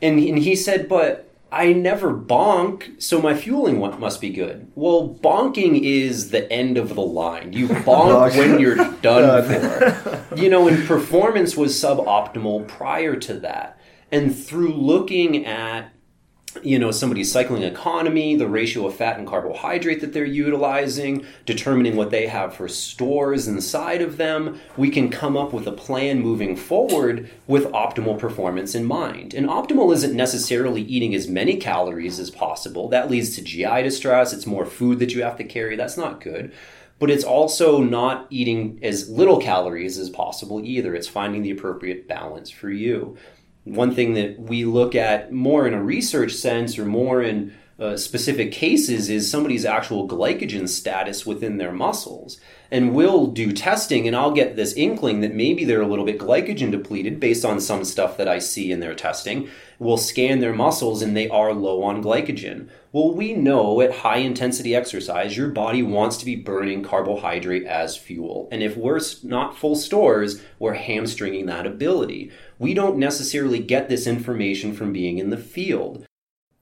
And, 0.00 0.18
and 0.20 0.38
he 0.38 0.54
said, 0.54 0.88
but 0.88 1.28
I 1.50 1.72
never 1.72 2.12
bonk, 2.12 3.02
so 3.02 3.22
my 3.22 3.34
fueling 3.34 3.80
must 3.80 4.20
be 4.20 4.28
good. 4.30 4.70
Well, 4.74 5.18
bonking 5.20 5.82
is 5.82 6.30
the 6.30 6.50
end 6.52 6.76
of 6.76 6.94
the 6.94 7.02
line. 7.02 7.54
You 7.54 7.68
bonk 7.68 8.36
when 8.36 8.60
you're 8.60 8.76
done 9.02 9.44
for. 9.44 10.36
You 10.36 10.50
know, 10.50 10.68
and 10.68 10.86
performance 10.86 11.56
was 11.56 11.74
suboptimal 11.74 12.68
prior 12.68 13.16
to 13.16 13.34
that. 13.40 13.77
And 14.10 14.36
through 14.36 14.72
looking 14.72 15.44
at 15.44 15.92
you 16.62 16.78
know 16.78 16.90
somebody's 16.90 17.30
cycling 17.30 17.62
economy 17.62 18.34
the 18.34 18.48
ratio 18.48 18.86
of 18.86 18.94
fat 18.94 19.18
and 19.18 19.28
carbohydrate 19.28 20.00
that 20.00 20.12
they're 20.12 20.24
utilizing 20.24 21.24
determining 21.44 21.94
what 21.94 22.10
they 22.10 22.26
have 22.26 22.54
for 22.54 22.66
stores 22.66 23.46
inside 23.46 24.00
of 24.00 24.16
them 24.16 24.58
we 24.76 24.88
can 24.88 25.10
come 25.10 25.36
up 25.36 25.52
with 25.52 25.66
a 25.66 25.72
plan 25.72 26.20
moving 26.20 26.56
forward 26.56 27.30
with 27.46 27.64
optimal 27.66 28.18
performance 28.18 28.74
in 28.74 28.84
mind. 28.84 29.34
And 29.34 29.48
optimal 29.48 29.92
isn't 29.92 30.14
necessarily 30.14 30.82
eating 30.82 31.14
as 31.14 31.28
many 31.28 31.56
calories 31.56 32.18
as 32.18 32.30
possible. 32.30 32.88
That 32.88 33.10
leads 33.10 33.34
to 33.36 33.42
gi 33.42 33.82
distress. 33.82 34.32
It's 34.32 34.46
more 34.46 34.66
food 34.66 34.98
that 35.00 35.14
you 35.14 35.22
have 35.22 35.36
to 35.38 35.44
carry. 35.44 35.76
That's 35.76 35.96
not 35.96 36.20
good. 36.20 36.52
But 36.98 37.10
it's 37.10 37.24
also 37.24 37.80
not 37.80 38.26
eating 38.30 38.80
as 38.82 39.08
little 39.08 39.40
calories 39.40 39.98
as 39.98 40.10
possible 40.10 40.60
either. 40.64 40.94
It's 40.94 41.06
finding 41.06 41.42
the 41.42 41.50
appropriate 41.50 42.08
balance 42.08 42.50
for 42.50 42.70
you 42.70 43.16
one 43.74 43.94
thing 43.94 44.14
that 44.14 44.38
we 44.38 44.64
look 44.64 44.94
at 44.94 45.32
more 45.32 45.66
in 45.66 45.74
a 45.74 45.82
research 45.82 46.32
sense 46.32 46.78
or 46.78 46.84
more 46.84 47.22
in 47.22 47.52
uh, 47.78 47.96
specific 47.96 48.50
cases 48.50 49.08
is 49.08 49.30
somebody's 49.30 49.64
actual 49.64 50.08
glycogen 50.08 50.68
status 50.68 51.24
within 51.24 51.58
their 51.58 51.72
muscles. 51.72 52.40
And 52.70 52.92
we'll 52.92 53.28
do 53.28 53.52
testing, 53.52 54.06
and 54.06 54.16
I'll 54.16 54.32
get 54.32 54.56
this 54.56 54.74
inkling 54.74 55.20
that 55.20 55.32
maybe 55.32 55.64
they're 55.64 55.80
a 55.80 55.86
little 55.86 56.04
bit 56.04 56.18
glycogen 56.18 56.70
depleted 56.70 57.20
based 57.20 57.44
on 57.44 57.60
some 57.60 57.84
stuff 57.84 58.16
that 58.16 58.28
I 58.28 58.40
see 58.40 58.72
in 58.72 58.80
their 58.80 58.94
testing. 58.94 59.48
We'll 59.78 59.96
scan 59.96 60.40
their 60.40 60.52
muscles, 60.52 61.00
and 61.00 61.16
they 61.16 61.28
are 61.28 61.54
low 61.54 61.82
on 61.82 62.02
glycogen. 62.02 62.68
Well, 62.90 63.14
we 63.14 63.32
know 63.32 63.80
at 63.80 63.98
high 63.98 64.18
intensity 64.18 64.74
exercise, 64.74 65.36
your 65.36 65.48
body 65.48 65.82
wants 65.82 66.16
to 66.18 66.24
be 66.24 66.36
burning 66.36 66.82
carbohydrate 66.82 67.64
as 67.64 67.96
fuel. 67.96 68.48
And 68.50 68.62
if 68.62 68.76
we're 68.76 69.00
not 69.22 69.56
full 69.56 69.76
stores, 69.76 70.42
we're 70.58 70.74
hamstringing 70.74 71.46
that 71.46 71.66
ability. 71.66 72.32
We 72.58 72.74
don't 72.74 72.98
necessarily 72.98 73.60
get 73.60 73.88
this 73.88 74.06
information 74.06 74.74
from 74.74 74.92
being 74.92 75.18
in 75.18 75.30
the 75.30 75.36
field 75.36 76.06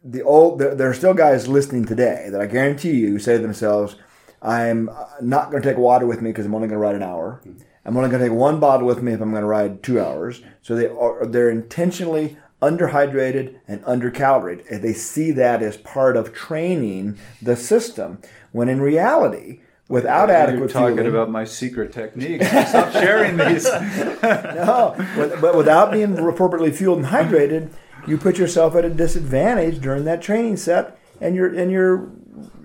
the 0.08 0.22
old 0.22 0.58
there, 0.60 0.88
are 0.88 0.94
still 0.94 1.14
guys 1.14 1.48
listening 1.48 1.84
today 1.84 2.28
that 2.30 2.40
I 2.40 2.46
guarantee 2.46 2.92
you 2.92 3.18
say 3.18 3.36
to 3.36 3.42
themselves, 3.42 3.96
"I'm 4.40 4.88
not 5.20 5.50
going 5.50 5.62
to 5.62 5.68
take 5.68 5.78
water 5.78 6.06
with 6.06 6.22
me 6.22 6.30
because 6.30 6.46
I'm 6.46 6.54
only 6.54 6.68
going 6.68 6.78
to 6.78 6.82
ride 6.82 6.94
an 6.94 7.02
hour. 7.02 7.40
Mm-hmm. 7.44 7.62
I'm 7.84 7.96
only 7.96 8.10
going 8.10 8.22
to 8.22 8.28
take 8.28 8.36
one 8.36 8.60
bottle 8.60 8.86
with 8.86 9.02
me 9.02 9.12
if 9.12 9.20
I'm 9.20 9.30
going 9.30 9.42
to 9.42 9.48
ride 9.48 9.82
two 9.82 10.00
hours." 10.00 10.42
So 10.62 10.76
they 10.76 10.88
are 10.88 11.26
they're 11.26 11.50
intentionally 11.50 12.36
underhydrated 12.62 13.56
and 13.68 13.82
undercaloried. 13.82 14.80
They 14.80 14.94
see 14.94 15.30
that 15.32 15.62
as 15.62 15.76
part 15.76 16.16
of 16.16 16.32
training 16.32 17.18
the 17.42 17.56
system, 17.56 18.20
when 18.52 18.68
in 18.68 18.80
reality. 18.80 19.60
Without 19.88 20.28
You're 20.28 20.36
adequate 20.36 20.70
talking 20.70 20.96
fueling, 20.96 21.12
about 21.12 21.30
my 21.30 21.44
secret 21.44 21.92
technique. 21.92 22.42
Stop 22.42 22.92
sharing 22.92 23.36
these. 23.36 23.64
no, 24.22 24.96
but, 25.16 25.40
but 25.40 25.56
without 25.56 25.92
being 25.92 26.18
appropriately 26.18 26.72
fueled 26.72 26.98
and 26.98 27.06
hydrated, 27.06 27.70
you 28.04 28.18
put 28.18 28.36
yourself 28.36 28.74
at 28.74 28.84
a 28.84 28.90
disadvantage 28.90 29.80
during 29.80 30.04
that 30.04 30.22
training 30.22 30.56
set, 30.56 30.98
and 31.20 31.36
you're 31.36 31.54
and 31.54 31.70
you're 31.70 32.10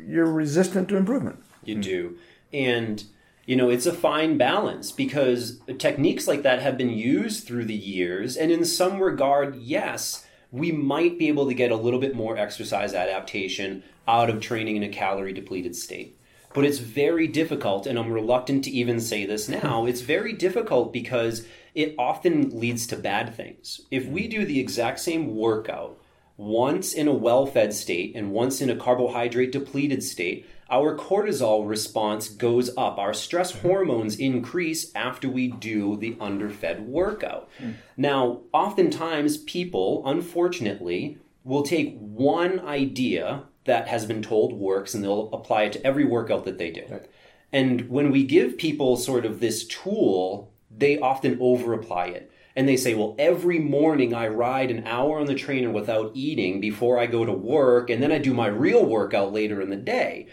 you're 0.04 0.26
resistant 0.26 0.90
to 0.90 0.98
improvement. 0.98 1.44
You 1.64 1.76
do, 1.76 2.18
and 2.52 3.04
you 3.46 3.56
know 3.56 3.70
it's 3.70 3.86
a 3.86 3.94
fine 3.94 4.40
balance 4.40 4.92
because 4.92 5.60
techniques 5.78 6.28
like 6.28 6.42
that 6.42 6.62
have 6.62 6.76
been 6.76 6.90
used 6.90 7.46
through 7.46 7.66
the 7.66 7.76
years, 7.76 8.36
and 8.36 8.52
in 8.52 8.66
some 8.66 9.00
regard, 9.00 9.58
yes, 9.58 10.26
we 10.52 10.72
might 10.72 11.20
be 11.20 11.28
able 11.28 11.48
to 11.48 11.54
get 11.54 11.72
a 11.72 11.76
little 11.76 12.00
bit 12.00 12.16
more 12.16 12.36
exercise 12.36 12.96
adaptation 12.96 13.84
out 14.08 14.32
of 14.32 14.42
training 14.42 14.76
in 14.76 14.84
a 14.84 14.90
calorie 14.90 15.34
depleted 15.34 15.76
state. 15.76 16.18
But 16.54 16.66
it's 16.66 16.80
very 16.80 17.28
difficult, 17.28 17.88
and 17.88 17.98
I'm 17.98 18.12
reluctant 18.12 18.64
to 18.66 18.72
even 18.72 19.00
say 19.00 19.26
this 19.26 19.48
now. 19.48 19.82
Hmm. 19.82 19.88
It's 19.88 20.02
very 20.02 20.34
difficult 20.34 20.92
because 20.92 21.46
it 21.74 21.96
often 21.98 22.60
leads 22.60 22.88
to 22.88 22.96
bad 22.96 23.36
things. 23.36 23.82
If 23.90 24.06
we 24.06 24.24
hmm. 24.26 24.32
do 24.32 24.46
the 24.46 24.60
exact 24.60 25.00
same 25.00 25.36
workout 25.36 25.98
once 26.38 26.94
in 26.94 27.08
a 27.08 27.14
well 27.14 27.46
fed 27.46 27.74
state 27.74 28.16
and 28.16 28.32
once 28.32 28.62
in 28.62 28.70
a 28.70 28.76
carbohydrate 28.76 29.52
depleted 29.52 30.04
state, 30.04 30.46
our 30.70 30.98
cortisol 30.98 31.68
response 31.68 32.30
goes 32.30 32.76
up. 32.78 32.98
Our 32.98 33.14
stress 33.14 33.52
hmm. 33.52 33.68
hormones 33.68 34.16
increase 34.16 34.94
after 34.96 35.30
we 35.30 35.50
do 35.50 35.96
the 35.98 36.18
underfed 36.20 36.82
workout. 36.82 37.50
Mm. 37.60 37.76
Now, 37.98 38.42
oftentimes 38.54 39.38
people, 39.38 40.02
unfortunately, 40.06 41.18
will 41.44 41.64
take 41.64 41.98
one 41.98 42.60
idea 42.62 43.44
that 43.66 43.88
has 43.88 44.06
been 44.06 44.22
told 44.22 44.54
works 44.54 44.94
and 44.94 45.04
they'll 45.04 45.30
apply 45.34 45.64
it 45.64 45.74
to 45.74 45.86
every 45.86 46.06
workout 46.06 46.46
that 46.46 46.58
they 46.58 46.72
do. 46.72 46.84
Right. 46.90 47.06
And 47.54 47.90
when 47.90 48.12
we 48.12 48.24
give 48.24 48.58
people 48.58 48.98
sort 48.98 49.26
of 49.26 49.40
this 49.40 49.66
tool 49.66 50.52
they 50.76 50.98
often 50.98 51.38
over 51.40 51.74
apply 51.74 52.08
it. 52.08 52.32
And 52.56 52.68
they 52.68 52.78
say, 52.78 52.96
well, 52.96 53.16
every 53.18 53.60
morning 53.60 54.14
I 54.14 54.28
ride 54.28 54.72
an 54.72 54.86
hour 54.86 55.20
on 55.20 55.26
the 55.26 55.36
trainer 55.36 55.70
without 55.70 56.12
eating 56.14 56.60
before 56.60 57.00
I 57.00 57.06
go 57.06 57.24
to 57.26 57.32
work, 57.32 57.90
and 57.90 58.04
then 58.04 58.12
I 58.12 58.18
do 58.18 58.34
my 58.34 58.48
real 58.48 58.86
workout 58.86 59.32
later 59.32 59.62
in 59.62 59.70
the 59.70 59.78
day. 59.78 60.28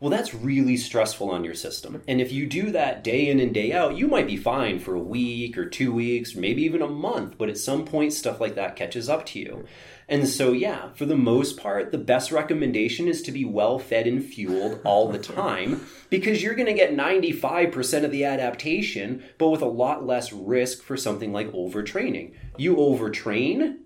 Well, 0.00 0.08
that's 0.08 0.32
really 0.32 0.78
stressful 0.78 1.30
on 1.30 1.44
your 1.44 1.52
system. 1.52 2.02
And 2.08 2.22
if 2.22 2.32
you 2.32 2.46
do 2.46 2.70
that 2.70 3.04
day 3.04 3.28
in 3.28 3.38
and 3.38 3.52
day 3.52 3.70
out, 3.74 3.98
you 3.98 4.08
might 4.08 4.26
be 4.26 4.38
fine 4.38 4.78
for 4.78 4.94
a 4.94 4.98
week 5.00 5.58
or 5.58 5.66
two 5.66 5.92
weeks, 5.92 6.34
maybe 6.34 6.62
even 6.62 6.80
a 6.80 6.88
month, 6.88 7.36
but 7.36 7.50
at 7.50 7.58
some 7.58 7.84
point, 7.84 8.14
stuff 8.14 8.40
like 8.40 8.54
that 8.54 8.76
catches 8.76 9.10
up 9.10 9.26
to 9.26 9.38
you. 9.38 9.66
And 10.08 10.26
so, 10.26 10.52
yeah, 10.52 10.88
for 10.94 11.04
the 11.04 11.18
most 11.18 11.58
part, 11.58 11.92
the 11.92 11.98
best 11.98 12.32
recommendation 12.32 13.08
is 13.08 13.20
to 13.22 13.30
be 13.30 13.44
well 13.44 13.78
fed 13.78 14.06
and 14.06 14.24
fueled 14.24 14.80
all 14.84 15.08
the 15.08 15.18
time 15.18 15.86
because 16.08 16.42
you're 16.42 16.54
going 16.54 16.64
to 16.64 16.72
get 16.72 16.96
95% 16.96 18.02
of 18.02 18.10
the 18.10 18.24
adaptation, 18.24 19.22
but 19.36 19.50
with 19.50 19.60
a 19.60 19.66
lot 19.66 20.06
less 20.06 20.32
risk 20.32 20.82
for 20.82 20.96
something 20.96 21.30
like 21.30 21.52
overtraining. 21.52 22.32
You 22.56 22.76
overtrain, 22.76 23.76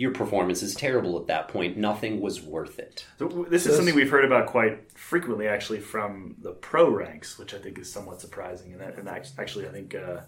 your 0.00 0.12
performance 0.12 0.62
is 0.62 0.74
terrible 0.74 1.20
at 1.20 1.26
that 1.26 1.48
point. 1.48 1.76
Nothing 1.76 2.22
was 2.22 2.40
worth 2.40 2.78
it. 2.78 3.04
So 3.18 3.46
this 3.50 3.66
is 3.66 3.76
something 3.76 3.94
we've 3.94 4.08
heard 4.08 4.24
about 4.24 4.46
quite 4.46 4.90
frequently, 4.98 5.46
actually, 5.46 5.80
from 5.80 6.36
the 6.40 6.52
pro 6.52 6.88
ranks, 6.88 7.38
which 7.38 7.52
I 7.52 7.58
think 7.58 7.78
is 7.78 7.92
somewhat 7.92 8.18
surprising. 8.18 8.72
And, 8.72 8.80
that, 8.80 8.96
and 8.96 9.06
actually, 9.06 9.68
I 9.68 9.72
think 9.72 9.94
uh, 9.94 10.20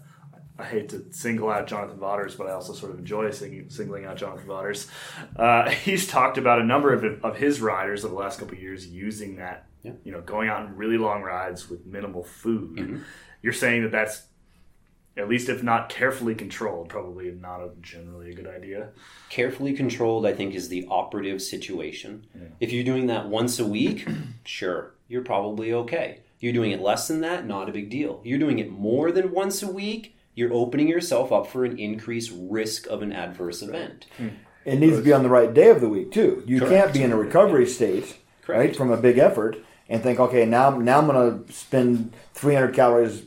I 0.59 0.63
hate 0.65 0.89
to 0.89 1.11
single 1.11 1.49
out 1.49 1.65
Jonathan 1.65 1.97
Vaughters, 1.97 2.35
but 2.35 2.45
I 2.45 2.51
also 2.51 2.73
sort 2.73 2.91
of 2.91 2.99
enjoy 2.99 3.31
singing, 3.31 3.67
singling 3.71 4.05
out 4.05 4.15
Jonathan 4.15 4.45
Vaughters. 4.45 4.87
Uh, 5.35 5.67
he's 5.85 6.05
talked 6.05 6.37
about 6.37 6.61
a 6.61 6.63
number 6.63 6.93
of, 6.93 7.25
of 7.25 7.35
his 7.37 7.59
riders 7.59 8.05
over 8.05 8.13
the 8.13 8.19
last 8.19 8.37
couple 8.37 8.53
of 8.53 8.61
years 8.61 8.85
using 8.85 9.37
that, 9.37 9.65
yeah. 9.81 9.93
you 10.03 10.11
know, 10.11 10.21
going 10.21 10.49
out 10.49 10.67
on 10.67 10.77
really 10.77 10.99
long 10.99 11.23
rides 11.23 11.67
with 11.67 11.83
minimal 11.87 12.23
food. 12.23 12.77
Mm-hmm. 12.77 12.97
You're 13.41 13.53
saying 13.53 13.81
that 13.81 13.91
that's, 13.91 14.27
at 15.15 15.29
least 15.29 15.49
if 15.49 15.61
not 15.61 15.89
carefully 15.89 16.33
controlled, 16.33 16.89
probably 16.89 17.31
not 17.31 17.61
a, 17.61 17.69
generally 17.81 18.31
a 18.31 18.33
good 18.33 18.47
idea. 18.47 18.89
Carefully 19.29 19.73
controlled, 19.73 20.25
I 20.25 20.33
think, 20.33 20.55
is 20.55 20.69
the 20.69 20.87
operative 20.89 21.41
situation. 21.41 22.25
Yeah. 22.33 22.47
If 22.59 22.71
you're 22.71 22.83
doing 22.83 23.07
that 23.07 23.27
once 23.27 23.59
a 23.59 23.65
week, 23.65 24.07
sure, 24.43 24.95
you're 25.07 25.23
probably 25.23 25.73
okay. 25.73 26.21
You're 26.39 26.53
doing 26.53 26.71
it 26.71 26.81
less 26.81 27.07
than 27.07 27.21
that, 27.21 27.45
not 27.45 27.69
a 27.69 27.71
big 27.71 27.89
deal. 27.89 28.21
You're 28.23 28.39
doing 28.39 28.59
it 28.59 28.71
more 28.71 29.11
than 29.11 29.31
once 29.31 29.61
a 29.61 29.71
week, 29.71 30.17
you're 30.35 30.51
opening 30.51 30.87
yourself 30.87 31.31
up 31.31 31.47
for 31.47 31.63
an 31.63 31.77
increased 31.77 32.31
risk 32.35 32.87
of 32.87 33.01
an 33.01 33.13
adverse 33.13 33.61
event. 33.61 34.07
Hmm. 34.17 34.29
It 34.65 34.79
needs 34.79 34.97
to 34.97 35.03
be 35.03 35.13
on 35.13 35.23
the 35.23 35.29
right 35.29 35.53
day 35.53 35.69
of 35.69 35.81
the 35.81 35.89
week 35.89 36.11
too. 36.11 36.43
You 36.47 36.59
Correct. 36.59 36.73
can't 36.73 36.93
be 36.93 37.03
in 37.03 37.11
a 37.11 37.17
recovery 37.17 37.67
state, 37.67 38.17
Correct. 38.41 38.59
right, 38.59 38.75
from 38.75 38.91
a 38.91 38.97
big 38.97 39.17
effort 39.17 39.57
and 39.89 40.01
think, 40.01 40.19
okay, 40.19 40.45
now 40.45 40.71
now 40.71 40.99
I'm 40.99 41.07
going 41.07 41.45
to 41.45 41.53
spend 41.53 42.13
300 42.33 42.73
calories 42.73 43.23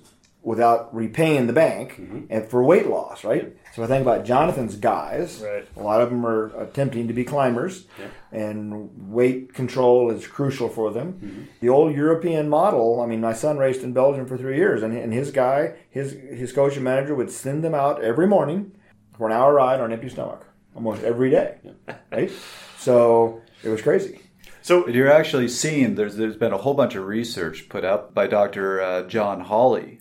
without 0.46 0.94
repaying 0.94 1.48
the 1.48 1.52
bank 1.52 1.94
mm-hmm. 1.94 2.20
and 2.30 2.48
for 2.48 2.62
weight 2.62 2.86
loss, 2.86 3.24
right? 3.24 3.56
So 3.74 3.82
I 3.82 3.88
think 3.88 4.02
about 4.02 4.24
Jonathan's 4.24 4.76
guys. 4.76 5.42
Right. 5.44 5.66
A 5.76 5.82
lot 5.82 6.00
of 6.00 6.10
them 6.10 6.24
are 6.24 6.56
attempting 6.62 7.08
to 7.08 7.12
be 7.12 7.24
climbers, 7.24 7.86
yeah. 7.98 8.06
and 8.30 9.10
weight 9.12 9.52
control 9.54 10.08
is 10.12 10.24
crucial 10.28 10.68
for 10.68 10.92
them. 10.92 11.14
Mm-hmm. 11.14 11.42
The 11.60 11.68
old 11.68 11.96
European 11.96 12.48
model. 12.48 13.00
I 13.00 13.06
mean, 13.06 13.20
my 13.20 13.32
son 13.32 13.58
raced 13.58 13.82
in 13.82 13.92
Belgium 13.92 14.24
for 14.24 14.38
three 14.38 14.56
years, 14.56 14.84
and, 14.84 14.96
and 14.96 15.12
his 15.12 15.32
guy, 15.32 15.74
his 15.90 16.12
his 16.12 16.52
coach 16.52 16.76
and 16.76 16.84
manager 16.84 17.16
would 17.16 17.32
send 17.32 17.64
them 17.64 17.74
out 17.74 18.00
every 18.00 18.28
morning 18.28 18.70
for 19.18 19.26
an 19.26 19.32
hour 19.32 19.52
ride 19.54 19.80
on 19.80 19.86
an 19.86 19.92
empty 19.94 20.08
stomach, 20.08 20.46
almost 20.76 21.02
every 21.02 21.30
day. 21.30 21.56
Yeah. 21.64 21.96
Right. 22.12 22.30
So 22.78 23.42
it 23.64 23.68
was 23.68 23.82
crazy. 23.82 24.20
So 24.62 24.86
you're 24.86 25.10
actually 25.10 25.48
seeing 25.48 25.96
there's 25.96 26.14
there's 26.14 26.36
been 26.36 26.52
a 26.52 26.58
whole 26.58 26.74
bunch 26.74 26.94
of 26.94 27.04
research 27.04 27.68
put 27.68 27.84
out 27.84 28.14
by 28.14 28.28
Dr. 28.28 28.80
Uh, 28.80 29.02
John 29.02 29.40
Hawley. 29.40 29.98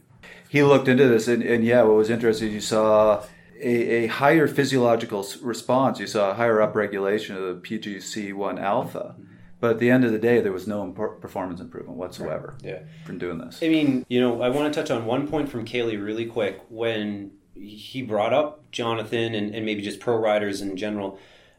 He 0.50 0.64
looked 0.64 0.88
into 0.88 1.08
this, 1.08 1.28
and, 1.28 1.44
and 1.44 1.64
yeah, 1.64 1.82
what 1.84 1.96
was 1.96 2.10
interesting, 2.10 2.52
you 2.52 2.62
saw 2.62 3.24
a, 3.60 4.04
a 4.04 4.08
higher 4.08 4.48
physiological 4.48 5.26
response. 5.42 6.00
You 6.00 6.08
saw 6.08 6.32
a 6.32 6.34
higher 6.34 6.58
upregulation 6.58 7.36
of 7.36 7.62
the 7.62 7.68
PGC1 7.68 8.62
alpha. 8.62 9.16
But 9.60 9.72
at 9.72 9.80
the 9.80 9.90
end 9.90 10.06
of 10.06 10.12
the 10.12 10.20
day, 10.20 10.42
there 10.42 10.52
was 10.52 10.68
no 10.68 10.92
performance 10.92 11.62
improvement 11.62 11.98
whatsoever 11.98 12.56
yeah. 12.62 12.80
from 13.06 13.18
doing 13.18 13.38
this. 13.38 13.60
I 13.64 13.70
mean, 13.70 14.06
you 14.10 14.20
know, 14.20 14.42
I 14.42 14.50
want 14.50 14.72
to 14.72 14.80
touch 14.80 14.92
on 14.92 15.06
one 15.06 15.28
point 15.28 15.50
from 15.50 15.66
Caley 15.66 15.98
really 15.98 16.26
quick. 16.26 16.62
When 16.70 17.32
he 17.56 18.02
brought 18.02 18.34
up 18.34 18.70
Jonathan 18.72 19.34
and, 19.34 19.56
and 19.56 19.66
maybe 19.66 19.82
just 19.82 20.00
pro 20.00 20.18
riders 20.18 20.62
in 20.62 20.76
general, 20.76 21.18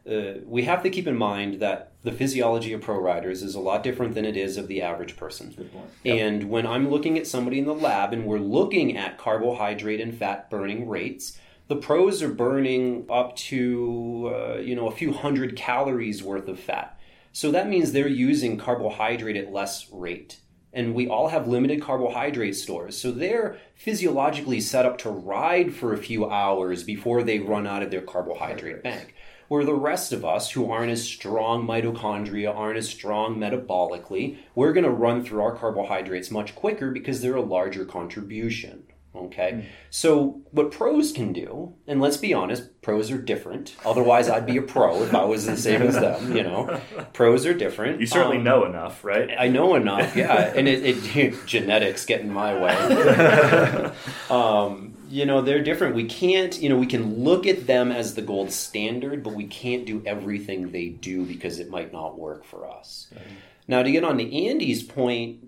uh, 0.09 0.39
we 0.45 0.63
have 0.63 0.83
to 0.83 0.89
keep 0.89 1.07
in 1.07 1.17
mind 1.17 1.59
that 1.59 1.93
the 2.07 2.13
physiology 2.13 2.71
of 2.71 2.79
pro 2.79 2.97
riders 2.97 3.43
is 3.43 3.53
a 3.53 3.59
lot 3.59 3.83
different 3.83 4.15
than 4.15 4.23
it 4.23 4.37
is 4.37 4.55
of 4.55 4.69
the 4.69 4.81
average 4.81 5.17
person. 5.17 5.53
Good 5.55 5.69
Yep. 6.03 6.17
And 6.21 6.49
when 6.49 6.65
I'm 6.65 6.89
looking 6.89 7.17
at 7.17 7.27
somebody 7.27 7.59
in 7.59 7.65
the 7.65 7.73
lab 7.73 8.13
and 8.13 8.25
we're 8.25 8.39
looking 8.39 8.95
at 8.95 9.17
carbohydrate 9.17 9.99
and 9.99 10.17
fat 10.17 10.49
burning 10.49 10.87
rates, 10.87 11.37
The 11.67 11.75
pros 11.75 12.23
are 12.23 12.29
burning 12.29 13.05
up 13.09 13.35
to 13.35 14.33
uh, 14.33 14.57
you 14.59 14.75
know 14.75 14.87
a 14.87 14.91
few 14.91 15.11
hundred 15.11 15.57
calories 15.57 16.23
worth 16.23 16.47
of 16.47 16.59
fat. 16.59 16.97
So 17.33 17.51
that 17.51 17.67
means 17.67 17.91
they're 17.91 18.07
using 18.07 18.57
carbohydrate 18.57 19.35
at 19.35 19.51
less 19.51 19.91
rate. 19.91 20.39
And 20.73 20.95
we 20.95 21.07
all 21.07 21.27
have 21.27 21.47
limited 21.47 21.81
carbohydrate 21.81 22.55
stores. 22.55 22.97
So 22.97 23.11
they're 23.11 23.57
physiologically 23.75 24.61
set 24.61 24.85
up 24.85 24.97
to 24.99 25.09
ride 25.09 25.73
for 25.73 25.91
a 25.91 25.97
few 25.97 26.29
hours 26.29 26.83
before 26.83 27.23
they 27.23 27.39
run 27.39 27.67
out 27.67 27.83
of 27.83 27.91
their 27.91 28.01
carbohydrate 28.01 28.83
bank. 28.83 29.13
Where 29.47 29.63
the 29.63 29.73
rest 29.73 30.11
of 30.11 30.25
us 30.25 30.51
who 30.51 30.69
aren't 30.69 30.91
as 30.91 31.03
strong 31.03 31.65
mitochondria, 31.65 32.53
aren't 32.53 32.77
as 32.77 32.89
strong 32.89 33.37
metabolically, 33.37 34.37
we're 34.55 34.73
going 34.73 34.83
to 34.83 34.89
run 34.89 35.23
through 35.23 35.41
our 35.41 35.55
carbohydrates 35.55 36.31
much 36.31 36.55
quicker 36.55 36.91
because 36.91 37.21
they're 37.21 37.35
a 37.35 37.41
larger 37.41 37.85
contribution. 37.85 38.83
Okay. 39.17 39.51
Mm. 39.51 39.65
So 39.89 40.41
what 40.51 40.71
pros 40.71 41.11
can 41.11 41.33
do, 41.33 41.73
and 41.87 41.99
let's 41.99 42.17
be 42.17 42.33
honest, 42.33 42.81
pros 42.81 43.09
are 43.09 43.17
different. 43.17 43.75
Otherwise 43.85 44.29
I'd 44.29 44.45
be 44.45 44.57
a 44.57 44.61
pro 44.61 45.01
if 45.03 45.13
I 45.13 45.25
was 45.25 45.45
the 45.45 45.57
same 45.57 45.81
as 45.81 45.95
them, 45.95 46.35
you 46.35 46.43
know. 46.43 46.79
Pros 47.13 47.45
are 47.45 47.53
different. 47.53 47.99
You 47.99 48.05
certainly 48.05 48.37
um, 48.37 48.43
know 48.43 48.65
enough, 48.65 49.03
right? 49.03 49.31
I 49.37 49.47
know 49.47 49.75
enough, 49.75 50.15
yeah. 50.15 50.53
and 50.55 50.67
it, 50.67 51.15
it 51.15 51.35
genetics 51.45 52.05
get 52.05 52.21
in 52.21 52.31
my 52.31 52.59
way. 52.59 53.91
um, 54.29 54.96
you 55.09 55.25
know, 55.25 55.41
they're 55.41 55.63
different. 55.63 55.95
We 55.95 56.05
can't, 56.05 56.59
you 56.61 56.69
know, 56.69 56.77
we 56.77 56.87
can 56.87 57.23
look 57.23 57.47
at 57.47 57.67
them 57.67 57.91
as 57.91 58.15
the 58.15 58.21
gold 58.21 58.51
standard, 58.51 59.23
but 59.23 59.33
we 59.33 59.45
can't 59.45 59.85
do 59.85 60.03
everything 60.05 60.71
they 60.71 60.89
do 60.89 61.25
because 61.25 61.59
it 61.59 61.69
might 61.69 61.93
not 61.93 62.19
work 62.19 62.43
for 62.43 62.69
us. 62.69 63.07
Right. 63.13 63.23
Now, 63.67 63.83
to 63.83 63.91
get 63.91 64.03
on 64.03 64.17
to 64.17 64.45
Andy's 64.45 64.83
point, 64.83 65.39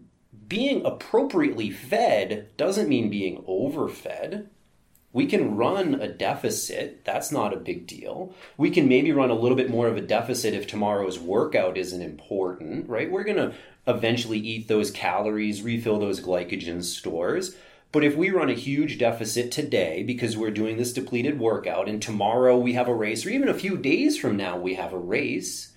being 0.48 0.86
appropriately 0.86 1.70
fed 1.70 2.50
doesn't 2.58 2.90
mean 2.90 3.10
being 3.10 3.44
overfed. 3.48 4.48
We 5.12 5.26
can 5.26 5.56
run 5.56 5.96
a 5.96 6.08
deficit. 6.08 7.04
That's 7.04 7.32
not 7.32 7.54
a 7.54 7.58
big 7.58 7.88
deal. 7.88 8.34
We 8.58 8.70
can 8.70 8.88
maybe 8.88 9.12
run 9.12 9.32
a 9.32 9.36
little 9.36 9.58
bit 9.58 9.70
more 9.70 9.88
of 9.88 9.98
a 9.98 10.02
deficit 10.02 10.54
if 10.54 10.68
tomorrow's 10.68 11.18
workout 11.18 11.78
isn't 11.78 12.02
important, 12.02 12.88
right? 12.88 13.10
We're 13.10 13.24
going 13.24 13.38
to 13.38 13.54
eventually 13.88 14.38
eat 14.38 14.68
those 14.68 14.92
calories, 14.92 15.64
refill 15.64 16.00
those 16.00 16.20
glycogen 16.20 16.84
stores. 16.84 17.56
But 17.92 18.04
if 18.04 18.16
we 18.16 18.30
run 18.30 18.50
a 18.52 18.54
huge 18.54 19.00
deficit 19.00 19.52
today 19.52 20.04
because 20.04 20.38
we're 20.38 20.52
doing 20.52 20.78
this 20.78 20.94
depleted 20.94 21.40
workout 21.40 21.90
and 21.90 22.00
tomorrow 22.00 22.56
we 22.56 22.74
have 22.74 22.88
a 22.88 22.94
race, 22.94 23.26
or 23.26 23.30
even 23.30 23.50
a 23.50 23.54
few 23.54 23.78
days 23.78 24.16
from 24.18 24.38
now 24.38 24.58
we 24.58 24.76
have 24.76 24.94
a 24.94 25.00
race, 25.00 25.74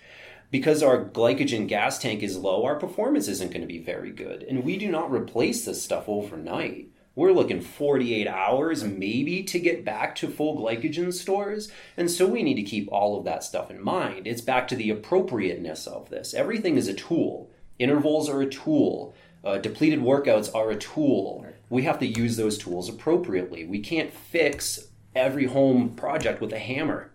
because 0.51 0.83
our 0.83 1.03
glycogen 1.03 1.67
gas 1.67 1.99
tank 1.99 2.23
is 2.23 2.37
low, 2.37 2.65
our 2.65 2.79
performance 2.79 3.29
isn't 3.29 3.51
going 3.51 3.63
to 3.63 3.67
be 3.67 3.79
very 3.79 4.11
good. 4.11 4.43
And 4.43 4.63
we 4.63 4.77
do 4.77 4.91
not 4.91 5.11
replace 5.11 5.65
this 5.65 5.83
stuff 5.83 6.05
overnight. 6.07 6.89
We're 7.15 7.33
looking 7.33 7.63
48 7.63 8.29
hours 8.29 8.85
maybe 8.85 9.43
to 9.45 9.59
get 9.59 9.83
back 9.83 10.15
to 10.17 10.29
full 10.29 10.59
glycogen 10.59 11.15
stores. 11.15 11.73
And 11.97 12.11
so 12.11 12.27
we 12.27 12.43
need 12.43 12.57
to 12.57 12.63
keep 12.63 12.91
all 12.93 13.19
of 13.19 13.25
that 13.25 13.43
stuff 13.43 13.71
in 13.71 13.83
mind. 13.83 14.27
It's 14.27 14.43
back 14.43 14.69
to 14.69 14.77
the 14.77 14.91
appropriateness 14.91 15.87
of 15.87 16.11
this. 16.11 16.35
Everything 16.35 16.77
is 16.77 16.89
a 16.89 16.95
tool. 16.95 17.51
Intervals 17.79 18.29
are 18.29 18.43
a 18.43 18.47
tool. 18.47 19.15
Uh, 19.43 19.57
depleted 19.57 20.01
workouts 20.01 20.55
are 20.55 20.71
a 20.71 20.77
tool. 20.77 21.47
We 21.73 21.85
have 21.85 21.99
to 22.01 22.07
use 22.07 22.37
those 22.37 22.59
tools 22.59 22.91
appropriately. 22.91 23.65
We 23.65 23.81
can't 23.81 24.13
fix 24.13 24.89
every 25.15 25.47
home 25.47 25.95
project 25.97 26.43
with 26.43 26.53
a 26.53 26.59
hammer. 26.59 27.13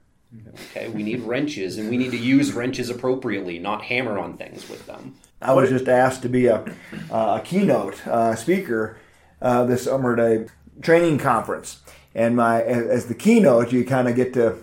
Okay, 0.71 0.89
we 0.89 1.03
need 1.03 1.21
wrenches, 1.21 1.77
and 1.77 1.91
we 1.91 1.95
need 1.95 2.09
to 2.09 2.17
use 2.17 2.53
wrenches 2.53 2.89
appropriately, 2.89 3.59
not 3.59 3.83
hammer 3.83 4.17
on 4.17 4.35
things 4.35 4.67
with 4.67 4.87
them. 4.87 5.13
I 5.43 5.53
was 5.53 5.69
just 5.69 5.87
asked 5.87 6.23
to 6.23 6.29
be 6.29 6.47
a, 6.47 6.65
a 7.11 7.39
keynote 7.45 8.05
uh, 8.07 8.35
speaker 8.35 8.97
uh, 9.43 9.63
this 9.65 9.83
summer 9.83 10.13
at 10.13 10.19
a 10.19 10.47
training 10.81 11.19
conference, 11.19 11.81
and 12.15 12.35
my 12.35 12.63
as 12.63 13.05
the 13.05 13.15
keynote, 13.15 13.71
you 13.71 13.85
kind 13.85 14.07
of 14.07 14.15
get 14.15 14.33
to 14.33 14.57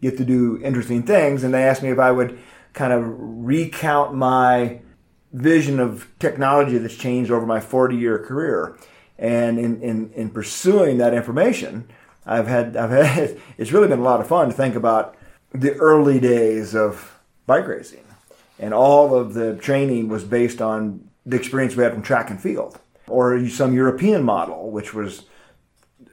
get 0.00 0.16
to 0.18 0.24
do 0.24 0.60
interesting 0.62 1.02
things. 1.02 1.42
And 1.42 1.52
they 1.52 1.64
asked 1.64 1.82
me 1.82 1.90
if 1.90 1.98
I 1.98 2.12
would 2.12 2.38
kind 2.72 2.92
of 2.92 3.02
recount 3.04 4.14
my 4.14 4.80
vision 5.32 5.80
of 5.80 6.06
technology 6.20 6.78
that's 6.78 6.96
changed 6.96 7.32
over 7.32 7.46
my 7.46 7.58
40 7.58 7.96
year 7.96 8.20
career. 8.20 8.78
And 9.20 9.58
in, 9.58 9.82
in, 9.82 10.12
in 10.14 10.30
pursuing 10.30 10.96
that 10.98 11.12
information, 11.12 11.88
I've 12.26 12.48
had 12.48 12.76
I've 12.84 12.90
had 12.90 13.38
it's 13.58 13.70
really 13.70 13.86
been 13.86 14.00
a 14.00 14.02
lot 14.02 14.20
of 14.20 14.26
fun 14.26 14.48
to 14.48 14.54
think 14.54 14.74
about 14.74 15.14
the 15.52 15.74
early 15.74 16.18
days 16.18 16.74
of 16.74 17.20
bike 17.46 17.68
racing, 17.68 18.04
and 18.58 18.72
all 18.72 19.14
of 19.14 19.34
the 19.34 19.56
training 19.56 20.08
was 20.08 20.24
based 20.24 20.62
on 20.62 21.08
the 21.26 21.36
experience 21.36 21.76
we 21.76 21.84
had 21.84 21.92
from 21.92 22.02
track 22.02 22.30
and 22.30 22.40
field, 22.40 22.80
or 23.08 23.46
some 23.48 23.74
European 23.74 24.22
model, 24.22 24.70
which 24.70 24.94
was 24.94 25.24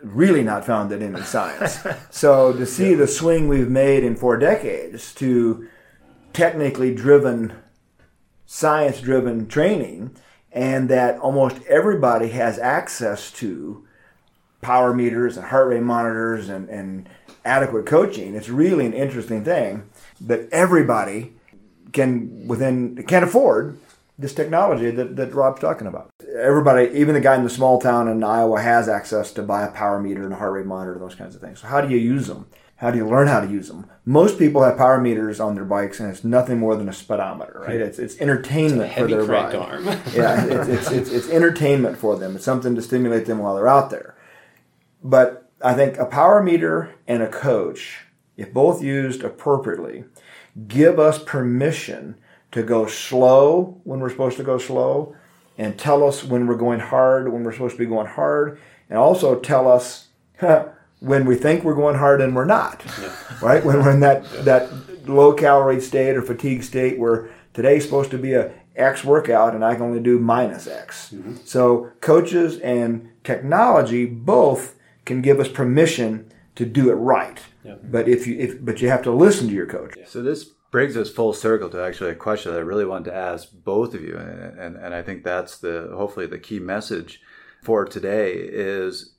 really 0.04 0.44
not 0.44 0.66
founded 0.66 1.02
in 1.02 1.16
science. 1.24 1.80
so 2.10 2.52
to 2.54 2.66
see 2.66 2.94
the 2.94 3.08
swing 3.08 3.48
we've 3.48 3.70
made 3.70 4.04
in 4.04 4.16
four 4.16 4.38
decades 4.38 5.14
to 5.16 5.68
technically 6.34 6.94
driven, 6.94 7.54
science 8.46 9.00
driven 9.00 9.48
training, 9.48 10.16
and 10.52 10.90
that 10.90 11.20
almost 11.20 11.62
everybody 11.68 12.30
has 12.30 12.58
access 12.60 13.32
to 13.32 13.86
power 14.62 14.94
meters 14.94 15.38
and 15.38 15.48
heart 15.48 15.68
rate 15.68 15.84
monitors 15.84 16.50
and, 16.50 16.70
and 16.70 17.10
adequate 17.46 17.86
coaching. 17.86 18.36
It's 18.36 18.50
really 18.50 18.86
an 18.86 18.94
interesting 18.94 19.44
thing 19.44 19.90
that 20.22 20.50
everybody 20.52 21.34
can 21.94 22.48
within 22.48 23.04
can 23.04 23.24
afford 23.24 23.80
this 24.20 24.34
technology 24.34 24.90
that, 24.92 25.16
that 25.16 25.34
Rob's 25.34 25.62
talking 25.62 25.88
about. 25.88 26.10
Everybody, 26.40 26.90
even 26.98 27.14
the 27.14 27.22
guy 27.22 27.36
in 27.36 27.44
the 27.44 27.50
small 27.50 27.80
town 27.80 28.08
in 28.08 28.24
Iowa, 28.24 28.60
has 28.62 28.90
access 28.90 29.32
to 29.34 29.44
buy 29.44 29.64
a 29.64 29.72
power 29.72 30.02
meter 30.02 30.24
and 30.24 30.34
a 30.34 30.38
heart 30.38 30.54
rate 30.54 30.66
monitor, 30.66 30.98
those 30.98 31.16
kinds 31.16 31.36
of 31.36 31.42
things. 31.42 31.62
So 31.62 31.68
how 31.68 31.82
do 31.82 31.90
you 31.90 31.98
use 31.98 32.28
them? 32.28 32.48
How 32.78 32.92
do 32.92 32.98
you 32.98 33.08
learn 33.08 33.28
how 33.28 33.40
to 33.40 33.48
use 33.48 33.68
them? 33.70 33.90
Most 34.06 34.38
people 34.38 34.64
have 34.64 34.78
power 34.78 35.02
meters 35.02 35.40
on 35.40 35.56
their 35.56 35.66
bikes, 35.66 36.00
and 36.00 36.10
it's 36.12 36.24
nothing 36.24 36.60
more 36.60 36.76
than 36.76 36.88
a 36.88 36.94
speedometer, 36.94 37.64
right? 37.68 37.82
It's 37.82 37.98
it's 37.98 38.20
entertainment 38.20 38.92
it's 38.92 39.00
for 39.00 39.08
their 39.08 39.24
ride. 39.24 39.56
Arm. 39.56 39.86
yeah, 40.14 40.46
it's, 40.46 40.70
it's, 40.70 40.92
it's, 40.92 41.10
it's 41.10 41.30
entertainment 41.30 41.98
for 41.98 42.16
them. 42.16 42.36
It's 42.36 42.46
something 42.46 42.76
to 42.76 42.82
stimulate 42.82 43.26
them 43.26 43.40
while 43.40 43.56
they're 43.56 43.68
out 43.68 43.90
there. 43.90 44.16
But 45.04 45.50
I 45.62 45.74
think 45.74 45.98
a 45.98 46.06
power 46.06 46.44
meter 46.44 46.94
and 47.08 47.24
a 47.24 47.30
coach, 47.30 48.06
if 48.36 48.54
both 48.54 48.84
used 48.84 49.24
appropriately, 49.24 50.04
give 50.68 51.00
us 51.00 51.24
permission 51.24 52.16
to 52.52 52.64
go 52.64 52.86
slow 52.86 53.82
when 53.84 54.00
we're 54.00 54.10
supposed 54.10 54.38
to 54.38 54.44
go 54.44 54.58
slow 54.58 55.16
and 55.58 55.78
tell 55.78 56.04
us 56.04 56.24
when 56.24 56.46
we're 56.46 56.56
going 56.56 56.80
hard 56.80 57.32
when 57.32 57.44
we're 57.44 57.52
supposed 57.52 57.76
to 57.76 57.80
be 57.80 57.86
going 57.86 58.08
hard 58.08 58.60
and 58.90 58.98
also 58.98 59.40
tell 59.40 59.70
us 59.70 60.08
when 61.00 61.26
we 61.26 61.36
think 61.36 61.64
we're 61.64 61.76
going 61.76 61.96
hard 61.96 62.22
and 62.22 62.36
we're 62.36 62.46
not 62.46 62.84
yeah. 63.00 63.14
right 63.42 63.64
when 63.64 63.78
we're 63.78 63.92
in 63.92 64.00
that 64.00 64.24
that 64.46 64.70
low 65.08 65.34
calorie 65.34 65.80
state 65.80 66.16
or 66.16 66.22
fatigue 66.22 66.64
state 66.64 67.00
where 67.00 67.30
today's 67.54 67.84
supposed 67.84 68.12
to 68.12 68.18
be 68.18 68.34
a 68.34 68.52
x 68.76 69.04
workout 69.04 69.56
and 69.56 69.64
i 69.64 69.74
can 69.74 69.84
only 69.84 70.00
do 70.00 70.20
minus 70.20 70.68
x 70.68 71.12
mm-hmm. 71.14 71.36
so 71.46 71.92
coaches 72.02 72.60
and 72.60 73.10
technology 73.24 74.06
both 74.06 74.76
can 75.06 75.22
give 75.22 75.40
us 75.40 75.48
permission 75.48 76.32
to 76.58 76.66
do 76.66 76.90
it 76.90 76.96
right. 76.96 77.40
But 77.84 78.08
if 78.08 78.28
you 78.28 78.38
if 78.38 78.64
but 78.64 78.82
you 78.82 78.90
have 78.90 79.04
to 79.04 79.12
listen 79.12 79.48
to 79.48 79.54
your 79.54 79.66
coach. 79.66 79.96
So 80.06 80.22
this 80.22 80.44
brings 80.72 80.98
us 80.98 81.10
full 81.10 81.34
circle 81.34 81.70
to 81.70 81.82
actually 81.82 82.12
a 82.12 82.16
question 82.16 82.52
that 82.52 82.58
I 82.58 82.62
really 82.62 82.86
wanted 82.86 83.12
to 83.12 83.16
ask 83.16 83.48
both 83.54 83.94
of 83.94 84.02
you, 84.02 84.18
and, 84.18 84.60
and, 84.60 84.76
and 84.76 84.94
I 84.94 85.02
think 85.02 85.24
that's 85.24 85.58
the 85.60 85.94
hopefully 85.96 86.26
the 86.26 86.40
key 86.40 86.60
message 86.60 87.22
for 87.64 87.86
today 87.86 88.34
is 88.34 89.17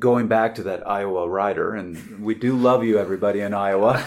going 0.00 0.26
back 0.26 0.56
to 0.56 0.64
that 0.64 0.86
Iowa 0.88 1.28
rider, 1.28 1.74
and 1.74 2.20
we 2.20 2.34
do 2.34 2.56
love 2.56 2.82
you, 2.82 2.98
everybody 2.98 3.40
in 3.40 3.54
Iowa. 3.54 4.02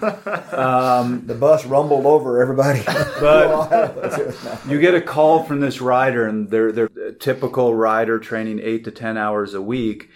um, 0.52 1.26
the 1.26 1.34
bus 1.34 1.66
rumbled 1.66 2.06
over 2.06 2.40
everybody. 2.40 2.82
but 3.20 4.36
you 4.68 4.80
get 4.80 4.94
a 4.94 5.00
call 5.00 5.42
from 5.42 5.58
this 5.58 5.80
rider, 5.80 6.28
and 6.28 6.50
they're 6.50 6.70
they're 6.70 6.90
a 7.08 7.12
typical 7.12 7.74
rider 7.74 8.20
training 8.20 8.60
eight 8.62 8.84
to 8.84 8.92
ten 8.92 9.16
hours 9.16 9.54
a 9.54 9.62
week 9.62 10.10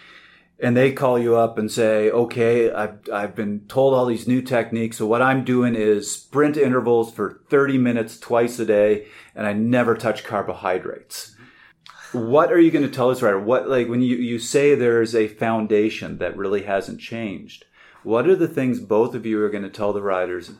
and 0.62 0.76
they 0.76 0.92
call 0.92 1.18
you 1.18 1.36
up 1.36 1.58
and 1.58 1.70
say, 1.70 2.08
okay, 2.08 2.70
I've, 2.70 3.00
I've 3.12 3.34
been 3.34 3.66
told 3.66 3.94
all 3.94 4.06
these 4.06 4.28
new 4.28 4.40
techniques. 4.40 4.96
So 4.96 5.06
what 5.06 5.20
I'm 5.20 5.42
doing 5.42 5.74
is 5.74 6.08
sprint 6.08 6.56
intervals 6.56 7.12
for 7.12 7.40
30 7.50 7.78
minutes 7.78 8.18
twice 8.18 8.60
a 8.60 8.64
day, 8.64 9.06
and 9.34 9.44
I 9.44 9.54
never 9.54 9.96
touch 9.96 10.22
carbohydrates. 10.22 11.34
What 12.12 12.52
are 12.52 12.60
you 12.60 12.70
going 12.70 12.84
to 12.84 12.90
tell 12.90 13.10
us, 13.10 13.22
Ryder? 13.22 13.40
What, 13.40 13.68
like, 13.68 13.88
when 13.88 14.02
you, 14.02 14.16
you 14.16 14.38
say 14.38 14.74
there's 14.74 15.14
a 15.14 15.28
foundation 15.28 16.18
that 16.18 16.36
really 16.36 16.62
hasn't 16.62 17.00
changed, 17.00 17.64
what 18.02 18.26
are 18.26 18.36
the 18.36 18.48
things 18.48 18.80
both 18.80 19.14
of 19.14 19.24
you 19.24 19.42
are 19.42 19.50
going 19.50 19.62
to 19.64 19.70
tell 19.70 19.92
the 19.92 20.02
writers? 20.02 20.52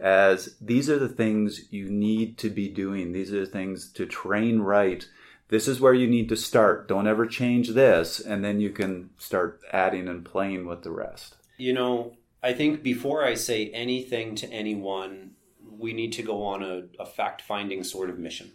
as 0.00 0.54
these 0.60 0.88
are 0.88 0.98
the 0.98 1.08
things 1.08 1.72
you 1.72 1.90
need 1.90 2.38
to 2.38 2.48
be 2.48 2.68
doing? 2.68 3.10
These 3.10 3.32
are 3.32 3.40
the 3.40 3.50
things 3.50 3.90
to 3.94 4.06
train 4.06 4.60
right 4.60 5.04
this 5.48 5.66
is 5.66 5.80
where 5.80 5.94
you 5.94 6.06
need 6.06 6.28
to 6.28 6.36
start. 6.36 6.88
Don't 6.88 7.06
ever 7.06 7.26
change 7.26 7.70
this. 7.70 8.20
And 8.20 8.44
then 8.44 8.60
you 8.60 8.70
can 8.70 9.10
start 9.18 9.60
adding 9.72 10.08
and 10.08 10.24
playing 10.24 10.66
with 10.66 10.82
the 10.82 10.90
rest. 10.90 11.36
You 11.56 11.72
know, 11.72 12.16
I 12.42 12.52
think 12.52 12.82
before 12.82 13.24
I 13.24 13.34
say 13.34 13.70
anything 13.70 14.34
to 14.36 14.52
anyone, 14.52 15.32
we 15.78 15.92
need 15.92 16.12
to 16.14 16.22
go 16.22 16.44
on 16.44 16.62
a, 16.62 16.82
a 17.00 17.06
fact 17.06 17.42
finding 17.42 17.82
sort 17.82 18.10
of 18.10 18.18
mission. 18.18 18.52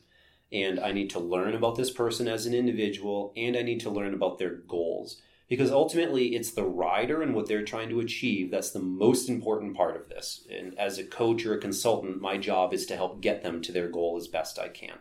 And 0.53 0.79
I 0.79 0.91
need 0.91 1.09
to 1.09 1.19
learn 1.19 1.55
about 1.55 1.75
this 1.75 1.89
person 1.91 2.27
as 2.27 2.45
an 2.45 2.53
individual, 2.53 3.33
and 3.35 3.57
I 3.57 3.63
need 3.63 3.79
to 3.81 3.89
learn 3.89 4.13
about 4.13 4.37
their 4.37 4.53
goals. 4.53 5.21
because 5.49 5.71
ultimately 5.71 6.35
it's 6.35 6.51
the 6.51 6.63
rider 6.63 7.21
and 7.21 7.35
what 7.35 7.47
they're 7.47 7.63
trying 7.63 7.89
to 7.89 7.99
achieve 7.99 8.49
that's 8.49 8.71
the 8.71 8.79
most 8.79 9.29
important 9.29 9.75
part 9.75 9.95
of 9.95 10.09
this. 10.09 10.47
And 10.49 10.75
as 10.79 10.97
a 10.97 11.03
coach 11.03 11.45
or 11.45 11.53
a 11.53 11.61
consultant, 11.61 12.21
my 12.21 12.37
job 12.37 12.73
is 12.73 12.87
to 12.87 12.95
help 12.95 13.21
get 13.21 13.43
them 13.43 13.61
to 13.61 13.71
their 13.71 13.87
goal 13.87 14.17
as 14.17 14.27
best 14.27 14.57
I 14.57 14.69
can. 14.69 14.97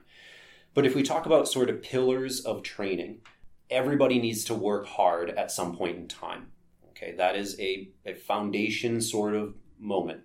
But 0.75 0.85
if 0.85 0.95
we 0.95 1.03
talk 1.03 1.25
about 1.27 1.49
sort 1.49 1.71
of 1.71 1.83
pillars 1.83 2.41
of 2.41 2.63
training, 2.63 3.21
everybody 3.71 4.19
needs 4.19 4.45
to 4.45 4.55
work 4.55 4.87
hard 4.87 5.31
at 5.31 5.51
some 5.51 5.75
point 5.77 5.97
in 5.97 6.09
time. 6.09 6.49
Okay, 6.91 7.15
that 7.17 7.35
is 7.35 7.59
a, 7.59 7.89
a 8.05 8.15
foundation 8.15 9.01
sort 9.01 9.35
of 9.35 9.55
moment. 9.79 10.21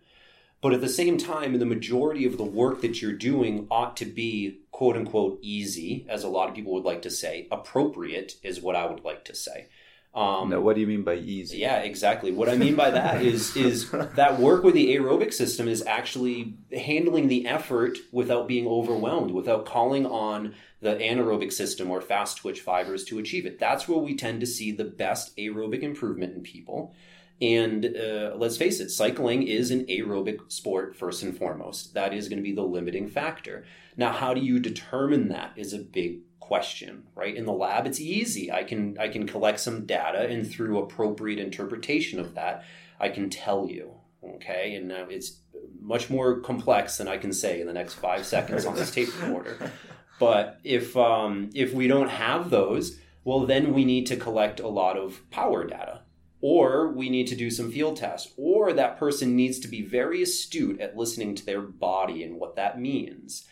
But 0.61 0.73
at 0.73 0.81
the 0.81 0.89
same 0.89 1.17
time, 1.17 1.57
the 1.59 1.65
majority 1.65 2.25
of 2.25 2.37
the 2.37 2.43
work 2.43 2.81
that 2.81 3.01
you're 3.01 3.13
doing 3.13 3.67
ought 3.69 3.95
to 3.97 4.05
be 4.05 4.59
quote 4.71 4.95
unquote 4.95 5.39
easy, 5.41 6.05
as 6.09 6.23
a 6.23 6.27
lot 6.29 6.49
of 6.49 6.55
people 6.55 6.73
would 6.73 6.83
like 6.83 7.03
to 7.03 7.09
say. 7.11 7.47
Appropriate 7.51 8.33
is 8.43 8.61
what 8.61 8.75
I 8.75 8.85
would 8.85 9.03
like 9.03 9.25
to 9.25 9.35
say. 9.35 9.67
Um, 10.15 10.49
No, 10.49 10.61
what 10.61 10.73
do 10.73 10.81
you 10.81 10.87
mean 10.87 11.03
by 11.03 11.15
easy? 11.15 11.57
yeah, 11.59 11.77
exactly. 11.79 12.31
What 12.31 12.49
I 12.49 12.55
mean 12.55 12.75
by 12.75 12.89
that 12.89 13.21
is 13.21 13.55
is 13.55 13.91
that 13.91 14.39
work 14.39 14.63
with 14.63 14.73
the 14.73 14.95
aerobic 14.95 15.31
system 15.31 15.67
is 15.67 15.85
actually 15.85 16.55
handling 16.71 17.27
the 17.27 17.45
effort 17.45 17.99
without 18.11 18.47
being 18.47 18.65
overwhelmed, 18.67 19.29
without 19.31 19.65
calling 19.67 20.07
on 20.07 20.55
the 20.81 20.95
anaerobic 20.95 21.53
system 21.53 21.91
or 21.91 22.01
fast 22.01 22.37
twitch 22.37 22.61
fibers 22.61 23.03
to 23.05 23.19
achieve 23.19 23.45
it. 23.45 23.59
That's 23.59 23.87
where 23.87 23.99
we 23.99 24.15
tend 24.15 24.39
to 24.41 24.47
see 24.47 24.71
the 24.71 24.85
best 24.85 25.35
aerobic 25.37 25.81
improvement 25.83 26.35
in 26.35 26.41
people. 26.41 26.95
And 27.39 27.86
uh, 27.86 28.34
let's 28.36 28.58
face 28.58 28.80
it, 28.80 28.89
cycling 28.89 29.43
is 29.43 29.69
an 29.69 29.86
aerobic 29.86 30.52
sport 30.52 30.95
first 30.95 31.21
and 31.21 31.38
foremost. 31.38 31.93
That 31.93 32.13
is 32.13 32.30
going 32.30 32.39
to 32.39 32.43
be 32.43 32.54
the 32.56 32.63
limiting 32.63 33.08
factor. 33.08 33.63
Now, 33.95 34.12
how 34.12 34.34
do 34.34 34.41
you 34.41 34.60
determine 34.60 35.30
that 35.30 35.54
is 35.56 35.73
a 35.73 35.80
big 35.80 36.21
question, 36.39 37.04
right? 37.13 37.36
In 37.36 37.45
the 37.45 37.54
lab, 37.54 37.86
it's 37.86 38.00
easy. 38.00 38.52
I 38.52 38.63
can 38.63 38.97
I 38.97 39.10
can 39.10 39.28
collect 39.28 39.60
some 39.60 39.86
data, 39.86 40.28
and 40.28 40.50
through 40.50 40.80
appropriate 40.80 41.39
interpretation 41.39 42.19
of 42.19 42.34
that, 42.36 42.63
I 43.00 43.10
can 43.10 43.30
tell 43.30 43.67
you. 43.69 43.93
Okay, 44.23 44.76
and 44.76 44.91
uh, 44.91 45.06
it's 45.10 45.39
much 45.80 46.10
more 46.10 46.39
complex 46.39 46.97
than 46.97 47.08
I 47.08 47.17
can 47.17 47.32
say 47.32 47.62
in 47.62 47.67
the 47.67 47.73
next 47.73 47.95
five 47.95 48.26
seconds 48.26 48.65
on 48.65 48.76
this 48.76 48.91
tape 48.91 49.10
recorder. 49.21 49.71
But 50.19 50.60
if 50.63 50.97
um, 50.97 51.50
if 51.54 51.73
we 51.73 51.88
don't 51.88 52.10
have 52.10 52.50
those, 52.50 52.97
well, 53.23 53.45
then 53.45 53.73
we 53.73 53.86
need 53.86 54.08
to 54.08 54.15
collect 54.15 54.60
a 54.60 54.67
lot 54.67 54.97
of 54.97 55.30
power 55.30 55.65
data, 55.65 56.02
or 56.49 56.88
we 56.88 57.10
need 57.10 57.27
to 57.27 57.36
do 57.36 57.51
some 57.51 57.69
field 57.69 57.97
tests, 57.97 58.31
or 58.38 58.71
that 58.71 58.97
person 58.97 59.36
needs 59.36 59.60
to 59.60 59.67
be 59.67 59.81
very 59.81 60.23
astute 60.23 60.79
at 60.79 60.95
listening 60.95 61.36
to 61.36 61.45
their 61.45 61.60
body 61.60 62.23
and 62.23 62.39
what 62.39 62.55
that 62.55 62.79
means. 62.79 63.45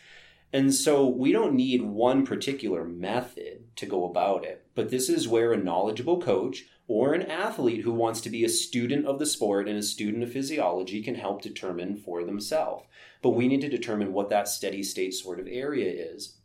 And 0.50 0.72
so 0.72 1.06
we 1.06 1.30
don't 1.30 1.52
need 1.52 1.82
one 1.82 2.24
particular 2.24 2.86
method 2.86 3.76
to 3.76 3.84
go 3.84 4.06
about 4.06 4.46
it, 4.46 4.64
but 4.74 4.88
this 4.88 5.10
is 5.10 5.28
where 5.28 5.52
a 5.52 5.58
knowledgeable 5.58 6.22
coach 6.22 6.64
or 6.88 7.12
an 7.12 7.20
athlete 7.20 7.82
who 7.82 7.92
wants 7.92 8.22
to 8.22 8.30
be 8.30 8.44
a 8.46 8.48
student 8.48 9.04
of 9.04 9.18
the 9.18 9.26
sport 9.26 9.68
and 9.68 9.76
a 9.76 9.82
student 9.82 10.22
of 10.22 10.32
physiology 10.32 11.02
can 11.02 11.16
help 11.16 11.42
determine 11.42 11.96
for 11.96 12.24
themselves. 12.24 12.86
But 13.20 13.32
we 13.32 13.46
need 13.46 13.60
to 13.60 13.68
determine 13.68 14.14
what 14.14 14.30
that 14.30 14.48
steady 14.48 14.82
state 14.82 15.12
sort 15.12 15.38
of 15.38 15.46
area 15.46 15.92
is. 15.92 16.38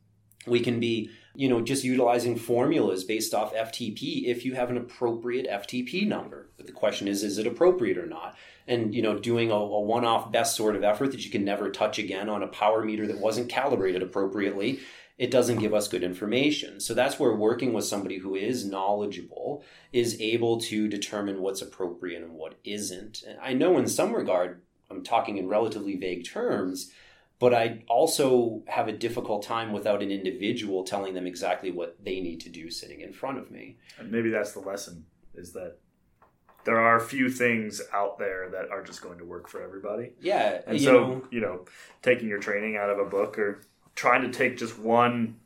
We 0.47 0.59
can 0.59 0.79
be, 0.79 1.11
you 1.35 1.47
know, 1.49 1.61
just 1.61 1.83
utilizing 1.83 2.35
formulas 2.35 3.03
based 3.03 3.33
off 3.33 3.53
FTP 3.53 4.25
if 4.25 4.43
you 4.43 4.55
have 4.55 4.69
an 4.69 4.77
appropriate 4.77 5.47
FTP 5.47 6.07
number. 6.07 6.49
But 6.57 6.65
the 6.65 6.71
question 6.71 7.07
is, 7.07 7.23
is 7.23 7.37
it 7.37 7.47
appropriate 7.47 7.97
or 7.97 8.07
not? 8.07 8.35
And, 8.67 8.95
you 8.95 9.01
know, 9.01 9.19
doing 9.19 9.51
a, 9.51 9.55
a 9.55 9.81
one 9.81 10.05
off 10.05 10.31
best 10.31 10.55
sort 10.55 10.75
of 10.75 10.83
effort 10.83 11.11
that 11.11 11.23
you 11.23 11.31
can 11.31 11.45
never 11.45 11.69
touch 11.69 11.99
again 11.99 12.29
on 12.29 12.43
a 12.43 12.47
power 12.47 12.83
meter 12.83 13.05
that 13.07 13.19
wasn't 13.19 13.49
calibrated 13.49 14.01
appropriately, 14.01 14.79
it 15.21 15.29
doesn't 15.29 15.59
give 15.59 15.73
us 15.73 15.87
good 15.87 16.03
information. 16.03 16.79
So 16.79 16.95
that's 16.95 17.19
where 17.19 17.35
working 17.35 17.73
with 17.73 17.85
somebody 17.85 18.17
who 18.17 18.33
is 18.33 18.65
knowledgeable 18.65 19.63
is 19.93 20.19
able 20.19 20.59
to 20.61 20.87
determine 20.87 21.41
what's 21.41 21.61
appropriate 21.61 22.23
and 22.23 22.33
what 22.33 22.55
isn't. 22.63 23.21
And 23.27 23.37
I 23.39 23.53
know 23.53 23.77
in 23.77 23.85
some 23.85 24.13
regard, 24.13 24.63
I'm 24.89 25.03
talking 25.03 25.37
in 25.37 25.47
relatively 25.47 25.95
vague 25.95 26.25
terms, 26.25 26.91
but 27.41 27.55
I 27.55 27.83
also 27.89 28.61
have 28.67 28.87
a 28.87 28.91
difficult 28.91 29.41
time 29.41 29.73
without 29.73 30.03
an 30.03 30.11
individual 30.11 30.83
telling 30.83 31.15
them 31.15 31.25
exactly 31.25 31.71
what 31.71 31.97
they 32.05 32.19
need 32.19 32.39
to 32.41 32.49
do 32.49 32.69
sitting 32.69 33.01
in 33.01 33.11
front 33.11 33.39
of 33.39 33.49
me. 33.49 33.79
And 33.97 34.11
maybe 34.11 34.29
that's 34.29 34.51
the 34.51 34.59
lesson 34.59 35.05
is 35.33 35.51
that 35.53 35.77
there 36.65 36.79
are 36.79 36.97
a 36.97 37.01
few 37.01 37.31
things 37.31 37.81
out 37.91 38.19
there 38.19 38.47
that 38.51 38.69
are 38.69 38.83
just 38.83 39.01
going 39.01 39.17
to 39.17 39.25
work 39.25 39.49
for 39.49 39.59
everybody. 39.63 40.11
Yeah, 40.21 40.61
And 40.67 40.79
you 40.79 40.85
so, 40.85 40.93
know, 40.93 41.23
you 41.31 41.41
know, 41.41 41.65
taking 42.03 42.29
your 42.29 42.37
training 42.37 42.77
out 42.77 42.91
of 42.91 42.99
a 42.99 43.05
book 43.05 43.39
or 43.39 43.63
trying 43.95 44.21
to 44.21 44.29
take 44.31 44.55
just 44.55 44.77
one 44.77 45.37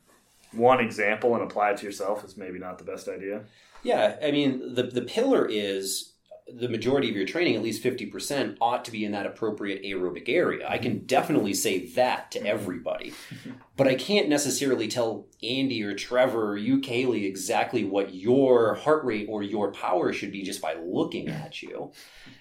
one 0.52 0.80
example 0.80 1.34
and 1.34 1.42
apply 1.42 1.70
it 1.70 1.78
to 1.78 1.86
yourself 1.86 2.24
is 2.24 2.36
maybe 2.36 2.58
not 2.58 2.76
the 2.76 2.84
best 2.84 3.08
idea. 3.08 3.44
Yeah, 3.82 4.16
I 4.22 4.32
mean, 4.32 4.74
the 4.74 4.82
the 4.82 5.02
pillar 5.02 5.48
is 5.48 6.12
the 6.52 6.68
majority 6.68 7.10
of 7.10 7.16
your 7.16 7.26
training, 7.26 7.56
at 7.56 7.62
least 7.62 7.82
fifty 7.82 8.06
percent, 8.06 8.56
ought 8.60 8.84
to 8.84 8.92
be 8.92 9.04
in 9.04 9.12
that 9.12 9.26
appropriate 9.26 9.82
aerobic 9.82 10.28
area. 10.28 10.68
I 10.68 10.78
can 10.78 11.06
definitely 11.06 11.54
say 11.54 11.86
that 11.86 12.30
to 12.32 12.38
mm-hmm. 12.38 12.46
everybody, 12.46 13.14
but 13.76 13.86
I 13.86 13.94
can't 13.94 14.28
necessarily 14.28 14.88
tell 14.88 15.26
Andy 15.42 15.82
or 15.82 15.94
Trevor 15.94 16.50
or 16.52 16.56
you, 16.56 16.80
Caley, 16.80 17.26
exactly 17.26 17.84
what 17.84 18.14
your 18.14 18.74
heart 18.74 19.04
rate 19.04 19.26
or 19.30 19.42
your 19.42 19.70
power 19.72 20.12
should 20.12 20.32
be 20.32 20.42
just 20.42 20.60
by 20.62 20.74
looking 20.82 21.28
at 21.28 21.62
you. 21.62 21.92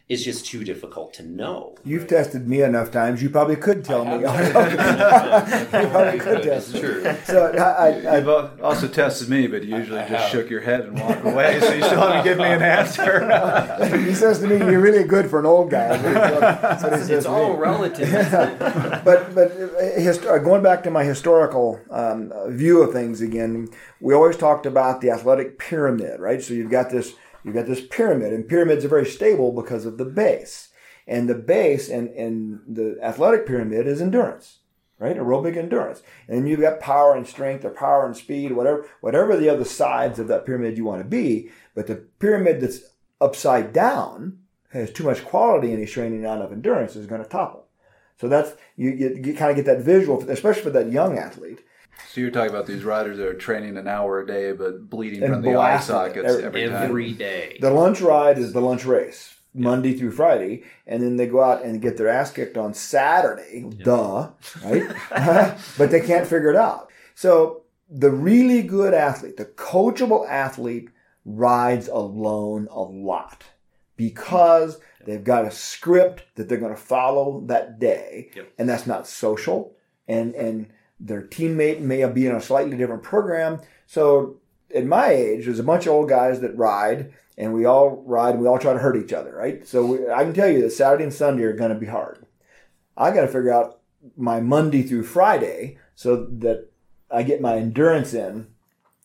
It's 0.08 0.24
just 0.24 0.46
too 0.46 0.64
difficult 0.64 1.16
to 1.16 1.24
know. 1.24 1.76
You've 1.84 2.08
tested 2.08 2.48
me 2.48 2.62
enough 2.62 2.92
times. 2.92 3.24
You 3.24 3.30
probably 3.32 3.56
could 3.56 3.84
tell 3.84 4.08
I 4.08 4.18
me. 4.18 4.24
have 4.24 5.52
you 5.84 5.90
probably 5.90 6.20
could 6.20 6.46
It's 6.46 6.72
test 6.72 6.74
me. 6.76 6.80
true. 6.80 7.16
So 7.26 7.48
I, 7.48 7.90
I, 7.90 8.18
You've 8.20 8.62
also 8.62 8.88
tested 8.88 9.30
me, 9.30 9.48
but 9.48 9.64
you 9.64 9.76
usually 9.76 10.00
I 10.00 10.08
just 10.08 10.22
have. 10.26 10.32
shook 10.32 10.50
your 10.52 10.62
head 10.62 10.82
and 10.82 11.00
walked 11.00 11.26
away, 11.26 11.60
so 11.60 11.74
you 11.74 11.84
still 11.84 12.00
haven't 12.02 12.24
given 12.24 12.44
me 12.48 12.54
an 12.54 12.62
answer. 12.62 13.26
He 14.06 14.14
says 14.14 14.40
to 14.40 14.48
me, 14.48 14.58
"You're 14.58 14.80
really 14.80 15.04
good 15.04 15.28
for 15.30 15.40
an 15.40 15.46
old 15.48 15.72
guy." 15.72 15.98
That's 15.98 16.84
what 16.84 16.94
he 16.94 17.00
says 17.00 17.10
It's 17.10 17.26
all 17.26 17.54
me. 17.54 17.60
relative. 17.60 18.12
but 19.04 19.34
but 19.34 19.52
uh, 19.52 20.00
hist- 20.00 20.24
uh, 20.26 20.38
going 20.38 20.62
back 20.62 20.84
to 20.84 20.92
my 20.92 21.04
historical 21.26 21.82
um, 21.90 22.32
view 22.50 22.84
of 22.84 22.94
things 22.94 23.20
again, 23.20 23.68
we 24.00 24.14
always 24.14 24.38
talked 24.38 24.68
about 24.68 25.02
the 25.02 25.10
athletic 25.10 25.58
pyramid, 25.58 26.20
right? 26.20 26.40
So 26.40 26.54
you've 26.54 26.70
got 26.70 26.92
this 26.92 27.16
you've 27.44 27.56
got 27.56 27.66
this 27.66 27.82
pyramid, 27.82 28.32
and 28.32 28.48
pyramids 28.48 28.86
are 28.86 28.90
very 28.90 29.08
stable 29.08 29.52
because 29.52 29.88
of 29.88 29.98
the 29.98 30.06
base, 30.06 30.70
and 31.08 31.28
the 31.28 31.34
base 31.34 31.90
and 31.90 32.10
and 32.10 32.60
the 32.68 33.00
athletic 33.02 33.48
pyramid 33.48 33.88
is 33.88 34.04
endurance, 34.04 34.60
right? 35.00 35.18
Aerobic 35.18 35.58
endurance, 35.58 36.04
and 36.28 36.48
you've 36.48 36.60
got 36.60 36.80
power 36.80 37.16
and 37.16 37.26
strength, 37.26 37.66
or 37.66 37.72
power 37.72 38.06
and 38.06 38.16
speed, 38.16 38.52
whatever 38.52 38.88
whatever 39.02 39.36
the 39.36 39.50
other 39.50 39.66
sides 39.66 40.20
of 40.20 40.28
that 40.28 40.46
pyramid 40.46 40.78
you 40.78 40.86
want 40.86 41.02
to 41.02 41.10
be. 41.10 41.50
But 41.74 41.88
the 41.88 41.96
pyramid 42.20 42.62
that's 42.62 42.82
upside 43.20 43.74
down 43.74 44.38
has 44.74 44.92
too 44.92 45.06
much 45.06 45.26
quality 45.26 45.72
in 45.72 45.80
his 45.80 45.92
training, 45.92 46.22
not 46.22 46.38
enough 46.38 46.52
endurance, 46.52 46.96
is 46.96 47.08
going 47.08 47.24
to 47.24 47.28
topple. 47.28 47.65
So 48.20 48.28
that's 48.28 48.54
you, 48.76 48.92
you, 48.92 49.22
you 49.24 49.34
kind 49.34 49.52
of 49.52 49.56
get 49.58 49.66
that 49.66 49.84
visual, 49.84 50.24
especially 50.30 50.62
for 50.64 50.70
that 50.72 50.92
young 50.92 51.18
athlete. 51.18 51.60
So 52.10 52.22
you're 52.22 52.32
talking 52.32 52.50
about 52.50 52.66
these 52.66 52.84
riders 52.84 53.18
that 53.18 53.28
are 53.28 53.34
training 53.34 53.78
an 53.78 53.88
hour 53.88 54.22
a 54.22 54.28
day, 54.28 54.52
but 54.52 54.90
bleeding 54.90 55.24
And 55.24 55.34
from 55.34 55.42
the 55.42 55.50
eye 55.52 55.54
blasting 55.54 55.94
sockets 55.96 56.34
every- 56.34 56.44
every, 56.44 56.68
time. 56.68 56.84
Every 56.84 57.12
day. 57.14 57.58
The 57.60 57.72
lunch 57.72 58.02
ride 58.02 58.38
is 58.38 58.54
the 58.54 58.62
lunch 58.62 58.86
race, 58.86 59.36
Monday 59.54 59.94
through 59.94 60.12
Friday, 60.12 60.64
and 60.86 61.02
then 61.02 61.16
they 61.18 61.28
go 61.28 61.42
out 61.42 61.64
and 61.64 61.82
get 61.82 61.98
their 61.98 62.10
ass 62.10 62.32
kicked 62.32 62.58
on 62.58 62.74
Saturday. 62.74 63.66
Duh, 63.84 64.30
right? 64.64 64.92
but 65.78 65.92
they 65.92 66.02
can't 66.02 66.28
figure 66.28 66.50
it 66.50 66.58
out. 66.58 66.92
So 67.16 67.64
the 67.90 68.12
really 68.12 68.62
good 68.62 68.94
athlete, 68.94 69.38
the 69.38 69.46
coachable 69.46 70.28
athlete, 70.30 70.90
rides 71.24 71.88
alone 71.88 72.68
a 72.72 72.82
lot 72.82 73.44
because 73.98 74.80
they've 75.06 75.24
got 75.24 75.46
a 75.46 75.52
script 75.52 76.24
that 76.36 76.50
they're 76.50 76.58
going 76.60 76.76
to 76.76 76.82
follow 76.82 77.42
that 77.48 77.80
day, 77.80 78.32
Yep. 78.36 78.54
and 78.60 78.68
that's 78.70 78.88
not 78.88 79.08
social. 79.08 79.76
And 80.08 80.36
and 80.36 80.68
their 81.00 81.22
teammate 81.22 81.80
may 81.82 82.06
be 82.08 82.26
in 82.28 82.36
a 82.36 82.42
slightly 82.42 82.78
different 82.78 83.04
program. 83.04 83.62
So 83.86 84.38
at 84.74 84.86
my 84.86 85.10
age, 85.10 85.46
there's 85.46 85.60
a 85.60 85.64
bunch 85.64 85.86
of 85.86 85.94
old 85.94 86.10
guys 86.10 86.40
that 86.42 86.56
ride, 86.58 87.14
and 87.38 87.54
we 87.54 87.66
all 87.66 88.04
ride, 88.06 88.36
and 88.36 88.42
we 88.42 88.48
all 88.48 88.60
try 88.60 88.74
to 88.74 88.80
hurt 88.80 88.96
each 88.98 89.14
other, 89.14 89.36
right? 89.36 89.68
So 89.68 89.86
we, 89.86 90.10
I 90.10 90.24
can 90.24 90.34
tell 90.34 90.50
you 90.50 90.62
that 90.62 90.72
Saturday 90.72 91.04
and 91.04 91.14
Sunday 91.14 91.44
are 91.44 91.54
going 91.54 91.74
to 91.74 91.80
be 91.80 91.86
hard. 91.86 92.26
I 92.98 93.12
got 93.12 93.22
to 93.22 93.28
figure 93.28 93.52
out 93.54 93.80
my 94.16 94.40
Monday 94.40 94.84
through 94.84 95.04
Friday 95.04 95.78
so 95.96 96.26
that 96.40 96.70
I 97.12 97.24
get 97.24 97.42
my 97.42 97.58
endurance 97.58 98.14
in 98.14 98.48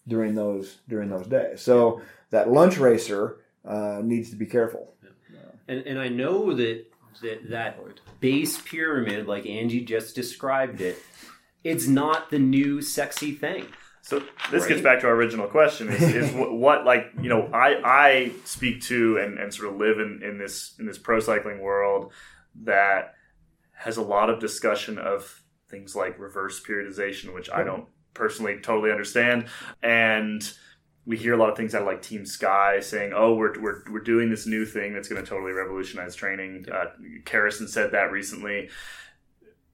during 0.07 0.35
those 0.35 0.79
during 0.89 1.09
those 1.09 1.27
days. 1.27 1.61
So 1.61 2.01
that 2.31 2.51
lunch 2.51 2.79
racer 2.79 3.39
uh, 3.65 4.01
needs 4.03 4.31
to 4.31 4.37
be 4.37 4.47
careful. 4.47 4.95
And, 5.71 5.87
and 5.87 5.99
I 6.01 6.09
know 6.09 6.53
that, 6.55 6.85
that 7.23 7.49
that 7.51 7.79
base 8.19 8.61
pyramid, 8.61 9.29
like 9.29 9.47
Andy 9.47 9.85
just 9.85 10.17
described 10.17 10.81
it, 10.81 10.99
it's 11.63 11.87
not 11.87 12.29
the 12.31 12.41
new 12.41 12.83
sexy 12.83 13.31
thing. 13.33 13.67
So 14.03 14.21
this 14.51 14.67
gets 14.67 14.81
back 14.81 15.01
to 15.01 15.07
our 15.07 15.15
original 15.15 15.47
question: 15.47 15.89
is, 15.89 16.03
is 16.03 16.33
what, 16.35 16.53
what 16.53 16.85
like 16.85 17.13
you 17.23 17.29
know 17.29 17.49
I 17.53 17.81
I 17.85 18.33
speak 18.45 18.83
to 18.85 19.19
and, 19.19 19.39
and 19.39 19.55
sort 19.55 19.73
of 19.73 19.79
live 19.79 20.01
in, 20.01 20.23
in 20.25 20.39
this 20.39 20.75
in 20.81 20.87
this 20.87 20.99
pro 20.99 21.21
cycling 21.21 21.61
world 21.61 22.13
that 22.63 23.15
has 23.73 23.97
a 23.97 24.03
lot 24.03 24.29
of 24.29 24.41
discussion 24.41 24.99
of 24.99 25.41
things 25.69 25.95
like 25.95 26.19
reverse 26.19 26.61
periodization, 26.61 27.33
which 27.33 27.49
I 27.49 27.63
don't 27.63 27.87
personally 28.13 28.59
totally 28.61 28.91
understand, 28.91 29.47
and 29.85 30.53
we 31.11 31.17
hear 31.17 31.35
a 31.35 31.37
lot 31.37 31.51
of 31.51 31.57
things 31.57 31.75
out 31.75 31.83
of 31.83 31.89
like 31.89 32.03
Team 32.03 32.25
Sky 32.25 32.79
saying, 32.79 33.13
"Oh, 33.13 33.35
we're 33.35 33.61
we're, 33.61 33.83
we're 33.91 33.99
doing 33.99 34.31
this 34.31 34.47
new 34.47 34.65
thing 34.65 34.95
that's 34.95 35.09
going 35.09 35.21
to 35.21 35.29
totally 35.29 35.51
revolutionize 35.51 36.15
training." 36.15 36.67
Uh, 36.73 36.87
Kerrison 37.25 37.69
said 37.69 37.91
that 37.91 38.13
recently. 38.13 38.71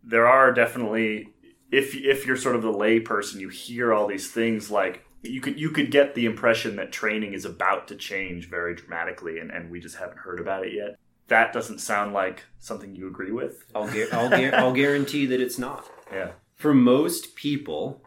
There 0.03 0.27
are 0.27 0.51
definitely 0.51 1.35
if 1.71 1.95
if 1.95 2.27
you're 2.27 2.39
sort 2.39 2.57
of 2.57 2.63
the 2.63 2.73
lay 2.73 3.01
person, 3.01 3.39
you 3.39 3.51
hear 3.51 3.93
all 3.93 4.07
these 4.07 4.31
things 4.31 4.71
like 4.71 5.05
you 5.23 5.43
could 5.43 5.61
you 5.61 5.69
could 5.69 5.91
get 5.91 6.15
the 6.15 6.25
impression 6.25 6.77
that 6.77 6.91
training 6.91 7.35
is 7.35 7.45
about 7.45 7.87
to 7.89 7.97
change 7.97 8.49
very 8.49 8.75
dramatically, 8.75 9.39
and, 9.39 9.51
and 9.51 9.71
we 9.71 9.79
just 9.79 9.97
haven't 9.97 10.19
heard 10.19 10.41
about 10.41 10.67
it 10.67 10.73
yet. 10.73 10.97
That 11.29 11.53
doesn't 11.53 11.81
sound 11.81 12.15
like 12.15 12.45
something 12.61 12.95
you 12.95 13.09
agree 13.09 13.33
with. 13.33 13.67
I'll, 13.75 13.89
gu- 13.89 14.09
I'll, 14.13 14.31
gu- 14.31 14.53
I'll 14.55 14.73
guarantee 14.73 15.27
that 15.27 15.41
it's 15.41 15.59
not. 15.59 15.91
Yeah. 16.11 16.31
For 16.55 16.73
most 16.73 17.35
people, 17.35 18.01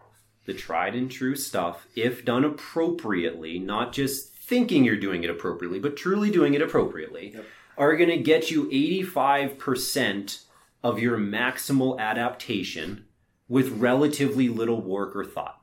the 0.50 0.56
tried 0.56 0.96
and 0.96 1.12
true 1.12 1.36
stuff, 1.36 1.88
if 1.96 2.26
done 2.26 2.44
appropriately, 2.44 3.60
not 3.60 3.94
just 3.94 4.34
thinking 4.34 4.84
you're 4.84 4.98
doing 4.98 5.24
it 5.24 5.30
appropriately, 5.30 5.80
but 5.80 5.96
truly 5.96 6.32
doing 6.32 6.56
it 6.56 6.62
appropriately, 6.62 7.36
are 7.78 7.96
going 7.96 8.10
to 8.10 8.18
get 8.18 8.50
you 8.50 8.66
85% 8.66 10.44
of 10.84 11.00
your 11.00 11.20
maximal 11.20 12.00
adaptation 12.00 13.06
with 13.48 13.70
relatively 13.70 14.50
little 14.50 14.82
work 14.82 15.16
or 15.16 15.24
thought. 15.24 15.62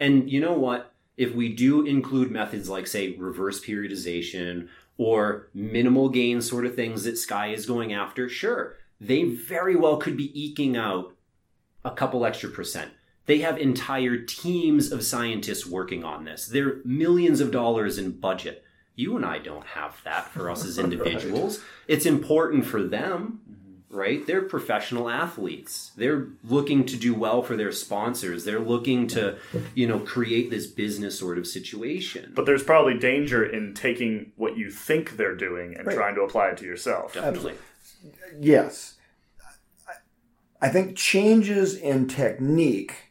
And 0.00 0.28
you 0.28 0.40
know 0.40 0.54
what? 0.54 0.92
If 1.16 1.32
we 1.32 1.54
do 1.54 1.86
include 1.86 2.32
methods 2.32 2.68
like, 2.68 2.88
say, 2.88 3.14
reverse 3.16 3.64
periodization 3.64 4.68
or 4.98 5.48
minimal 5.54 6.08
gain 6.08 6.40
sort 6.40 6.66
of 6.66 6.74
things 6.74 7.04
that 7.04 7.16
Sky 7.16 7.52
is 7.52 7.64
going 7.64 7.92
after, 7.92 8.28
sure, 8.28 8.76
they 9.00 9.22
very 9.22 9.76
well 9.76 9.98
could 9.98 10.16
be 10.16 10.32
eking 10.38 10.76
out 10.76 11.14
a 11.84 11.92
couple 11.92 12.26
extra 12.26 12.50
percent. 12.50 12.90
They 13.30 13.38
have 13.38 13.58
entire 13.58 14.16
teams 14.16 14.90
of 14.90 15.04
scientists 15.04 15.64
working 15.64 16.02
on 16.02 16.24
this. 16.24 16.46
They're 16.46 16.78
millions 16.84 17.40
of 17.40 17.52
dollars 17.52 17.96
in 17.96 18.10
budget. 18.10 18.64
You 18.96 19.14
and 19.14 19.24
I 19.24 19.38
don't 19.38 19.64
have 19.64 20.00
that 20.02 20.26
for 20.32 20.50
us 20.50 20.64
as 20.64 20.78
individuals. 20.86 21.60
It's 21.86 22.06
important 22.06 22.66
for 22.66 22.82
them, 22.82 23.40
mm-hmm. 23.48 23.96
right? 23.96 24.26
They're 24.26 24.42
professional 24.42 25.08
athletes. 25.08 25.92
They're 25.96 26.26
looking 26.42 26.84
to 26.86 26.96
do 26.96 27.14
well 27.14 27.40
for 27.40 27.56
their 27.56 27.70
sponsors. 27.70 28.44
They're 28.44 28.58
looking 28.58 29.06
to, 29.14 29.38
you 29.76 29.86
know, 29.86 30.00
create 30.00 30.50
this 30.50 30.66
business 30.66 31.16
sort 31.16 31.38
of 31.38 31.46
situation. 31.46 32.32
But 32.34 32.46
there's 32.46 32.64
probably 32.64 32.98
danger 32.98 33.44
in 33.44 33.74
taking 33.74 34.32
what 34.34 34.56
you 34.56 34.72
think 34.72 35.16
they're 35.16 35.36
doing 35.36 35.76
and 35.76 35.86
Right. 35.86 35.94
trying 35.94 36.16
to 36.16 36.22
apply 36.22 36.48
it 36.48 36.56
to 36.56 36.64
yourself. 36.64 37.14
Definitely. 37.14 37.54
Yes. 38.40 38.96
I 40.60 40.68
think 40.68 40.96
changes 40.96 41.76
in 41.76 42.08
technique 42.08 43.09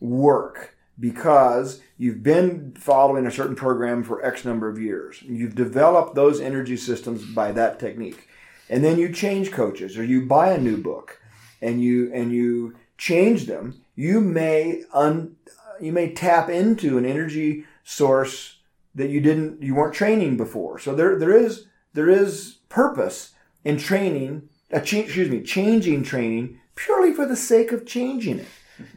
work 0.00 0.76
because 0.98 1.80
you've 1.98 2.22
been 2.22 2.74
following 2.78 3.26
a 3.26 3.30
certain 3.30 3.56
program 3.56 4.02
for 4.02 4.24
X 4.24 4.44
number 4.44 4.68
of 4.68 4.78
years. 4.78 5.22
You've 5.22 5.54
developed 5.54 6.14
those 6.14 6.40
energy 6.40 6.76
systems 6.76 7.24
by 7.24 7.52
that 7.52 7.78
technique. 7.78 8.28
And 8.68 8.82
then 8.82 8.98
you 8.98 9.12
change 9.12 9.52
coaches 9.52 9.96
or 9.96 10.04
you 10.04 10.26
buy 10.26 10.50
a 10.50 10.60
new 10.60 10.76
book 10.76 11.20
and 11.60 11.82
you 11.82 12.10
and 12.12 12.32
you 12.32 12.76
change 12.98 13.46
them, 13.46 13.82
you 13.94 14.20
may 14.20 14.82
un, 14.92 15.36
you 15.80 15.92
may 15.92 16.12
tap 16.12 16.48
into 16.48 16.98
an 16.98 17.04
energy 17.04 17.64
source 17.84 18.58
that 18.94 19.10
you 19.10 19.20
didn't 19.20 19.62
you 19.62 19.74
weren't 19.74 19.94
training 19.94 20.36
before. 20.36 20.78
So 20.78 20.94
there 20.94 21.18
there 21.18 21.36
is 21.36 21.66
there 21.92 22.08
is 22.08 22.58
purpose 22.68 23.32
in 23.64 23.76
training 23.76 24.48
uh, 24.72 24.80
ch- 24.80 24.94
excuse 24.94 25.30
me 25.30 25.42
changing 25.42 26.02
training 26.02 26.58
purely 26.74 27.12
for 27.12 27.26
the 27.26 27.36
sake 27.36 27.72
of 27.72 27.86
changing 27.86 28.40
it. 28.40 28.48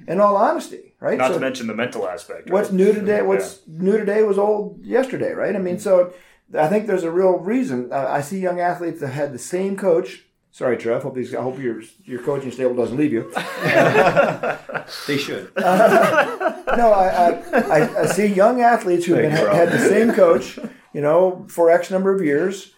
In 0.08 0.20
all 0.20 0.36
honesty, 0.36 0.94
right? 1.00 1.18
Not 1.18 1.30
So- 1.30 1.34
to 1.36 1.40
mention 1.40 1.68
the 1.68 1.76
mental 1.76 2.08
aspect. 2.08 2.50
what's 2.50 2.70
right? 2.70 2.78
new 2.78 2.94
today 2.94 3.22
what's 3.22 3.62
new 3.68 3.98
today 3.98 4.24
was 4.24 4.38
old 4.38 4.84
yesterday 4.84 5.32
right 5.34 5.56
i 5.56 5.60
mean 5.60 5.80
so 5.80 6.14
i 6.58 6.68
think 6.68 6.88
there's 6.88 7.04
a 7.04 7.12
real 7.12 7.38
reason 7.38 7.90
uh, 7.92 8.08
i 8.10 8.22
see 8.22 8.40
young 8.40 8.60
athletes 8.60 9.00
that 9.02 9.10
had 9.10 9.32
the 9.34 9.40
same 9.40 9.78
coach 9.78 10.26
sorry 10.52 10.76
trev 10.78 11.04
hope, 11.04 11.16
these, 11.16 11.34
I 11.36 11.42
hope 11.42 11.60
your, 11.60 11.82
your 12.06 12.22
coaching 12.24 12.52
stable 12.52 12.76
doesn't 12.76 12.98
leave 12.98 13.14
you 13.14 13.32
They 15.08 15.18
should. 15.18 15.52
no 15.58 16.92
I, 16.92 17.08
I, 17.54 17.60
I, 17.60 18.02
I 18.02 18.06
see 18.08 18.26
young 18.28 18.62
athletes 18.62 19.06
who 19.06 19.14
have 19.14 19.32
had 19.54 19.72
the 19.72 19.80
same 19.80 20.14
coach 20.14 20.58
you 20.94 21.02
know 21.02 21.46
for 21.50 21.70
x 21.70 21.92
number 21.92 22.14
of 22.14 22.22
years 22.24 22.74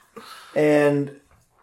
and 0.56 1.20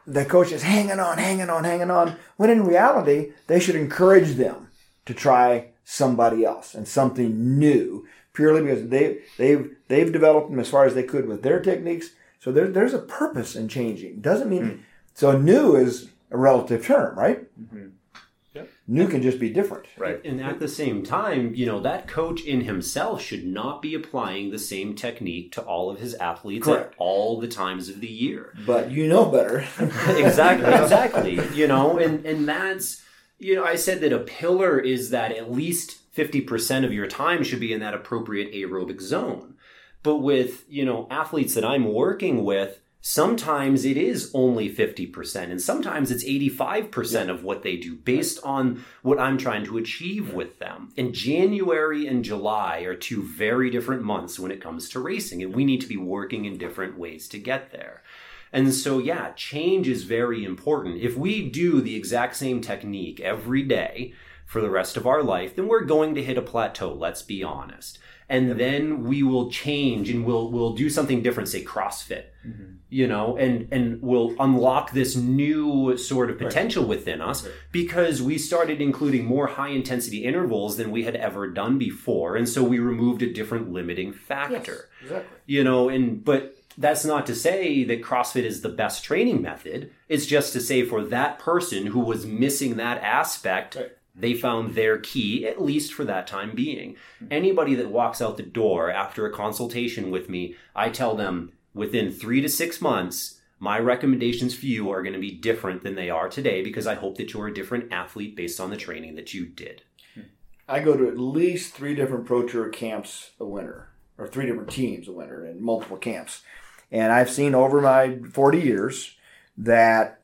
the 0.06 0.24
coach 0.24 0.52
is 0.52 0.62
hanging 0.62 0.98
on 1.00 1.18
hanging 1.18 1.50
on 1.50 1.64
hanging 1.64 1.90
on 1.90 2.16
when 2.36 2.50
in 2.50 2.64
reality 2.64 3.32
they 3.46 3.60
should 3.60 3.74
encourage 3.76 4.34
them 4.36 4.67
to 5.08 5.14
try 5.14 5.64
somebody 5.84 6.44
else 6.44 6.74
and 6.74 6.86
something 6.86 7.58
new 7.58 8.06
purely 8.34 8.60
because 8.60 8.90
they 8.90 9.20
they've 9.38 9.74
they've 9.88 10.12
developed 10.12 10.50
them 10.50 10.60
as 10.60 10.68
far 10.68 10.84
as 10.84 10.94
they 10.94 11.02
could 11.02 11.26
with 11.26 11.42
their 11.42 11.60
techniques 11.60 12.10
so 12.38 12.52
there, 12.52 12.68
there's 12.68 12.92
a 12.92 12.98
purpose 12.98 13.56
in 13.56 13.68
changing 13.68 14.20
doesn't 14.20 14.50
mean 14.50 14.62
mm-hmm. 14.62 14.80
so 15.14 15.32
new 15.32 15.74
is 15.74 16.10
a 16.30 16.36
relative 16.36 16.84
term 16.84 17.18
right 17.18 17.48
mm-hmm. 17.58 18.66
new 18.86 19.08
can 19.08 19.22
just 19.22 19.40
be 19.40 19.48
different 19.48 19.86
Right. 19.96 20.22
And 20.24 20.40
at 20.40 20.60
the 20.60 20.68
same 20.68 21.02
time, 21.02 21.54
you 21.54 21.66
know, 21.66 21.80
that 21.80 22.06
coach 22.06 22.42
in 22.42 22.60
himself 22.60 23.20
should 23.20 23.44
not 23.44 23.82
be 23.82 23.94
applying 23.94 24.50
the 24.50 24.58
same 24.58 24.94
technique 24.94 25.52
to 25.52 25.62
all 25.62 25.90
of 25.90 25.98
his 25.98 26.14
athletes 26.14 26.66
Correct. 26.66 26.92
at 26.92 26.98
all 26.98 27.40
the 27.40 27.48
times 27.48 27.88
of 27.88 28.00
the 28.00 28.08
year. 28.08 28.54
but 28.64 28.90
you 28.90 29.08
know 29.08 29.24
better 29.26 29.58
exactly, 30.08 30.72
exactly. 30.82 31.40
You 31.54 31.66
know, 31.66 31.98
and 31.98 32.24
and 32.24 32.48
that's 32.48 33.02
you 33.38 33.54
know, 33.54 33.64
I 33.64 33.76
said 33.76 34.00
that 34.00 34.12
a 34.12 34.18
pillar 34.18 34.78
is 34.78 35.10
that 35.10 35.32
at 35.32 35.52
least 35.52 35.98
fifty 36.12 36.40
percent 36.40 36.84
of 36.84 36.92
your 36.92 37.06
time 37.06 37.44
should 37.44 37.60
be 37.60 37.72
in 37.72 37.80
that 37.80 37.94
appropriate 37.94 38.52
aerobic 38.52 39.00
zone. 39.00 39.54
But 40.02 40.18
with 40.18 40.64
you 40.68 40.84
know 40.84 41.06
athletes 41.10 41.54
that 41.54 41.64
I'm 41.64 41.92
working 41.92 42.44
with, 42.44 42.80
sometimes 43.00 43.84
it 43.84 43.96
is 43.96 44.30
only 44.34 44.68
fifty 44.68 45.06
percent, 45.06 45.50
and 45.50 45.60
sometimes 45.60 46.10
it's 46.10 46.24
eighty-five 46.24 46.90
percent 46.90 47.30
of 47.30 47.44
what 47.44 47.62
they 47.62 47.76
do 47.76 47.94
based 47.94 48.40
on 48.44 48.84
what 49.02 49.20
I'm 49.20 49.38
trying 49.38 49.64
to 49.66 49.78
achieve 49.78 50.32
with 50.32 50.58
them. 50.58 50.92
And 50.96 51.14
January 51.14 52.06
and 52.06 52.24
July 52.24 52.80
are 52.80 52.94
two 52.94 53.22
very 53.22 53.70
different 53.70 54.02
months 54.02 54.38
when 54.38 54.50
it 54.50 54.62
comes 54.62 54.88
to 54.90 55.00
racing, 55.00 55.42
and 55.42 55.54
we 55.54 55.64
need 55.64 55.80
to 55.82 55.88
be 55.88 55.96
working 55.96 56.44
in 56.44 56.58
different 56.58 56.98
ways 56.98 57.28
to 57.28 57.38
get 57.38 57.70
there. 57.70 58.02
And 58.52 58.72
so, 58.72 58.98
yeah, 58.98 59.32
change 59.32 59.88
is 59.88 60.04
very 60.04 60.44
important. 60.44 61.00
If 61.00 61.16
we 61.16 61.48
do 61.48 61.80
the 61.80 61.96
exact 61.96 62.36
same 62.36 62.60
technique 62.60 63.20
every 63.20 63.62
day 63.62 64.14
for 64.46 64.60
the 64.60 64.70
rest 64.70 64.96
of 64.96 65.06
our 65.06 65.22
life, 65.22 65.54
then 65.54 65.68
we're 65.68 65.84
going 65.84 66.14
to 66.14 66.22
hit 66.22 66.38
a 66.38 66.42
plateau, 66.42 66.92
let's 66.92 67.22
be 67.22 67.42
honest. 67.42 67.98
And 68.30 68.52
then 68.60 69.04
we 69.04 69.22
will 69.22 69.50
change 69.50 70.10
and 70.10 70.26
we'll 70.26 70.50
we'll 70.50 70.74
do 70.74 70.90
something 70.90 71.22
different, 71.22 71.48
say 71.48 71.64
CrossFit. 71.64 72.24
Mm-hmm. 72.46 72.74
You 72.90 73.06
know, 73.06 73.36
and 73.38 73.68
and 73.70 74.02
we'll 74.02 74.34
unlock 74.38 74.92
this 74.92 75.16
new 75.16 75.96
sort 75.96 76.30
of 76.30 76.38
potential 76.38 76.84
within 76.84 77.22
us 77.22 77.46
because 77.72 78.20
we 78.20 78.36
started 78.36 78.82
including 78.82 79.24
more 79.24 79.46
high 79.46 79.68
intensity 79.68 80.24
intervals 80.24 80.76
than 80.76 80.90
we 80.90 81.04
had 81.04 81.16
ever 81.16 81.48
done 81.48 81.78
before. 81.78 82.36
And 82.36 82.46
so 82.46 82.62
we 82.62 82.78
removed 82.78 83.22
a 83.22 83.32
different 83.32 83.72
limiting 83.72 84.12
factor 84.12 84.88
exactly 85.02 85.38
you 85.46 85.64
know 85.64 85.88
and 85.88 86.24
but 86.24 86.57
that's 86.78 87.04
not 87.04 87.26
to 87.26 87.34
say 87.34 87.82
that 87.84 88.02
crossfit 88.02 88.44
is 88.44 88.62
the 88.62 88.68
best 88.68 89.04
training 89.04 89.42
method. 89.42 89.90
It's 90.08 90.26
just 90.26 90.52
to 90.52 90.60
say 90.60 90.84
for 90.84 91.02
that 91.04 91.40
person 91.40 91.86
who 91.86 92.00
was 92.00 92.24
missing 92.24 92.76
that 92.76 93.02
aspect 93.02 93.76
they 94.14 94.34
found 94.34 94.74
their 94.74 94.98
key 94.98 95.46
at 95.46 95.62
least 95.62 95.92
for 95.92 96.04
that 96.04 96.26
time 96.26 96.54
being. 96.54 96.96
Hmm. 97.18 97.26
Anybody 97.30 97.74
that 97.76 97.90
walks 97.90 98.20
out 98.20 98.36
the 98.36 98.42
door 98.42 98.90
after 98.90 99.26
a 99.26 99.32
consultation 99.32 100.10
with 100.10 100.28
me 100.28 100.56
i 100.74 100.88
tell 100.88 101.14
them 101.14 101.52
within 101.74 102.10
3 102.10 102.40
to 102.40 102.48
6 102.48 102.80
months 102.80 103.40
my 103.60 103.78
recommendations 103.78 104.54
for 104.54 104.66
you 104.66 104.90
are 104.90 105.02
going 105.02 105.14
to 105.14 105.18
be 105.20 105.32
different 105.32 105.82
than 105.82 105.96
they 105.96 106.10
are 106.10 106.28
today 106.28 106.62
because 106.62 106.86
i 106.86 106.94
hope 106.94 107.16
that 107.16 107.32
you're 107.32 107.48
a 107.48 107.54
different 107.54 107.92
athlete 107.92 108.36
based 108.36 108.60
on 108.60 108.70
the 108.70 108.76
training 108.76 109.16
that 109.16 109.34
you 109.34 109.46
did. 109.46 109.82
Hmm. 110.14 110.22
I 110.68 110.80
go 110.80 110.96
to 110.96 111.08
at 111.08 111.18
least 111.18 111.74
three 111.74 111.94
different 111.94 112.26
Pro 112.26 112.46
Tour 112.46 112.68
camps 112.68 113.30
a 113.40 113.44
winter, 113.44 113.88
or 114.16 114.26
three 114.26 114.46
different 114.46 114.70
teams 114.70 115.08
a 115.08 115.12
winter 115.12 115.46
in 115.46 115.62
multiple 115.62 115.96
camps. 115.96 116.42
And 116.90 117.12
I've 117.12 117.30
seen 117.30 117.54
over 117.54 117.80
my 117.80 118.18
40 118.32 118.60
years 118.60 119.16
that 119.56 120.22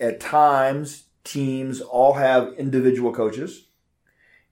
at 0.00 0.20
times 0.20 1.04
teams 1.24 1.80
all 1.80 2.14
have 2.14 2.54
individual 2.54 3.12
coaches. 3.12 3.66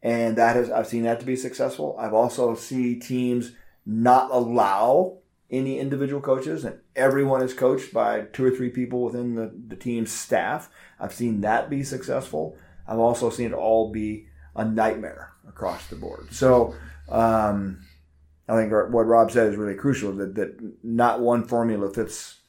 And 0.02 0.36
that 0.36 0.56
is, 0.56 0.70
I've 0.70 0.86
seen 0.86 1.04
that 1.04 1.20
to 1.20 1.26
be 1.26 1.36
successful. 1.36 1.96
I've 1.98 2.12
also 2.12 2.54
seen 2.54 3.00
teams 3.00 3.52
not 3.86 4.30
allow 4.30 5.18
any 5.50 5.78
individual 5.78 6.20
coaches 6.20 6.64
and 6.64 6.78
everyone 6.96 7.42
is 7.42 7.54
coached 7.54 7.92
by 7.92 8.22
two 8.32 8.44
or 8.44 8.50
three 8.50 8.70
people 8.70 9.04
within 9.04 9.34
the, 9.34 9.52
the 9.68 9.76
team's 9.76 10.10
staff. 10.10 10.68
I've 10.98 11.12
seen 11.12 11.42
that 11.42 11.70
be 11.70 11.82
successful. 11.84 12.56
I've 12.86 12.98
also 12.98 13.30
seen 13.30 13.52
it 13.52 13.54
all 13.54 13.90
be 13.90 14.26
a 14.56 14.64
nightmare 14.64 15.32
across 15.48 15.86
the 15.86 15.96
board. 15.96 16.32
So 16.32 16.74
um, 17.08 17.84
I 18.48 18.56
think 18.56 18.72
what 18.72 19.06
Rob 19.06 19.30
said 19.30 19.48
is 19.48 19.56
really 19.56 19.74
crucial 19.74 20.12
that, 20.12 20.34
that 20.34 20.58
not 20.82 21.20
one 21.20 21.44
formula 21.44 21.92
fits 21.92 22.40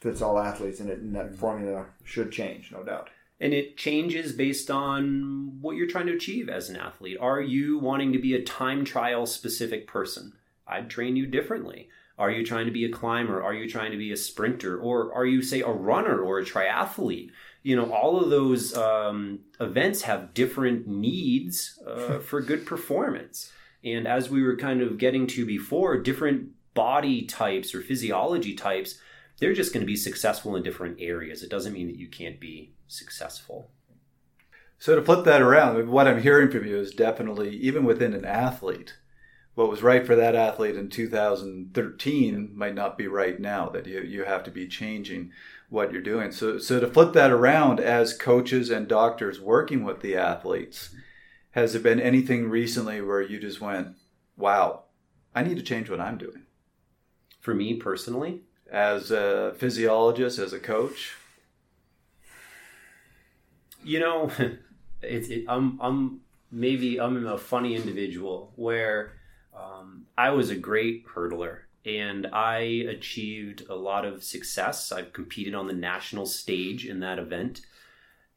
fits 0.00 0.20
all 0.20 0.38
athletes, 0.38 0.80
and, 0.80 0.90
it, 0.90 0.98
and 0.98 1.14
that 1.14 1.34
formula 1.34 1.86
should 2.04 2.30
change, 2.30 2.70
no 2.70 2.82
doubt. 2.82 3.08
And 3.40 3.52
it 3.52 3.76
changes 3.76 4.32
based 4.32 4.70
on 4.70 5.58
what 5.60 5.76
you're 5.76 5.86
trying 5.86 6.06
to 6.06 6.14
achieve 6.14 6.48
as 6.48 6.68
an 6.68 6.76
athlete. 6.76 7.18
Are 7.20 7.40
you 7.40 7.78
wanting 7.78 8.12
to 8.12 8.18
be 8.18 8.34
a 8.34 8.42
time 8.42 8.84
trial 8.84 9.26
specific 9.26 9.86
person? 9.86 10.32
I'd 10.66 10.90
train 10.90 11.16
you 11.16 11.26
differently. 11.26 11.88
Are 12.18 12.30
you 12.30 12.46
trying 12.46 12.66
to 12.66 12.72
be 12.72 12.84
a 12.84 12.90
climber? 12.90 13.42
Are 13.42 13.52
you 13.52 13.68
trying 13.68 13.92
to 13.92 13.98
be 13.98 14.10
a 14.10 14.16
sprinter? 14.16 14.78
Or 14.78 15.12
are 15.12 15.26
you, 15.26 15.42
say, 15.42 15.60
a 15.60 15.68
runner 15.68 16.18
or 16.18 16.38
a 16.38 16.44
triathlete? 16.44 17.30
You 17.62 17.76
know, 17.76 17.92
all 17.92 18.22
of 18.22 18.30
those 18.30 18.74
um, 18.74 19.40
events 19.60 20.02
have 20.02 20.32
different 20.32 20.86
needs 20.86 21.78
uh, 21.86 22.18
for 22.20 22.40
good 22.40 22.64
performance. 22.64 23.52
And 23.86 24.08
as 24.08 24.28
we 24.28 24.42
were 24.42 24.56
kind 24.56 24.82
of 24.82 24.98
getting 24.98 25.28
to 25.28 25.46
before, 25.46 25.96
different 25.96 26.50
body 26.74 27.22
types 27.22 27.72
or 27.72 27.80
physiology 27.80 28.54
types, 28.54 28.98
they're 29.38 29.54
just 29.54 29.72
going 29.72 29.82
to 29.82 29.86
be 29.86 29.96
successful 29.96 30.56
in 30.56 30.64
different 30.64 30.96
areas. 31.00 31.44
It 31.44 31.50
doesn't 31.50 31.72
mean 31.72 31.86
that 31.86 31.96
you 31.96 32.08
can't 32.08 32.40
be 32.40 32.72
successful. 32.88 33.70
So 34.78 34.96
to 34.96 35.02
flip 35.02 35.24
that 35.24 35.40
around, 35.40 35.88
what 35.88 36.08
I'm 36.08 36.20
hearing 36.20 36.50
from 36.50 36.66
you 36.66 36.76
is 36.78 36.92
definitely 36.92 37.56
even 37.56 37.84
within 37.84 38.12
an 38.12 38.24
athlete, 38.24 38.94
what 39.54 39.70
was 39.70 39.82
right 39.82 40.04
for 40.04 40.16
that 40.16 40.34
athlete 40.34 40.76
in 40.76 40.90
2013 40.90 42.50
might 42.54 42.74
not 42.74 42.98
be 42.98 43.06
right 43.06 43.40
now. 43.40 43.70
That 43.70 43.86
you 43.86 44.00
you 44.00 44.24
have 44.24 44.42
to 44.44 44.50
be 44.50 44.66
changing 44.66 45.30
what 45.70 45.92
you're 45.92 46.02
doing. 46.02 46.30
So 46.30 46.58
so 46.58 46.78
to 46.78 46.88
flip 46.88 47.14
that 47.14 47.30
around 47.30 47.80
as 47.80 48.16
coaches 48.16 48.68
and 48.68 48.86
doctors 48.86 49.40
working 49.40 49.82
with 49.82 50.02
the 50.02 50.14
athletes, 50.14 50.94
has 51.56 51.72
there 51.72 51.82
been 51.82 51.98
anything 51.98 52.50
recently 52.50 53.00
where 53.00 53.22
you 53.22 53.40
just 53.40 53.62
went, 53.62 53.96
"Wow, 54.36 54.84
I 55.34 55.42
need 55.42 55.56
to 55.56 55.62
change 55.62 55.88
what 55.88 56.00
I'm 56.00 56.18
doing"? 56.18 56.42
For 57.40 57.54
me 57.54 57.74
personally, 57.74 58.42
as 58.70 59.10
a 59.10 59.54
physiologist, 59.56 60.38
as 60.38 60.52
a 60.52 60.60
coach, 60.60 61.14
you 63.82 63.98
know, 63.98 64.30
it's 65.02 65.28
it, 65.28 65.46
I'm 65.48 65.78
I'm 65.80 66.20
maybe 66.52 67.00
I'm 67.00 67.26
a 67.26 67.38
funny 67.38 67.74
individual 67.74 68.52
where 68.56 69.14
um, 69.56 70.06
I 70.18 70.30
was 70.30 70.50
a 70.50 70.56
great 70.56 71.06
hurdler 71.06 71.60
and 71.86 72.26
I 72.26 72.58
achieved 72.58 73.64
a 73.70 73.74
lot 73.74 74.04
of 74.04 74.22
success. 74.22 74.92
I've 74.92 75.14
competed 75.14 75.54
on 75.54 75.68
the 75.68 75.72
national 75.72 76.26
stage 76.26 76.84
in 76.84 77.00
that 77.00 77.18
event. 77.18 77.62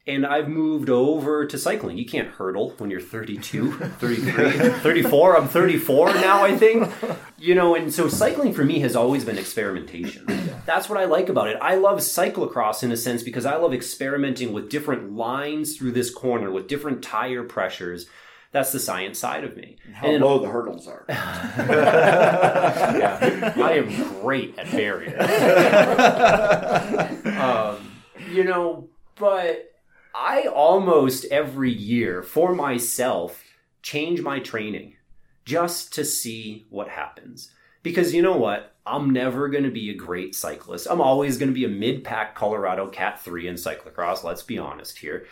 And 0.07 0.25
I've 0.25 0.47
moved 0.47 0.89
over 0.89 1.45
to 1.45 1.57
cycling. 1.57 1.97
You 1.97 2.05
can't 2.05 2.29
hurdle 2.29 2.73
when 2.77 2.89
you're 2.89 3.01
32, 3.01 3.71
33, 3.99 4.51
34. 4.79 5.37
I'm 5.37 5.47
34 5.47 6.13
now, 6.15 6.43
I 6.43 6.57
think. 6.57 6.91
You 7.37 7.53
know, 7.53 7.75
and 7.75 7.93
so 7.93 8.07
cycling 8.07 8.53
for 8.53 8.65
me 8.65 8.79
has 8.79 8.95
always 8.95 9.23
been 9.23 9.37
experimentation. 9.37 10.25
That's 10.65 10.89
what 10.89 10.97
I 10.97 11.05
like 11.05 11.29
about 11.29 11.47
it. 11.47 11.57
I 11.61 11.75
love 11.75 11.99
cyclocross 11.99 12.81
in 12.81 12.91
a 12.91 12.97
sense 12.97 13.21
because 13.21 13.45
I 13.45 13.57
love 13.57 13.73
experimenting 13.73 14.51
with 14.51 14.69
different 14.69 15.15
lines 15.15 15.77
through 15.77 15.91
this 15.91 16.09
corner, 16.09 16.49
with 16.49 16.67
different 16.67 17.03
tire 17.03 17.43
pressures 17.43 18.07
that's 18.51 18.71
the 18.71 18.79
science 18.79 19.19
side 19.19 19.43
of 19.43 19.55
me. 19.55 19.77
How 19.93 20.07
And- 20.07 20.23
low 20.23 20.39
the 20.39 20.49
hurdles 20.49 20.87
are. 20.87 21.05
yeah, 21.09 21.13
I 23.57 23.73
am 23.73 24.21
great 24.21 24.57
at 24.57 24.71
barriers. 24.71 25.13
um, 27.39 27.77
you 28.31 28.43
know, 28.43 28.87
but 29.17 29.68
I 30.13 30.43
almost 30.43 31.25
every 31.25 31.71
year 31.71 32.23
for 32.23 32.53
myself 32.53 33.43
change 33.81 34.21
my 34.21 34.39
training 34.39 34.95
just 35.45 35.93
to 35.93 36.05
see 36.05 36.65
what 36.69 36.89
happens. 36.89 37.51
Because 37.81 38.13
you 38.13 38.21
know 38.21 38.37
what? 38.37 38.75
I'm 38.85 39.11
never 39.11 39.47
going 39.47 39.63
to 39.63 39.71
be 39.71 39.89
a 39.89 39.95
great 39.95 40.35
cyclist. 40.35 40.87
I'm 40.89 40.99
always 40.99 41.37
going 41.37 41.49
to 41.49 41.55
be 41.55 41.65
a 41.65 41.69
mid 41.69 42.03
pack 42.03 42.35
Colorado 42.35 42.87
Cat 42.87 43.21
3 43.21 43.47
in 43.47 43.55
cyclocross. 43.55 44.23
Let's 44.23 44.43
be 44.43 44.57
honest 44.57 44.97
here 44.97 45.25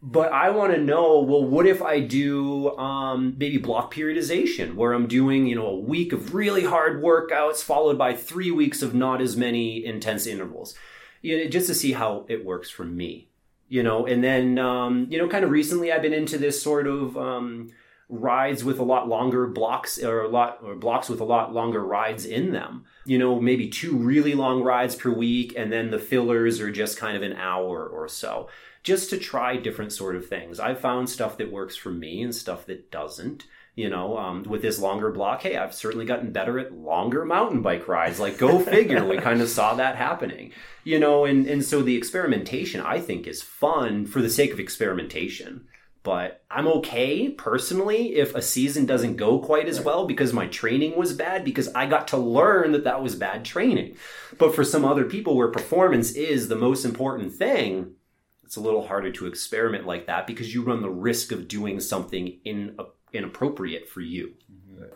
but 0.00 0.32
I 0.32 0.50
want 0.50 0.72
to 0.72 0.80
know, 0.80 1.20
well, 1.20 1.44
what 1.44 1.66
if 1.66 1.82
I 1.82 2.00
do 2.00 2.76
um, 2.78 3.34
maybe 3.36 3.58
block 3.58 3.92
periodization, 3.92 4.74
where 4.74 4.92
I'm 4.92 5.08
doing, 5.08 5.46
you 5.46 5.56
know, 5.56 5.66
a 5.66 5.78
week 5.78 6.12
of 6.12 6.34
really 6.34 6.64
hard 6.64 7.02
workouts 7.02 7.62
followed 7.62 7.98
by 7.98 8.14
three 8.14 8.52
weeks 8.52 8.80
of 8.80 8.94
not 8.94 9.20
as 9.20 9.36
many 9.36 9.84
intense 9.84 10.26
intervals, 10.26 10.74
you 11.20 11.36
know, 11.36 11.50
just 11.50 11.66
to 11.66 11.74
see 11.74 11.92
how 11.92 12.26
it 12.28 12.44
works 12.44 12.70
for 12.70 12.84
me, 12.84 13.27
you 13.68 13.82
know. 13.82 14.06
And 14.06 14.22
then, 14.22 14.58
um, 14.58 15.06
you 15.10 15.18
know, 15.18 15.28
kind 15.28 15.44
of 15.44 15.50
recently, 15.50 15.92
I've 15.92 16.02
been 16.02 16.12
into 16.12 16.38
this 16.38 16.62
sort 16.62 16.86
of 16.86 17.16
um, 17.16 17.70
rides 18.08 18.64
with 18.64 18.78
a 18.78 18.84
lot 18.84 19.08
longer 19.08 19.46
blocks 19.46 20.02
or 20.02 20.22
a 20.22 20.28
lot 20.28 20.58
or 20.62 20.74
blocks 20.74 21.08
with 21.08 21.20
a 21.20 21.24
lot 21.24 21.52
longer 21.52 21.84
rides 21.84 22.24
in 22.24 22.52
them. 22.52 22.84
You 23.04 23.18
know, 23.18 23.40
maybe 23.40 23.68
two 23.68 23.96
really 23.96 24.34
long 24.34 24.62
rides 24.62 24.94
per 24.94 25.10
week, 25.10 25.54
and 25.56 25.72
then 25.72 25.90
the 25.90 25.98
fillers 25.98 26.60
are 26.60 26.70
just 26.70 26.98
kind 26.98 27.16
of 27.16 27.22
an 27.22 27.34
hour 27.34 27.86
or 27.86 28.08
so 28.08 28.48
just 28.82 29.10
to 29.10 29.18
try 29.18 29.56
different 29.56 29.92
sort 29.92 30.16
of 30.16 30.26
things. 30.26 30.58
I've 30.58 30.80
found 30.80 31.10
stuff 31.10 31.36
that 31.36 31.52
works 31.52 31.76
for 31.76 31.90
me 31.90 32.22
and 32.22 32.34
stuff 32.34 32.64
that 32.66 32.90
doesn't. 32.90 33.44
You 33.78 33.88
know, 33.88 34.18
um, 34.18 34.42
with 34.42 34.60
this 34.60 34.80
longer 34.80 35.12
block, 35.12 35.42
hey, 35.42 35.56
I've 35.56 35.72
certainly 35.72 36.04
gotten 36.04 36.32
better 36.32 36.58
at 36.58 36.72
longer 36.72 37.24
mountain 37.24 37.62
bike 37.62 37.86
rides. 37.86 38.18
Like, 38.18 38.36
go 38.36 38.58
figure, 38.58 39.06
we 39.06 39.18
kind 39.18 39.40
of 39.40 39.48
saw 39.58 39.74
that 39.74 39.94
happening. 39.94 40.50
You 40.82 40.98
know, 40.98 41.24
and, 41.24 41.46
and 41.46 41.64
so 41.64 41.80
the 41.82 41.96
experimentation, 41.96 42.80
I 42.80 42.98
think, 42.98 43.28
is 43.28 43.40
fun 43.40 44.04
for 44.06 44.20
the 44.20 44.30
sake 44.30 44.52
of 44.52 44.58
experimentation. 44.58 45.68
But 46.02 46.42
I'm 46.50 46.66
okay 46.66 47.28
personally 47.28 48.16
if 48.16 48.34
a 48.34 48.42
season 48.42 48.84
doesn't 48.84 49.14
go 49.14 49.38
quite 49.38 49.68
as 49.68 49.80
well 49.80 50.08
because 50.08 50.32
my 50.32 50.48
training 50.48 50.98
was 50.98 51.12
bad 51.12 51.44
because 51.44 51.68
I 51.72 51.86
got 51.86 52.08
to 52.08 52.16
learn 52.16 52.72
that 52.72 52.82
that 52.82 53.00
was 53.00 53.14
bad 53.14 53.44
training. 53.44 53.96
But 54.38 54.56
for 54.56 54.64
some 54.64 54.84
other 54.84 55.04
people 55.04 55.36
where 55.36 55.52
performance 55.52 56.10
is 56.16 56.48
the 56.48 56.56
most 56.56 56.84
important 56.84 57.32
thing, 57.32 57.94
it's 58.42 58.56
a 58.56 58.60
little 58.60 58.88
harder 58.88 59.12
to 59.12 59.26
experiment 59.26 59.86
like 59.86 60.06
that 60.06 60.26
because 60.26 60.52
you 60.52 60.62
run 60.62 60.82
the 60.82 60.90
risk 60.90 61.30
of 61.30 61.46
doing 61.46 61.78
something 61.78 62.40
in, 62.44 62.76
inappropriate 63.12 63.88
for 63.88 64.00
you. 64.00 64.34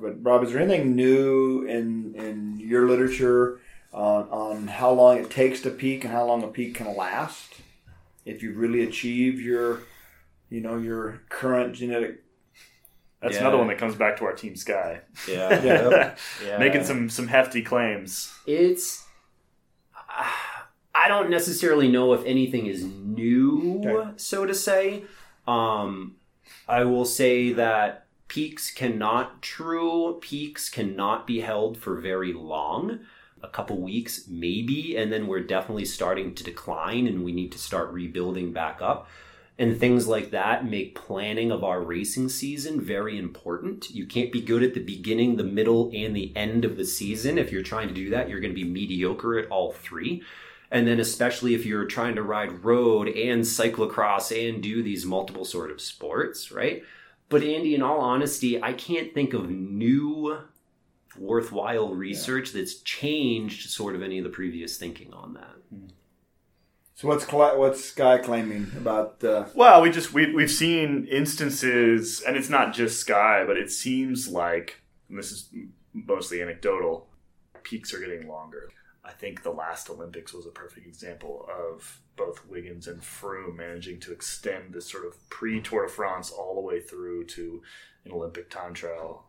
But 0.00 0.22
Rob, 0.24 0.44
is 0.44 0.52
there 0.52 0.60
anything 0.62 0.94
new 0.96 1.64
in 1.66 2.14
in 2.14 2.60
your 2.60 2.88
literature 2.88 3.60
on 3.92 4.28
on 4.28 4.66
how 4.68 4.92
long 4.92 5.18
it 5.18 5.30
takes 5.30 5.60
to 5.62 5.70
peak 5.70 6.04
and 6.04 6.12
how 6.12 6.24
long 6.26 6.42
a 6.44 6.48
peak 6.48 6.74
can 6.76 6.94
last? 6.96 7.54
If 8.24 8.42
you 8.42 8.52
really 8.54 8.84
achieve 8.84 9.40
your, 9.40 9.80
you 10.48 10.60
know, 10.60 10.78
your 10.78 11.22
current 11.28 11.74
genetic. 11.74 12.22
That's 13.20 13.34
Yeah. 13.34 13.40
another 13.42 13.58
one 13.58 13.68
that 13.68 13.78
comes 13.78 13.94
back 13.96 14.16
to 14.18 14.24
our 14.24 14.32
team 14.32 14.54
Sky, 14.56 15.00
Yeah. 15.28 15.62
Yeah. 15.64 16.14
yeah. 16.44 16.58
making 16.58 16.84
some 16.84 17.08
some 17.08 17.26
hefty 17.28 17.62
claims. 17.62 18.32
It's. 18.46 19.04
I 20.94 21.08
don't 21.08 21.30
necessarily 21.30 21.88
know 21.88 22.12
if 22.12 22.24
anything 22.24 22.66
is 22.66 22.84
new, 22.84 23.80
Okay. 23.84 24.12
so 24.16 24.44
to 24.46 24.54
say. 24.54 25.04
Um, 25.48 26.16
I 26.68 26.84
will 26.84 27.04
say 27.04 27.52
that 27.54 28.01
peaks 28.32 28.70
cannot, 28.70 29.42
true 29.42 30.18
peaks 30.22 30.70
cannot 30.70 31.26
be 31.26 31.40
held 31.40 31.76
for 31.76 32.00
very 32.00 32.32
long. 32.32 33.00
A 33.42 33.48
couple 33.48 33.78
weeks, 33.78 34.26
maybe, 34.26 34.96
and 34.96 35.12
then 35.12 35.26
we're 35.26 35.42
definitely 35.42 35.84
starting 35.84 36.34
to 36.36 36.42
decline 36.42 37.06
and 37.06 37.24
we 37.24 37.32
need 37.32 37.52
to 37.52 37.58
start 37.58 37.92
rebuilding 37.92 38.50
back 38.54 38.80
up. 38.80 39.06
And 39.58 39.78
things 39.78 40.06
like 40.06 40.30
that 40.30 40.64
make 40.64 40.94
planning 40.94 41.50
of 41.50 41.62
our 41.62 41.82
racing 41.82 42.30
season 42.30 42.80
very 42.80 43.18
important. 43.18 43.90
You 43.90 44.06
can't 44.06 44.32
be 44.32 44.40
good 44.40 44.62
at 44.62 44.72
the 44.72 44.80
beginning, 44.80 45.36
the 45.36 45.44
middle, 45.44 45.90
and 45.92 46.16
the 46.16 46.32
end 46.34 46.64
of 46.64 46.78
the 46.78 46.86
season. 46.86 47.36
If 47.36 47.52
you're 47.52 47.62
trying 47.62 47.88
to 47.88 47.94
do 47.94 48.08
that, 48.08 48.30
you're 48.30 48.40
going 48.40 48.54
to 48.54 48.64
be 48.64 48.64
mediocre 48.64 49.38
at 49.38 49.50
all 49.50 49.72
three. 49.72 50.22
And 50.70 50.88
then, 50.88 51.00
especially 51.00 51.52
if 51.52 51.66
you're 51.66 51.84
trying 51.84 52.14
to 52.14 52.22
ride 52.22 52.64
road 52.64 53.08
and 53.08 53.42
cyclocross 53.42 54.32
and 54.32 54.62
do 54.62 54.82
these 54.82 55.04
multiple 55.04 55.44
sort 55.44 55.70
of 55.70 55.82
sports, 55.82 56.50
right? 56.50 56.82
But, 57.28 57.42
Andy, 57.42 57.74
in 57.74 57.82
all 57.82 58.00
honesty, 58.00 58.62
I 58.62 58.72
can't 58.74 59.14
think 59.14 59.32
of 59.32 59.48
new 59.50 60.38
worthwhile 61.18 61.94
research 61.94 62.52
that's 62.52 62.76
changed 62.76 63.70
sort 63.70 63.94
of 63.94 64.02
any 64.02 64.18
of 64.18 64.24
the 64.24 64.30
previous 64.30 64.76
thinking 64.78 65.12
on 65.12 65.34
that. 65.34 65.56
So 66.94 67.08
what's 67.08 67.24
cla 67.24 67.58
what's 67.58 67.84
Sky 67.84 68.18
claiming 68.18 68.70
about? 68.76 69.22
Uh, 69.24 69.46
Well, 69.54 69.82
we 69.82 69.90
just 69.90 70.12
we 70.12 70.32
we've 70.32 70.50
seen 70.50 71.06
instances, 71.10 72.20
and 72.20 72.36
it's 72.36 72.48
not 72.48 72.72
just 72.72 73.00
Sky, 73.00 73.44
but 73.46 73.56
it 73.56 73.70
seems 73.70 74.28
like 74.28 74.82
and 75.08 75.18
this 75.18 75.32
is 75.32 75.50
mostly 75.92 76.40
anecdotal. 76.40 77.08
Peaks 77.62 77.92
are 77.92 77.98
getting 77.98 78.28
longer. 78.28 78.70
I 79.04 79.10
think 79.10 79.42
the 79.42 79.50
last 79.50 79.90
Olympics 79.90 80.32
was 80.32 80.46
a 80.46 80.50
perfect 80.50 80.86
example 80.86 81.48
of 81.50 82.00
both 82.16 82.46
Wiggins 82.46 82.86
and 82.86 83.00
Froome 83.00 83.56
managing 83.56 83.98
to 84.00 84.12
extend 84.12 84.72
this 84.72 84.88
sort 84.88 85.04
of 85.06 85.28
pre 85.28 85.60
Tour 85.60 85.86
de 85.86 85.92
France 85.92 86.30
all 86.30 86.54
the 86.54 86.60
way 86.60 86.80
through 86.80 87.24
to 87.26 87.62
an 88.04 88.12
Olympic 88.12 88.48
time 88.48 88.74
trial. 88.74 89.26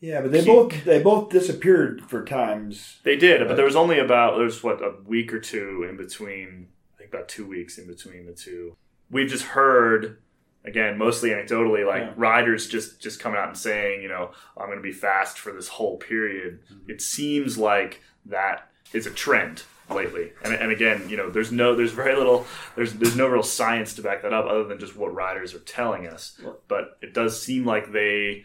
yeah, 0.00 0.20
but 0.22 0.32
they 0.32 0.38
Keep- 0.40 0.46
both 0.46 0.84
they 0.84 1.02
both 1.02 1.30
disappeared 1.30 2.02
for 2.08 2.24
times. 2.24 3.00
They 3.02 3.16
did, 3.16 3.40
but 3.40 3.52
uh, 3.52 3.54
there 3.54 3.64
was 3.64 3.76
only 3.76 3.98
about 3.98 4.36
there's 4.38 4.62
what 4.62 4.82
a 4.82 4.94
week 5.04 5.32
or 5.32 5.40
two 5.40 5.86
in 5.88 5.96
between. 5.96 6.68
I 6.94 6.98
think 6.98 7.12
about 7.12 7.28
two 7.28 7.46
weeks 7.46 7.76
in 7.78 7.86
between 7.86 8.26
the 8.26 8.32
two. 8.32 8.76
We 9.10 9.26
just 9.26 9.44
heard 9.44 10.18
again, 10.66 10.98
mostly 10.98 11.30
anecdotally, 11.30 11.86
like 11.86 12.02
Yeah. 12.02 12.12
riders 12.16 12.68
just 12.68 13.00
just 13.00 13.20
coming 13.20 13.38
out 13.38 13.48
and 13.48 13.56
saying, 13.56 14.02
you 14.02 14.08
know, 14.08 14.32
I'm 14.56 14.66
going 14.66 14.78
to 14.78 14.82
be 14.82 14.92
fast 14.92 15.38
for 15.38 15.52
this 15.52 15.68
whole 15.68 15.96
period. 15.96 16.60
Mm-hmm. 16.72 16.90
It 16.90 17.00
seems 17.02 17.56
like 17.56 18.02
that 18.26 18.70
is 18.92 19.06
a 19.06 19.10
trend 19.10 19.62
lately, 19.88 20.32
and, 20.44 20.52
and 20.52 20.72
again, 20.72 21.08
you 21.08 21.16
know, 21.16 21.30
there's 21.30 21.52
no, 21.52 21.76
there's 21.76 21.92
very 21.92 22.16
little, 22.16 22.44
there's 22.74 22.94
there's 22.94 23.14
no 23.16 23.28
real 23.28 23.42
science 23.44 23.94
to 23.94 24.02
back 24.02 24.22
that 24.22 24.32
up 24.32 24.46
other 24.46 24.64
than 24.64 24.78
just 24.80 24.96
what 24.96 25.14
riders 25.14 25.54
are 25.54 25.60
telling 25.60 26.06
us. 26.08 26.40
But 26.66 26.98
it 27.00 27.14
does 27.14 27.40
seem 27.40 27.64
like 27.64 27.92
they 27.92 28.44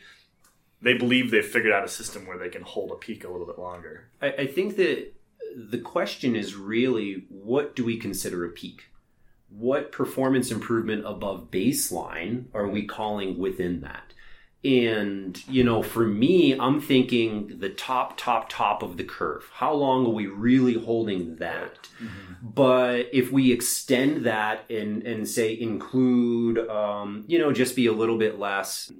they 0.84 0.93
believe 0.93 1.32
they've 1.32 1.45
figured 1.45 1.74
out 1.74 1.84
a 1.84 1.88
system 1.88 2.26
where 2.28 2.38
they 2.38 2.49
can 2.49 2.61
hold 2.63 2.91
a 2.91 2.95
peak 2.95 3.24
a 3.24 3.30
little 3.30 3.45
bit 3.47 3.57
longer. 3.59 4.09
I, 4.22 4.28
I 4.32 4.47
think 4.47 4.76
that 4.78 5.13
the 5.55 5.80
question 5.80 6.36
is 6.36 6.55
really 6.55 7.26
what 7.30 7.76
do 7.76 7.84
we 7.86 7.97
consider 7.97 8.45
a 8.45 8.49
peak? 8.49 8.84
What 9.58 9.91
performance 9.91 10.49
improvement 10.52 11.06
above 11.06 11.52
baseline 11.52 12.45
are 12.54 12.68
we 12.68 12.86
calling 12.86 13.38
within 13.38 13.82
that? 13.82 14.14
And, 14.64 15.41
you 15.47 15.64
know, 15.64 15.82
for 15.82 16.06
me, 16.06 16.54
I'm 16.54 16.80
thinking 16.80 17.58
the 17.60 17.70
top, 17.70 18.16
top, 18.16 18.47
top 18.47 18.84
of 18.84 18.97
the 18.97 19.04
curve. 19.04 19.49
How 19.54 19.74
long 19.74 20.06
are 20.06 20.12
we 20.12 20.28
really 20.28 20.76
holding 20.76 21.38
that? 21.38 21.89
But 22.43 23.10
if 23.12 23.32
we 23.32 23.52
extend 23.52 24.24
that 24.26 24.70
and, 24.70 25.02
and 25.02 25.28
say 25.28 25.60
include, 25.60 26.60
um, 26.70 27.24
you 27.28 27.39
know, 27.39 27.52
just 27.52 27.76
be 27.76 27.88
a 27.88 27.91
little 27.91 28.18
bit 28.20 28.38
less 28.38 28.91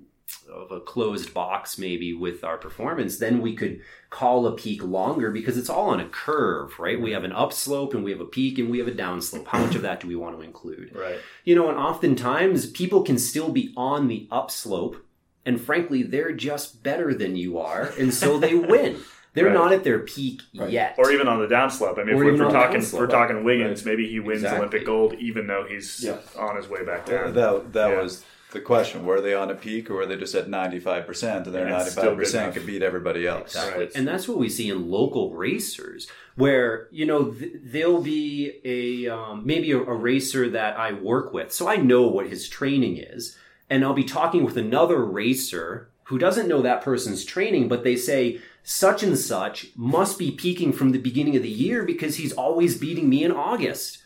of 0.52 0.72
a 0.72 0.80
closed 0.80 1.34
box 1.34 1.78
maybe 1.78 2.14
with 2.14 2.44
our 2.44 2.58
performance, 2.58 3.18
then 3.18 3.42
we 3.42 3.56
could 3.56 3.82
call 4.10 4.46
a 4.48 4.56
peak 4.56 4.84
longer 4.84 5.32
because 5.32 5.58
it's 5.58 5.70
all 5.70 5.90
on 5.90 6.00
a 6.00 6.08
curve, 6.10 6.78
right? 6.80 7.00
We 7.00 7.12
have 7.12 7.24
an 7.24 7.32
upslope 7.32 7.94
and 7.94 8.04
we 8.04 8.12
have 8.12 8.20
a 8.22 8.26
peak 8.26 8.58
and 8.60 8.70
we 8.70 8.80
have 8.80 8.88
a 8.88 8.92
downslope. 8.92 9.48
How 9.48 9.60
much 9.60 9.76
of 9.76 9.82
that 9.84 10.00
do 10.02 10.08
we 10.08 10.16
want 10.16 10.36
to 10.38 10.42
include? 10.44 10.96
Right. 10.96 11.20
You 11.46 11.56
know, 11.56 11.70
and 11.70 11.78
oftentimes 11.78 12.66
people 12.68 13.04
can 13.04 13.18
still 13.18 13.50
be 13.52 13.74
on 13.78 14.08
the 14.08 14.28
upslope 14.32 14.98
and 15.46 15.60
frankly, 15.60 16.04
they're 16.04 16.34
just 16.34 16.84
better 16.84 17.16
than 17.16 17.36
you 17.36 17.58
are, 17.58 17.92
and 17.98 18.14
so 18.14 18.38
they 18.38 18.54
win. 18.74 18.98
They're 19.34 19.46
Right. 19.46 19.54
not 19.54 19.72
at 19.74 19.84
their 19.86 20.00
peak 20.00 20.42
yet. 20.52 20.96
Or 21.00 21.10
even 21.12 21.28
on 21.28 21.40
the 21.40 21.48
downslope. 21.48 21.98
I 21.98 22.04
mean, 22.04 22.10
if 22.10 22.16
Or 22.22 22.26
we're, 22.26 22.34
if 22.34 22.40
we're 22.42 22.52
talking, 22.52 22.82
if 22.82 22.94
we're 22.94 23.08
talking 23.08 23.44
Wiggins, 23.46 23.80
Right. 23.86 23.92
maybe 23.94 24.08
he 24.10 24.20
wins 24.20 24.40
Exactly. 24.42 24.60
Olympic 24.60 24.86
gold, 24.86 25.14
even 25.16 25.48
though 25.48 25.66
he's 25.68 26.04
Yeah. 26.04 26.18
on 26.38 26.58
his 26.58 26.68
way 26.70 26.84
back 26.84 27.06
down. 27.06 27.34
That 27.34 27.72
that 27.74 27.90
Yeah. 27.92 28.02
was 28.02 28.26
the 28.52 28.62
question. 28.62 29.06
Were 29.06 29.22
they 29.22 29.34
on 29.34 29.50
a 29.50 29.56
peak 29.56 29.90
or 29.90 29.96
were 29.96 30.06
they 30.06 30.16
just 30.16 30.36
at 30.36 30.50
ninety 30.50 30.80
five 30.80 31.06
percent 31.06 31.46
and 31.46 31.56
their 31.56 31.66
Yeah, 31.66 31.72
ninety 31.72 31.86
it's 31.86 31.92
still 31.92 32.04
five 32.04 32.18
good 32.18 32.24
percent 32.24 32.54
could 32.54 32.66
beat 32.66 32.82
everybody 32.82 33.28
else? 33.28 33.56
Exactly. 33.56 33.86
Right. 33.86 33.96
And 33.96 34.08
that's 34.08 34.28
what 34.28 34.38
we 34.38 34.50
see 34.50 34.70
in 34.70 34.90
local 34.90 35.34
racers, 35.34 36.08
where 36.36 36.88
you 36.92 37.06
know 37.06 37.32
th- 37.32 37.54
there'll 37.64 38.02
be 38.02 38.60
a 38.64 39.14
um, 39.14 39.46
maybe 39.46 39.72
a, 39.72 39.80
a 39.80 39.96
racer 39.96 40.50
that 40.50 40.78
I 40.78 40.94
work 40.94 41.34
with, 41.34 41.52
so 41.52 41.68
I 41.68 41.78
know 41.78 42.08
what 42.08 42.28
his 42.28 42.48
training 42.48 42.98
is, 42.98 43.38
and 43.70 43.84
I'll 43.84 43.94
be 43.94 44.04
talking 44.04 44.44
with 44.44 44.58
another 44.58 45.04
racer 45.06 45.90
who 46.06 46.18
doesn't 46.18 46.48
know 46.48 46.62
that 46.62 46.82
person's 46.82 47.24
training, 47.24 47.70
but 47.70 47.84
they 47.84 47.96
say 47.96 48.42
such 48.64 49.02
and 49.02 49.18
such 49.18 49.68
must 49.76 50.20
be 50.20 50.32
peaking 50.32 50.74
from 50.74 50.92
the 50.92 51.00
beginning 51.00 51.38
of 51.38 51.42
the 51.44 51.50
year 51.50 51.84
because 51.84 52.18
he's 52.18 52.34
always 52.34 52.78
beating 52.78 53.10
me 53.10 53.24
in 53.24 53.32
August. 53.32 54.00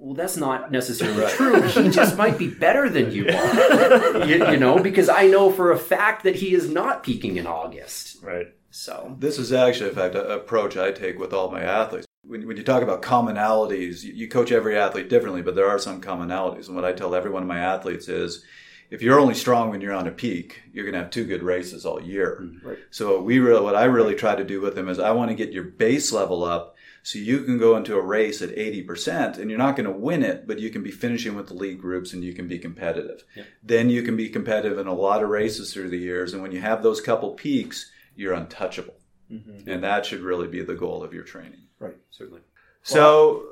Well, 0.00 0.14
that's 0.14 0.36
not 0.36 0.70
necessarily 0.70 1.26
true. 1.32 1.60
He 1.62 1.90
just 1.90 2.16
might 2.16 2.38
be 2.38 2.48
better 2.48 2.88
than 2.88 3.10
you 3.10 3.26
are, 3.28 4.24
you, 4.24 4.48
you 4.52 4.56
know, 4.56 4.78
because 4.78 5.08
I 5.08 5.26
know 5.26 5.50
for 5.50 5.72
a 5.72 5.78
fact 5.78 6.22
that 6.22 6.36
he 6.36 6.54
is 6.54 6.70
not 6.70 7.02
peaking 7.02 7.36
in 7.36 7.48
August. 7.48 8.22
Right. 8.22 8.54
So 8.70 9.16
This 9.18 9.38
is 9.38 9.52
actually, 9.52 9.90
in 9.90 9.96
fact, 9.96 10.14
an 10.14 10.30
approach 10.30 10.76
I 10.76 10.92
take 10.92 11.18
with 11.18 11.32
all 11.32 11.50
my 11.50 11.62
athletes. 11.62 12.06
When, 12.22 12.46
when 12.46 12.56
you 12.56 12.62
talk 12.62 12.82
about 12.82 13.02
commonalities, 13.02 14.04
you, 14.04 14.12
you 14.12 14.28
coach 14.28 14.52
every 14.52 14.78
athlete 14.78 15.08
differently, 15.08 15.42
but 15.42 15.56
there 15.56 15.68
are 15.68 15.78
some 15.78 16.00
commonalities. 16.00 16.68
And 16.68 16.76
what 16.76 16.84
I 16.84 16.92
tell 16.92 17.14
every 17.14 17.30
one 17.30 17.42
of 17.42 17.48
my 17.48 17.58
athletes 17.58 18.08
is, 18.08 18.44
if 18.90 19.02
you're 19.02 19.18
only 19.18 19.34
strong 19.34 19.68
when 19.68 19.80
you're 19.80 19.92
on 19.92 20.06
a 20.06 20.12
peak, 20.12 20.62
you're 20.72 20.84
going 20.84 20.94
to 20.94 21.00
have 21.00 21.10
two 21.10 21.24
good 21.24 21.42
races 21.42 21.84
all 21.84 22.00
year. 22.00 22.48
Right. 22.62 22.78
So 22.90 23.20
we 23.20 23.38
really, 23.38 23.62
what 23.62 23.74
I 23.74 23.84
really 23.84 24.14
try 24.14 24.34
to 24.34 24.44
do 24.44 24.60
with 24.60 24.76
them 24.76 24.88
is 24.88 24.98
I 24.98 25.10
want 25.10 25.30
to 25.30 25.34
get 25.34 25.52
your 25.52 25.64
base 25.64 26.12
level 26.12 26.44
up 26.44 26.76
so 27.08 27.18
you 27.18 27.40
can 27.40 27.56
go 27.56 27.74
into 27.74 27.96
a 27.96 28.02
race 28.02 28.42
at 28.42 28.54
80% 28.54 29.38
and 29.38 29.48
you're 29.48 29.58
not 29.58 29.76
going 29.76 29.90
to 29.90 29.98
win 29.98 30.22
it, 30.22 30.46
but 30.46 30.58
you 30.58 30.68
can 30.68 30.82
be 30.82 30.90
finishing 30.90 31.34
with 31.34 31.46
the 31.46 31.54
lead 31.54 31.80
groups 31.80 32.12
and 32.12 32.22
you 32.22 32.34
can 32.34 32.46
be 32.46 32.58
competitive. 32.58 33.24
Then 33.62 33.88
you 33.88 34.02
can 34.02 34.14
be 34.14 34.28
competitive 34.28 34.76
in 34.76 34.86
a 34.86 34.92
lot 34.92 35.22
of 35.22 35.30
races 35.30 35.72
through 35.72 35.88
the 35.88 35.96
years. 35.96 36.34
And 36.34 36.42
when 36.42 36.52
you 36.52 36.60
have 36.60 36.82
those 36.82 37.00
couple 37.00 37.30
peaks, 37.30 37.90
you're 38.14 38.34
untouchable. 38.34 38.92
Mm-hmm. 39.32 39.70
And 39.70 39.82
that 39.84 40.04
should 40.04 40.20
really 40.20 40.48
be 40.48 40.62
the 40.62 40.74
goal 40.74 41.02
of 41.02 41.14
your 41.14 41.22
training. 41.22 41.62
Right. 41.78 41.96
Certainly. 42.10 42.42
So, 42.82 43.46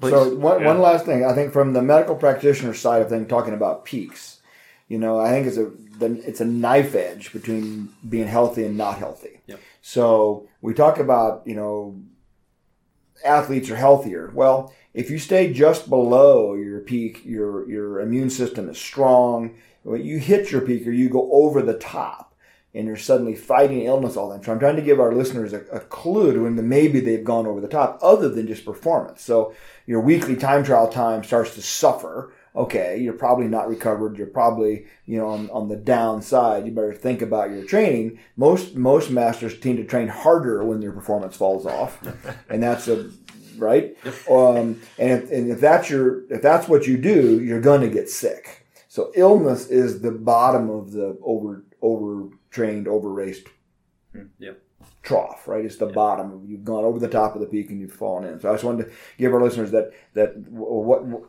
please. 0.00 0.12
So 0.12 0.34
one, 0.36 0.62
Yeah. 0.62 0.68
one 0.68 0.80
last 0.80 1.04
thing, 1.04 1.26
I 1.26 1.34
think 1.34 1.52
from 1.52 1.74
the 1.74 1.82
medical 1.82 2.16
practitioner 2.16 2.72
side 2.72 3.02
of 3.02 3.10
things, 3.10 3.28
talking 3.28 3.52
about 3.52 3.84
peaks, 3.84 4.40
you 4.88 4.96
know, 4.96 5.20
I 5.20 5.28
think 5.28 5.46
it's 5.46 5.58
a 5.58 5.70
the, 5.98 6.26
it's 6.26 6.40
a 6.40 6.46
knife 6.46 6.94
edge 6.94 7.34
between 7.34 7.90
being 8.08 8.28
healthy 8.28 8.64
and 8.64 8.78
not 8.78 8.96
healthy. 8.96 9.42
Yep. 9.46 9.60
So 9.82 10.48
we 10.62 10.72
talk 10.72 10.98
about 10.98 11.42
you 11.44 11.54
know 11.54 12.00
athletes 13.24 13.70
are 13.70 13.76
healthier. 13.76 14.30
Well, 14.34 14.72
if 14.94 15.10
you 15.10 15.18
stay 15.18 15.52
just 15.52 15.88
below 15.88 16.54
your 16.54 16.80
peak, 16.80 17.24
your 17.24 17.68
your 17.68 18.00
immune 18.00 18.30
system 18.30 18.68
is 18.68 18.78
strong. 18.78 19.56
When 19.82 20.04
you 20.04 20.18
hit 20.18 20.50
your 20.50 20.60
peak 20.60 20.86
or 20.86 20.90
you 20.90 21.08
go 21.08 21.30
over 21.32 21.62
the 21.62 21.78
top, 21.78 22.34
and 22.74 22.86
you're 22.86 22.96
suddenly 22.96 23.34
fighting 23.34 23.82
illness 23.82 24.16
all 24.16 24.28
the 24.28 24.34
time. 24.36 24.44
So 24.44 24.52
I'm 24.52 24.58
trying 24.58 24.76
to 24.76 24.82
give 24.82 25.00
our 25.00 25.14
listeners 25.14 25.52
a, 25.52 25.60
a 25.72 25.80
clue 25.80 26.32
to 26.32 26.40
when 26.40 26.56
the, 26.56 26.62
maybe 26.62 27.00
they've 27.00 27.24
gone 27.24 27.46
over 27.46 27.60
the 27.60 27.68
top, 27.68 27.98
other 28.02 28.28
than 28.28 28.46
just 28.46 28.64
performance. 28.64 29.22
So 29.22 29.54
your 29.86 30.00
weekly 30.00 30.36
time 30.36 30.64
trial 30.64 30.88
time 30.88 31.24
starts 31.24 31.54
to 31.54 31.62
suffer. 31.62 32.32
Okay, 32.58 32.98
you're 32.98 33.12
probably 33.12 33.46
not 33.46 33.68
recovered. 33.68 34.18
You're 34.18 34.26
probably 34.26 34.86
you 35.06 35.16
know 35.18 35.28
on, 35.28 35.48
on 35.50 35.68
the 35.68 35.76
downside. 35.76 36.66
You 36.66 36.72
better 36.72 36.92
think 36.92 37.22
about 37.22 37.50
your 37.50 37.64
training. 37.64 38.18
Most 38.36 38.74
most 38.74 39.10
masters 39.10 39.58
tend 39.60 39.78
to 39.78 39.84
train 39.84 40.08
harder 40.08 40.64
when 40.64 40.80
their 40.80 40.92
performance 40.92 41.36
falls 41.36 41.64
off, 41.66 41.98
and 42.50 42.62
that's 42.62 42.88
a 42.88 43.10
right. 43.56 43.96
Um, 44.30 44.80
and 44.98 45.10
if, 45.22 45.30
and 45.30 45.50
if 45.50 45.60
that's 45.60 45.88
your 45.88 46.24
if 46.32 46.42
that's 46.42 46.68
what 46.68 46.86
you 46.86 46.96
do, 46.98 47.40
you're 47.42 47.60
going 47.60 47.80
to 47.82 47.88
get 47.88 48.10
sick. 48.10 48.66
So 48.88 49.12
illness 49.14 49.68
is 49.68 50.00
the 50.00 50.10
bottom 50.10 50.68
of 50.68 50.90
the 50.92 51.16
over 51.22 51.64
overtrained, 51.80 52.86
overraced 52.86 53.46
Yep. 54.40 54.60
trough, 55.02 55.46
right? 55.46 55.64
It's 55.64 55.76
the 55.76 55.86
bottom. 55.86 56.44
You've 56.48 56.64
gone 56.64 56.84
over 56.84 56.98
the 56.98 57.08
top 57.08 57.34
of 57.34 57.40
the 57.40 57.46
peak 57.46 57.70
and 57.70 57.80
you've 57.80 57.92
fallen 57.92 58.24
in. 58.24 58.40
So 58.40 58.48
I 58.48 58.54
just 58.54 58.64
wanted 58.64 58.86
to 58.86 58.92
give 59.16 59.32
our 59.32 59.42
listeners 59.42 59.70
that 59.70 59.92
that 60.14 60.36
what 60.48 61.04
what, 61.04 61.22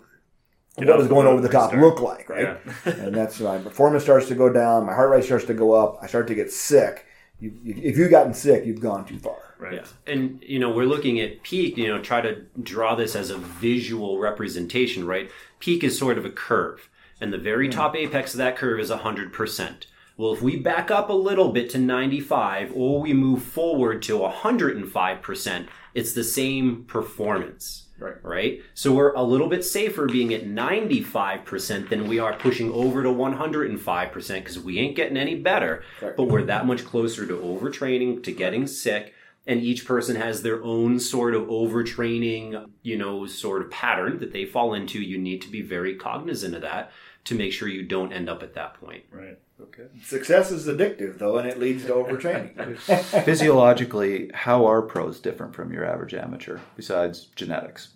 Get 0.79 0.87
what 0.87 0.95
off 0.95 0.99
does 1.01 1.07
going 1.07 1.27
over 1.27 1.41
the 1.41 1.49
top 1.49 1.71
restart. 1.71 1.81
look 1.81 2.01
like, 2.01 2.29
right? 2.29 2.57
and 2.85 3.13
that's 3.13 3.39
my 3.39 3.57
performance 3.57 4.03
starts 4.03 4.27
to 4.27 4.35
go 4.35 4.51
down, 4.51 4.85
my 4.85 4.93
heart 4.93 5.11
rate 5.11 5.23
starts 5.23 5.45
to 5.45 5.53
go 5.53 5.73
up, 5.73 5.99
I 6.01 6.07
start 6.07 6.27
to 6.27 6.35
get 6.35 6.51
sick. 6.51 7.05
You, 7.39 7.53
you, 7.63 7.75
if 7.77 7.97
you've 7.97 8.11
gotten 8.11 8.33
sick, 8.33 8.65
you've 8.65 8.81
gone 8.81 9.05
too 9.05 9.19
far. 9.19 9.37
Right. 9.57 9.73
Yeah. 9.73 9.85
And, 10.07 10.41
you 10.41 10.59
know, 10.59 10.69
we're 10.69 10.85
looking 10.85 11.19
at 11.19 11.43
peak, 11.43 11.77
you 11.77 11.87
know, 11.87 12.01
try 12.01 12.21
to 12.21 12.43
draw 12.61 12.95
this 12.95 13.15
as 13.15 13.29
a 13.29 13.37
visual 13.37 14.19
representation, 14.19 15.05
right? 15.05 15.29
Peak 15.59 15.83
is 15.83 15.97
sort 15.97 16.17
of 16.17 16.25
a 16.25 16.29
curve, 16.29 16.89
and 17.19 17.33
the 17.33 17.37
very 17.37 17.67
top 17.67 17.95
apex 17.95 18.33
of 18.33 18.37
that 18.37 18.55
curve 18.55 18.79
is 18.79 18.89
100%. 18.89 19.85
Well, 20.19 20.33
if 20.33 20.41
we 20.41 20.57
back 20.57 20.91
up 20.91 21.09
a 21.09 21.13
little 21.13 21.53
bit 21.53 21.69
to 21.71 21.77
95 21.77 22.73
or 22.75 23.01
we 23.01 23.13
move 23.13 23.41
forward 23.41 24.01
to 24.03 24.19
105%, 24.19 25.67
it's 25.93 26.13
the 26.13 26.25
same 26.25 26.83
performance. 26.83 27.85
Right. 27.99 28.15
Right? 28.23 28.61
So 28.73 28.93
we're 28.93 29.13
a 29.13 29.23
little 29.23 29.47
bit 29.47 29.63
safer 29.65 30.05
being 30.05 30.33
at 30.33 30.45
95% 30.45 31.89
than 31.89 32.07
we 32.07 32.19
are 32.19 32.33
pushing 32.33 32.71
over 32.71 33.03
to 33.03 33.09
105% 33.09 34.33
because 34.33 34.59
we 34.59 34.79
ain't 34.79 34.95
getting 34.95 35.17
any 35.17 35.35
better. 35.35 35.83
Correct. 35.99 36.17
But 36.17 36.23
we're 36.23 36.43
that 36.43 36.65
much 36.65 36.85
closer 36.85 37.25
to 37.27 37.33
overtraining, 37.35 38.23
to 38.23 38.31
getting 38.31 38.67
sick, 38.67 39.13
and 39.47 39.61
each 39.61 39.85
person 39.85 40.15
has 40.15 40.41
their 40.43 40.63
own 40.63 40.99
sort 40.99 41.33
of 41.33 41.43
overtraining, 41.47 42.69
you 42.83 42.97
know, 42.97 43.25
sort 43.25 43.61
of 43.61 43.71
pattern 43.71 44.19
that 44.19 44.31
they 44.33 44.45
fall 44.45 44.73
into. 44.73 44.99
You 45.01 45.17
need 45.17 45.41
to 45.43 45.49
be 45.49 45.61
very 45.61 45.95
cognizant 45.95 46.53
of 46.55 46.61
that 46.61 46.91
to 47.25 47.35
make 47.35 47.51
sure 47.53 47.67
you 47.67 47.83
don't 47.83 48.13
end 48.13 48.29
up 48.29 48.43
at 48.43 48.53
that 48.53 48.75
point. 48.75 49.03
Right. 49.11 49.37
okay. 49.61 49.83
Success 50.03 50.51
is 50.51 50.67
addictive, 50.67 51.17
though, 51.17 51.37
and 51.37 51.47
it 51.47 51.59
leads 51.59 51.85
to 51.85 51.91
overtraining. 51.93 52.77
Physiologically, 53.25 54.31
how 54.33 54.65
are 54.65 54.81
pros 54.81 55.19
different 55.19 55.53
from 55.55 55.71
your 55.73 55.85
average 55.85 56.13
amateur 56.13 56.59
besides 56.75 57.25
genetics? 57.35 57.89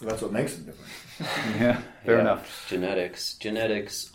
That's 0.00 0.22
what 0.22 0.32
makes 0.32 0.54
them 0.56 0.66
different. 0.66 0.90
Yeah, 1.60 1.80
fair 2.04 2.14
Yeah. 2.16 2.20
enough. 2.22 2.66
Genetics, 2.68 3.34
genetics. 3.34 4.12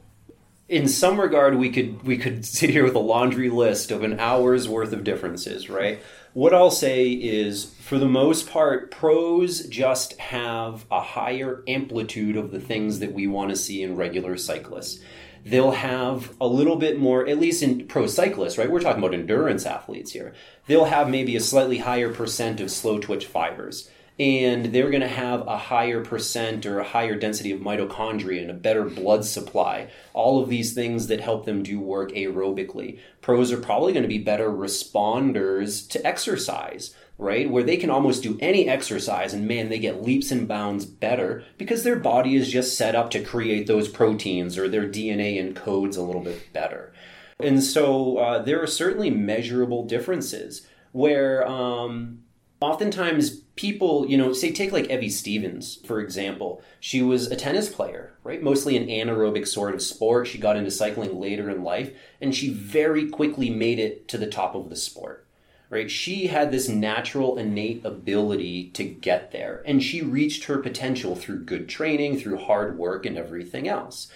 In 0.69 0.89
some 0.89 1.19
regard, 1.19 1.55
we 1.55 1.69
could 1.69 2.03
we 2.03 2.17
could 2.17 2.45
sit 2.57 2.69
here 2.69 2.83
with 2.83 2.95
a 2.95 2.99
laundry 2.99 3.49
list 3.49 3.91
of 3.91 4.03
an 4.03 4.19
hour's 4.19 4.67
worth 4.67 4.91
of 4.91 5.03
differences, 5.03 5.69
right? 5.69 6.01
What 6.33 6.53
I'll 6.53 6.71
say 6.71 7.09
is, 7.09 7.65
for 7.79 7.97
the 7.97 8.07
most 8.07 8.49
part, 8.49 8.91
pros 8.91 9.65
just 9.67 10.19
have 10.19 10.85
a 10.91 11.01
higher 11.01 11.63
amplitude 11.67 12.35
of 12.35 12.51
the 12.51 12.59
things 12.59 12.99
that 12.99 13.13
we 13.13 13.27
want 13.27 13.49
to 13.49 13.55
see 13.55 13.81
in 13.81 13.95
regular 13.95 14.37
cyclists. 14.37 14.99
They'll 15.45 15.71
have 15.71 16.35
a 16.41 16.47
little 16.47 16.75
bit 16.75 16.99
more, 16.99 17.25
at 17.25 17.39
least 17.39 17.63
in 17.63 17.87
pro 17.87 18.05
cyclists, 18.05 18.57
right? 18.57 18.69
We're 18.69 18.81
talking 18.81 19.01
about 19.01 19.13
endurance 19.13 19.65
athletes 19.65 20.11
here. 20.11 20.33
They'll 20.67 20.85
have 20.85 21.09
maybe 21.09 21.35
a 21.37 21.39
slightly 21.39 21.77
higher 21.77 22.13
percent 22.13 22.59
of 22.59 22.69
slow 22.69 22.99
twitch 22.99 23.25
fibers 23.25 23.89
and 24.19 24.67
they're 24.67 24.89
going 24.89 25.01
to 25.01 25.07
have 25.07 25.45
a 25.47 25.57
higher 25.57 26.03
percent 26.03 26.65
or 26.65 26.79
a 26.79 26.83
higher 26.83 27.15
density 27.15 27.51
of 27.51 27.59
mitochondria 27.59 28.41
and 28.41 28.49
a 28.49 28.55
better 28.55 28.83
blood 28.83 29.23
supply. 29.23 29.89
All 30.13 30.41
of 30.41 30.49
these 30.49 30.73
things 30.73 31.07
that 31.07 31.21
help 31.21 31.45
them 31.45 31.61
do 31.61 31.79
work 31.79 32.11
aerobically. 32.11 32.99
Pros 33.21 33.51
are 33.51 33.57
probably 33.57 33.93
going 33.93 34.03
to 34.03 34.09
be 34.09 34.17
better 34.17 34.49
responders 34.49 35.87
to 35.89 36.05
exercise, 36.05 36.95
right? 37.19 37.47
Where 37.47 37.63
they 37.63 37.77
can 37.77 37.91
almost 37.91 38.23
do 38.23 38.39
any 38.41 38.67
exercise 38.67 39.33
and 39.33 39.47
man, 39.47 39.69
they 39.69 39.79
get 39.79 40.01
leaps 40.01 40.31
and 40.31 40.47
bounds 40.47 40.85
better 40.85 41.43
because 41.59 41.83
their 41.83 41.97
body 41.97 42.35
is 42.35 42.51
just 42.51 42.75
set 42.75 42.95
up 42.95 43.11
to 43.11 43.23
create 43.23 43.67
those 43.67 43.87
proteins 43.87 44.57
or 44.57 44.67
their 44.67 44.87
DNA 44.87 45.37
encodes 45.37 45.95
a 45.95 46.01
little 46.01 46.23
bit 46.23 46.51
better. 46.53 46.91
And 47.39 47.63
so 47.63 48.17
uh, 48.17 48.41
there 48.41 48.59
are 48.63 48.67
certainly 48.67 49.11
measurable 49.11 49.85
differences 49.85 50.65
where 50.91 51.47
um, 51.47 52.23
oftentimes 52.59 53.43
people, 53.57 54.07
you 54.07 54.17
know, 54.17 54.31
say 54.31 54.51
take 54.51 54.71
like 54.71 54.89
Evie 54.89 55.09
Stevens, 55.09 55.79
for 55.85 55.99
example. 55.99 56.61
She 56.79 57.01
was 57.01 57.27
a 57.27 57.35
tennis 57.35 57.67
player, 57.67 58.13
right? 58.23 58.41
Mostly 58.41 58.77
an 58.77 58.87
anaerobic 58.87 59.47
sort 59.47 59.73
of 59.73 59.81
sport. 59.81 60.27
She 60.27 60.37
got 60.37 60.55
into 60.55 60.71
cycling 60.71 61.19
later 61.19 61.49
in 61.49 61.63
life, 61.63 61.91
and 62.21 62.33
she 62.33 62.49
very 62.49 63.09
quickly 63.09 63.49
made 63.49 63.79
it 63.79 64.07
to 64.07 64.17
the 64.17 64.27
top 64.27 64.55
of 64.55 64.69
the 64.69 64.75
sport. 64.75 65.25
Right? 65.69 65.91
She 65.91 66.27
had 66.27 66.53
this 66.53 66.69
natural 66.69 67.37
innate 67.37 67.83
ability 67.83 68.69
to 68.69 68.85
get 68.85 69.33
there, 69.33 69.61
and 69.65 69.83
she 69.83 70.01
reached 70.01 70.45
her 70.45 70.59
potential 70.59 71.13
through 71.13 71.43
good 71.43 71.67
training, 71.67 72.19
through 72.19 72.37
hard 72.37 72.77
work, 72.77 73.05
and 73.05 73.17
everything 73.17 73.67
else 73.67 74.09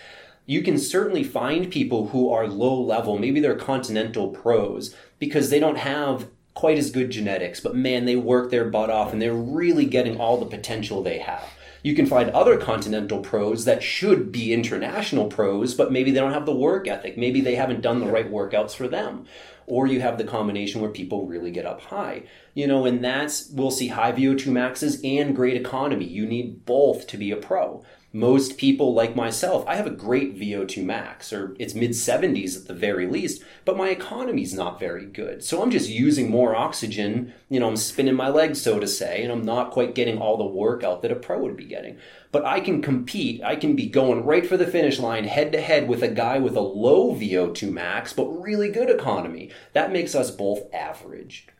you 0.46 0.62
can 0.62 0.78
certainly 0.78 1.24
find 1.24 1.72
people 1.72 2.08
who 2.08 2.30
are 2.30 2.48
low 2.48 2.82
level, 2.82 3.18
maybe 3.18 3.39
they're 3.39 3.56
continental 3.56 4.30
pros, 4.30 4.94
because 5.20 5.50
they 5.50 5.60
don't 5.60 5.78
have 5.78 6.28
quite 6.54 6.78
as 6.78 6.91
good 6.91 7.10
genetics, 7.10 7.60
but 7.60 7.76
man, 7.76 8.06
they 8.06 8.16
work 8.16 8.52
their 8.52 8.66
butt 8.66 8.89
off 8.89 9.14
and 9.14 9.22
they're 9.22 9.34
really 9.34 9.86
getting 9.86 10.20
all 10.20 10.38
the 10.38 10.45
potential 10.45 11.02
they 11.02 11.20
have. 11.20 11.47
You 11.84 11.95
can 11.95 12.06
find 12.06 12.30
other 12.30 12.58
continental 12.58 13.20
pros 13.20 13.66
that 13.66 13.82
should 13.82 14.32
be 14.32 14.54
international 14.54 15.28
pros, 15.28 15.74
but 15.74 15.91
maybe 15.91 16.12
they 16.12 16.20
don't 16.20 16.34
have 16.34 16.45
the 16.45 16.56
work 16.56 16.88
ethic. 16.88 17.18
Maybe 17.18 17.41
they 17.41 17.56
haven't 17.56 17.82
done 17.82 17.99
the 17.99 18.12
right 18.12 18.32
workouts 18.32 18.76
for 18.76 18.88
them. 18.88 19.26
Or 19.66 19.88
you 19.88 20.02
have 20.02 20.18
the 20.18 20.24
combination 20.24 20.82
where 20.82 20.91
people 20.91 21.26
really 21.26 21.49
get 21.49 21.66
up 21.66 21.82
high. 21.82 22.24
You 22.54 22.68
know, 22.68 22.86
and 22.86 23.04
that's, 23.04 23.49
we'll 23.49 23.72
see 23.72 23.88
high 23.88 24.12
VO2 24.12 24.47
maxes 24.47 24.99
and 25.04 25.36
great 25.36 25.58
economy. 25.58 26.06
You 26.06 26.28
need 26.28 26.66
both 26.66 27.08
to 27.08 27.18
be 27.18 27.32
a 27.32 27.38
pro 27.38 27.84
most 28.14 28.57
people 28.57 28.93
like 28.93 29.16
myself, 29.16 29.64
I 29.68 29.76
have 29.76 29.88
a 29.88 29.91
great 29.91 30.38
VO2 30.38 30.84
max, 30.84 31.32
or 31.32 31.55
it's 31.57 31.74
mid 31.74 31.91
70s 31.91 32.57
at 32.57 32.68
the 32.68 32.74
very 32.74 33.07
least, 33.07 33.41
but 33.64 33.78
my 33.78 33.89
economy's 33.89 34.53
not 34.53 34.80
very 34.80 35.05
good. 35.05 35.43
So 35.43 35.62
I'm 35.62 35.72
just 35.72 35.89
using 35.89 36.30
more 36.30 36.53
oxygen, 36.53 37.34
you 37.47 37.62
know, 37.62 37.70
I'm 37.70 37.78
spinning 37.78 38.16
my 38.16 38.28
legs, 38.28 38.62
so 38.62 38.80
to 38.82 38.88
say, 38.88 39.24
and 39.24 39.32
I'm 39.32 39.43
not 39.43 39.72
quite 39.72 39.95
getting 39.95 40.18
all 40.18 40.36
the 40.36 40.45
work 40.45 40.84
out 40.84 41.01
that 41.03 41.12
a 41.12 41.16
pro 41.16 41.39
would 41.39 41.55
be 41.55 41.64
getting. 41.64 41.97
But 42.34 42.43
I 42.43 42.59
can 42.59 42.82
compete, 42.82 43.41
I 43.43 43.55
can 43.55 43.78
be 43.78 43.88
going 43.88 44.26
right 44.26 44.45
for 44.45 44.57
the 44.57 44.68
finish 44.68 44.99
line 44.99 45.24
head 45.24 45.53
to 45.53 45.62
head 45.62 45.88
with 45.88 46.03
a 46.03 46.09
guy 46.09 46.38
with 46.38 46.57
a 46.57 46.62
low 46.62 47.16
VO2 47.16 47.72
max, 47.72 48.12
but 48.12 48.28
really 48.28 48.70
good 48.70 48.89
economy. 48.89 49.51
That 49.72 49.93
makes 49.93 50.16
us 50.16 50.32
both 50.32 50.64
average. 50.74 51.47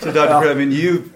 So, 0.00 0.12
Dr. 0.12 0.48
I 0.48 0.54
mean, 0.54 0.70
you've 0.72 1.12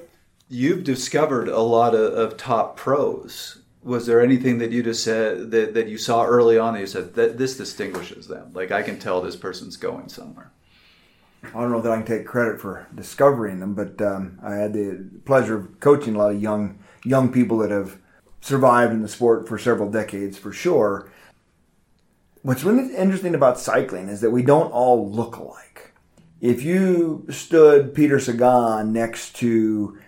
you've 0.53 0.85
discovered 0.85 1.49
a 1.49 1.61
lot 1.61 1.95
of, 1.95 2.13
of, 2.13 2.37
top 2.37 2.77
pros. 2.77 3.63
Was 3.83 4.07
there 4.07 4.21
anything 4.21 4.59
that 4.59 4.71
you 4.71 4.83
just 4.83 5.03
said 5.03 5.51
that, 5.51 5.73
that 5.75 5.89
you 5.89 5.97
saw 5.97 6.25
early 6.25 6.59
on 6.59 6.75
that 6.75 6.81
you 6.81 6.87
said 6.87 7.15
that 7.15 7.39
this 7.39 7.57
distinguishes 7.57 8.29
them? 8.29 8.53
Like 8.53 8.71
I 8.71 8.83
can 8.83 8.99
tell 8.99 9.23
this 9.23 9.35
person's 9.35 9.77
going 9.77 10.11
somewhere. 10.11 10.53
I 11.43 11.61
don't 11.61 11.73
know 11.73 11.81
that 11.81 11.91
I 11.91 11.97
can 11.97 12.07
take 12.07 12.27
credit 12.27 12.61
for 12.61 12.87
discovering 12.95 13.61
them, 13.61 13.75
but 13.75 14.01
um, 14.01 14.39
I 14.43 14.55
had 14.55 14.75
the 14.75 15.09
pleasure 15.25 15.57
of 15.57 15.81
coaching 15.81 16.15
a 16.15 16.19
lot 16.19 16.35
of 16.35 16.41
young 16.41 16.79
young 17.05 17.33
people 17.33 17.59
that 17.59 17.71
have 17.71 17.99
survived 18.41 18.93
in 18.93 19.03
the 19.03 19.09
sport 19.09 19.49
for 19.49 19.59
several 19.59 19.91
decades, 19.91 20.39
for 20.39 20.53
sure. 20.53 21.11
What's 22.43 22.63
really 22.63 22.95
interesting 22.95 23.35
about 23.35 23.59
cycling 23.59 24.09
is 24.09 24.21
that 24.21 24.31
we 24.31 24.43
don't 24.43 24.71
all 24.71 25.11
look 25.11 25.37
alike. 25.37 25.93
If 26.41 26.63
you 26.63 27.27
stood 27.31 27.95
Peter 27.95 28.21
Sagan 28.21 28.93
next 28.93 29.35
to 29.37 29.99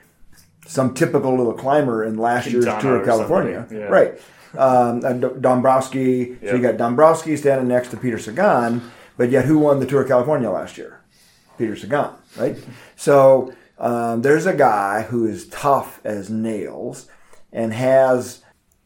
some 0.66 0.94
typical 0.94 1.36
little 1.36 1.52
climber 1.52 2.04
in 2.04 2.16
last 2.16 2.50
year's 2.50 2.64
Tour 2.64 3.00
of 3.00 3.06
California. 3.06 3.66
Yeah. 3.70 3.84
Right. 3.84 4.20
Um, 4.56 5.00
Dombrowski. 5.40 6.36
Yep. 6.40 6.50
So 6.50 6.56
you 6.56 6.62
got 6.62 6.76
Dombrowski 6.76 7.36
standing 7.36 7.68
next 7.68 7.88
to 7.88 7.96
Peter 7.96 8.18
Sagan, 8.18 8.82
but 9.16 9.30
yet 9.30 9.44
who 9.44 9.58
won 9.58 9.80
the 9.80 9.86
Tour 9.86 10.02
of 10.02 10.08
California 10.08 10.50
last 10.50 10.78
year? 10.78 11.00
Peter 11.58 11.76
Sagan, 11.76 12.10
right? 12.36 12.56
So 12.96 13.52
um, 13.78 14.22
there's 14.22 14.46
a 14.46 14.54
guy 14.54 15.02
who 15.02 15.26
is 15.26 15.48
tough 15.48 16.00
as 16.04 16.30
nails 16.30 17.08
and 17.52 17.72
has 17.72 18.42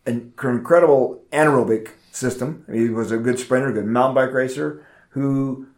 an 0.06 0.32
incredible 0.42 1.22
anaerobic 1.32 1.90
system. 2.10 2.64
He 2.72 2.88
was 2.88 3.10
a 3.10 3.18
good 3.18 3.38
sprinter, 3.38 3.72
good 3.72 3.86
mountain 3.86 4.14
bike 4.14 4.32
racer 4.32 4.86
who 5.10 5.68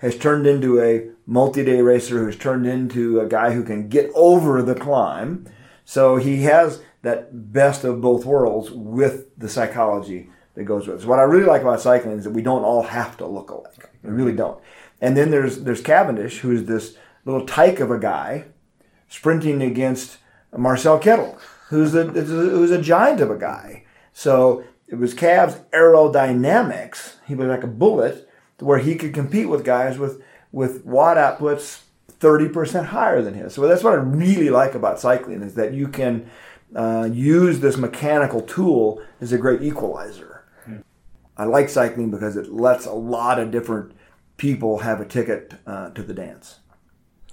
has 0.00 0.16
turned 0.16 0.46
into 0.46 0.80
a 0.80 1.08
multi-day 1.26 1.80
racer 1.80 2.24
who's 2.24 2.36
turned 2.36 2.66
into 2.66 3.20
a 3.20 3.26
guy 3.26 3.52
who 3.52 3.62
can 3.62 3.88
get 3.88 4.10
over 4.14 4.62
the 4.62 4.74
climb. 4.74 5.46
So 5.84 6.16
he 6.16 6.42
has 6.42 6.82
that 7.02 7.52
best 7.52 7.84
of 7.84 8.00
both 8.00 8.24
worlds 8.24 8.70
with 8.70 9.26
the 9.38 9.48
psychology 9.48 10.30
that 10.54 10.64
goes 10.64 10.86
with 10.86 10.98
it. 10.98 11.02
So 11.02 11.08
what 11.08 11.18
I 11.18 11.22
really 11.22 11.44
like 11.44 11.62
about 11.62 11.80
cycling 11.80 12.18
is 12.18 12.24
that 12.24 12.30
we 12.30 12.42
don't 12.42 12.64
all 12.64 12.82
have 12.82 13.16
to 13.18 13.26
look 13.26 13.50
alike. 13.50 13.90
We 14.02 14.10
really 14.10 14.34
don't. 14.34 14.60
And 15.00 15.16
then 15.16 15.30
there's 15.30 15.62
there's 15.62 15.80
Cavendish, 15.80 16.38
who's 16.38 16.64
this 16.64 16.96
little 17.24 17.46
tyke 17.46 17.80
of 17.80 17.90
a 17.90 17.98
guy 17.98 18.46
sprinting 19.08 19.62
against 19.62 20.18
Marcel 20.56 20.98
Kittel, 20.98 21.38
who's 21.68 21.94
a 21.94 22.04
who's 22.04 22.70
a 22.70 22.80
giant 22.80 23.20
of 23.20 23.30
a 23.30 23.38
guy. 23.38 23.84
So 24.12 24.64
it 24.86 24.96
was 24.96 25.14
Cav's 25.14 25.60
aerodynamics. 25.72 27.14
He 27.26 27.34
was 27.34 27.48
like 27.48 27.64
a 27.64 27.68
bullet 27.68 28.28
where 28.62 28.78
he 28.78 28.94
could 28.94 29.14
compete 29.14 29.48
with 29.48 29.64
guys 29.64 29.98
with 29.98 30.22
with 30.52 30.84
watt 30.84 31.16
outputs 31.16 31.82
30% 32.18 32.86
higher 32.86 33.22
than 33.22 33.34
his. 33.34 33.54
So 33.54 33.66
that's 33.66 33.82
what 33.82 33.94
I 33.94 33.96
really 33.96 34.50
like 34.50 34.74
about 34.74 35.00
cycling 35.00 35.42
is 35.42 35.54
that 35.54 35.72
you 35.72 35.88
can 35.88 36.28
uh, 36.74 37.08
use 37.10 37.60
this 37.60 37.76
mechanical 37.76 38.42
tool 38.42 39.02
as 39.20 39.32
a 39.32 39.38
great 39.38 39.62
equalizer. 39.62 40.44
Mm. 40.68 40.82
I 41.36 41.44
like 41.44 41.68
cycling 41.68 42.10
because 42.10 42.36
it 42.36 42.52
lets 42.52 42.84
a 42.84 42.92
lot 42.92 43.38
of 43.38 43.50
different 43.50 43.92
people 44.36 44.78
have 44.78 45.00
a 45.00 45.06
ticket 45.06 45.54
uh, 45.66 45.90
to 45.90 46.02
the 46.02 46.14
dance. 46.14 46.58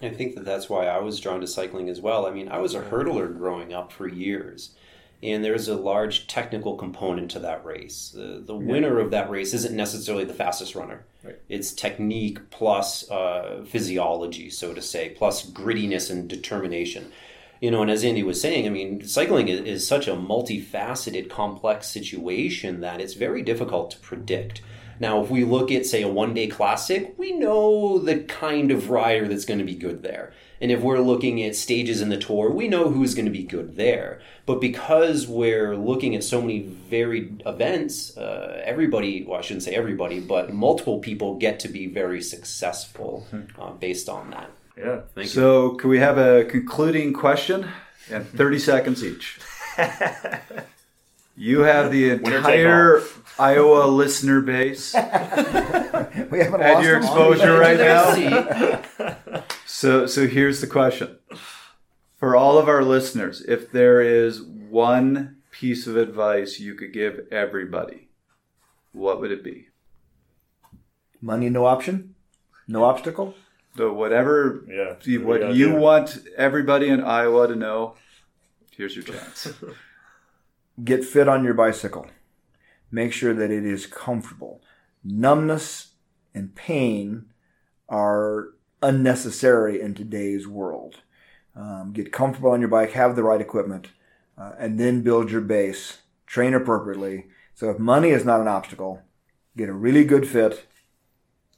I 0.01 0.09
think 0.09 0.35
that 0.35 0.45
that's 0.45 0.69
why 0.69 0.85
I 0.85 0.99
was 0.99 1.19
drawn 1.19 1.41
to 1.41 1.47
cycling 1.47 1.89
as 1.89 1.99
well. 1.99 2.27
I 2.27 2.31
mean, 2.31 2.49
I 2.49 2.59
was 2.59 2.75
a 2.75 2.81
hurdler 2.81 3.35
growing 3.35 3.73
up 3.73 3.91
for 3.91 4.07
years 4.07 4.75
and 5.23 5.43
there's 5.43 5.67
a 5.67 5.75
large 5.75 6.27
technical 6.27 6.75
component 6.75 7.31
to 7.31 7.39
that 7.39 7.65
race. 7.65 8.11
The, 8.15 8.43
the 8.45 8.55
winner 8.55 8.99
of 8.99 9.11
that 9.11 9.29
race 9.29 9.53
isn't 9.53 9.75
necessarily 9.75 10.25
the 10.25 10.33
fastest 10.33 10.75
runner. 10.75 11.05
Right. 11.23 11.39
It's 11.49 11.71
technique 11.71 12.49
plus 12.51 13.09
uh, 13.09 13.65
physiology, 13.67 14.49
so 14.49 14.73
to 14.73 14.81
say, 14.81 15.09
plus 15.09 15.49
grittiness 15.49 16.11
and 16.11 16.29
determination. 16.29 17.11
You 17.59 17.71
know, 17.71 17.81
and 17.81 17.89
as 17.89 18.03
Andy 18.03 18.21
was 18.21 18.39
saying, 18.39 18.67
I 18.67 18.69
mean, 18.69 19.07
cycling 19.07 19.47
is, 19.47 19.61
is 19.61 19.87
such 19.87 20.07
a 20.07 20.13
multifaceted, 20.13 21.29
complex 21.29 21.87
situation 21.87 22.81
that 22.81 23.01
it's 23.01 23.15
very 23.15 23.41
difficult 23.41 23.91
to 23.91 23.99
predict. 23.99 24.61
Now, 24.99 25.23
if 25.23 25.31
we 25.31 25.43
look 25.43 25.71
at, 25.71 25.85
say, 25.85 26.03
a 26.03 26.07
one 26.07 26.35
day 26.35 26.47
classic, 26.47 27.15
we 27.17 27.31
know 27.31 27.97
the 27.97 28.19
kind 28.19 28.69
of 28.69 28.91
rider 28.91 29.27
that's 29.27 29.45
going 29.45 29.59
to 29.59 29.65
be 29.65 29.75
good 29.75 30.03
there. 30.03 30.33
And 30.59 30.71
if 30.71 30.81
we're 30.81 30.99
looking 30.99 31.43
at 31.43 31.55
stages 31.55 32.01
in 32.01 32.09
the 32.09 32.17
tour, 32.17 32.49
we 32.49 32.67
know 32.67 32.89
who's 32.89 33.13
going 33.13 33.25
to 33.25 33.31
be 33.31 33.43
good 33.43 33.75
there. 33.75 34.19
But 34.45 34.59
because 34.61 35.27
we're 35.27 35.75
looking 35.75 36.15
at 36.15 36.23
so 36.23 36.41
many 36.41 36.59
varied 36.59 37.43
events, 37.45 38.17
uh, 38.17 38.61
everybody, 38.65 39.23
well, 39.23 39.39
I 39.39 39.41
shouldn't 39.41 39.63
say 39.63 39.75
everybody, 39.75 40.19
but 40.19 40.53
multiple 40.53 40.99
people 40.99 41.35
get 41.35 41.59
to 41.61 41.67
be 41.67 41.87
very 41.87 42.21
successful 42.21 43.27
mm-hmm. 43.31 43.61
uh, 43.61 43.71
based 43.71 44.09
on 44.09 44.31
that. 44.31 44.49
Yeah, 44.77 45.01
thank 45.15 45.27
so, 45.29 45.39
you. 45.63 45.69
So, 45.71 45.75
can 45.75 45.89
we 45.89 45.99
have 45.99 46.17
a 46.17 46.45
concluding 46.45 47.13
question? 47.13 47.67
And 48.09 48.27
30 48.27 48.59
seconds 48.71 49.03
each. 49.03 49.39
You 51.39 51.59
have 51.61 51.91
the 51.91 52.09
entire 52.09 53.03
Iowa 53.37 53.85
listener 53.85 54.41
base 54.41 54.93
we 54.95 54.99
haven't 56.39 56.61
at 56.61 56.81
your 56.81 56.97
exposure 56.97 57.59
right 57.59 57.77
now. 57.77 59.43
so, 59.65 60.07
so 60.07 60.25
here's 60.25 60.61
the 60.61 60.67
question 60.67 61.19
for 62.15 62.35
all 62.35 62.57
of 62.57 62.67
our 62.67 62.83
listeners: 62.83 63.41
If 63.47 63.71
there 63.71 64.01
is 64.01 64.41
one 64.41 65.37
piece 65.51 65.85
of 65.85 65.95
advice 65.95 66.59
you 66.59 66.73
could 66.73 66.91
give 66.91 67.27
everybody, 67.31 68.09
what 68.91 69.21
would 69.21 69.31
it 69.31 69.43
be? 69.43 69.67
Money, 71.21 71.51
no 71.51 71.67
option, 71.67 72.15
no 72.67 72.83
obstacle. 72.83 73.35
So 73.75 73.93
whatever, 73.93 74.63
yeah, 74.67 75.19
what 75.19 75.53
you 75.53 75.75
want 75.75 76.17
everybody 76.35 76.89
in 76.89 77.03
Iowa 77.03 77.47
to 77.47 77.55
know, 77.55 77.93
here's 78.75 78.95
your 78.95 79.05
chance. 79.05 79.53
Get 80.83 81.03
fit 81.03 81.27
on 81.27 81.43
your 81.43 81.53
bicycle. 81.53 82.07
Make 82.91 83.11
sure 83.11 83.33
that 83.33 83.51
it 83.51 83.65
is 83.65 83.87
comfortable. 83.87 84.61
Numbness 85.03 85.93
and 86.33 86.55
pain 86.55 87.25
are 87.89 88.49
unnecessary 88.81 89.81
in 89.81 89.95
today's 89.95 90.47
world. 90.47 91.01
Um, 91.55 91.91
get 91.93 92.11
comfortable 92.11 92.51
on 92.51 92.59
your 92.59 92.69
bike, 92.69 92.91
have 92.91 93.15
the 93.15 93.23
right 93.23 93.41
equipment, 93.41 93.87
uh, 94.37 94.51
and 94.59 94.79
then 94.79 95.01
build 95.01 95.31
your 95.31 95.41
base. 95.41 96.01
Train 96.27 96.53
appropriately. 96.53 97.27
So 97.55 97.71
if 97.71 97.79
money 97.79 98.09
is 98.09 98.23
not 98.23 98.41
an 98.41 98.47
obstacle, 98.47 99.01
get 99.55 99.69
a 99.69 99.73
really 99.73 100.03
good 100.03 100.27
fit 100.27 100.67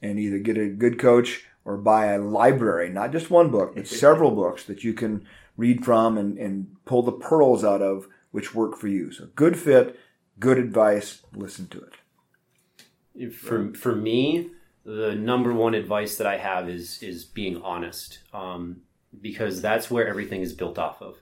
and 0.02 0.18
either 0.18 0.40
get 0.40 0.58
a 0.58 0.70
good 0.70 0.98
coach 0.98 1.44
or 1.66 1.76
buy 1.76 2.06
a 2.06 2.20
library, 2.20 2.90
not 2.90 3.12
just 3.12 3.30
one 3.30 3.52
book, 3.52 3.76
but 3.76 3.88
several 4.06 4.32
books 4.32 4.64
that 4.64 4.84
you 4.84 4.94
can 4.94 5.26
read 5.58 5.84
from 5.84 6.18
and, 6.18 6.38
and 6.38 6.78
pull 6.86 7.04
the 7.04 7.12
pearls 7.12 7.66
out 7.66 7.82
of 7.82 8.08
which 8.32 8.54
work 8.54 8.78
for 8.78 8.88
you. 8.88 9.12
So 9.12 9.28
good 9.36 9.58
fit, 9.58 10.00
good 10.40 10.58
advice, 10.58 11.22
listen 11.34 11.68
to 11.68 11.82
it. 11.82 13.34
For 13.34 13.74
for 13.74 13.96
me, 13.96 14.50
the 14.86 15.14
number 15.16 15.54
one 15.54 15.74
advice 15.74 16.18
that 16.18 16.28
I 16.28 16.38
have 16.38 16.70
is 16.70 17.04
is 17.04 17.26
being 17.26 17.62
honest, 17.62 18.20
um, 18.34 18.82
because 19.20 19.62
that's 19.62 19.92
where 19.92 20.08
everything 20.08 20.42
is 20.42 20.54
built 20.54 20.78
off 20.78 21.02
of. 21.02 21.18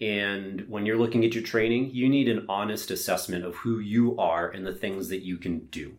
And 0.00 0.68
when 0.68 0.86
you're 0.86 0.98
looking 0.98 1.24
at 1.24 1.34
your 1.34 1.44
training, 1.44 1.90
you 1.92 2.08
need 2.08 2.28
an 2.28 2.46
honest 2.48 2.90
assessment 2.90 3.44
of 3.44 3.54
who 3.56 3.78
you 3.78 4.16
are 4.18 4.50
and 4.50 4.66
the 4.66 4.74
things 4.74 5.08
that 5.08 5.22
you 5.22 5.36
can 5.38 5.66
do. 5.66 5.96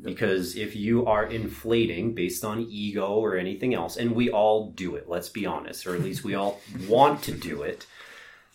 Because 0.00 0.56
if 0.56 0.74
you 0.74 1.06
are 1.06 1.24
inflating 1.24 2.14
based 2.14 2.44
on 2.44 2.66
ego 2.68 3.14
or 3.14 3.36
anything 3.36 3.74
else, 3.74 3.96
and 3.96 4.12
we 4.12 4.28
all 4.30 4.70
do 4.70 4.96
it, 4.96 5.08
let's 5.08 5.28
be 5.28 5.46
honest, 5.46 5.86
or 5.86 5.94
at 5.94 6.02
least 6.02 6.24
we 6.24 6.34
all 6.34 6.60
want 6.88 7.22
to 7.22 7.32
do 7.32 7.62
it, 7.62 7.86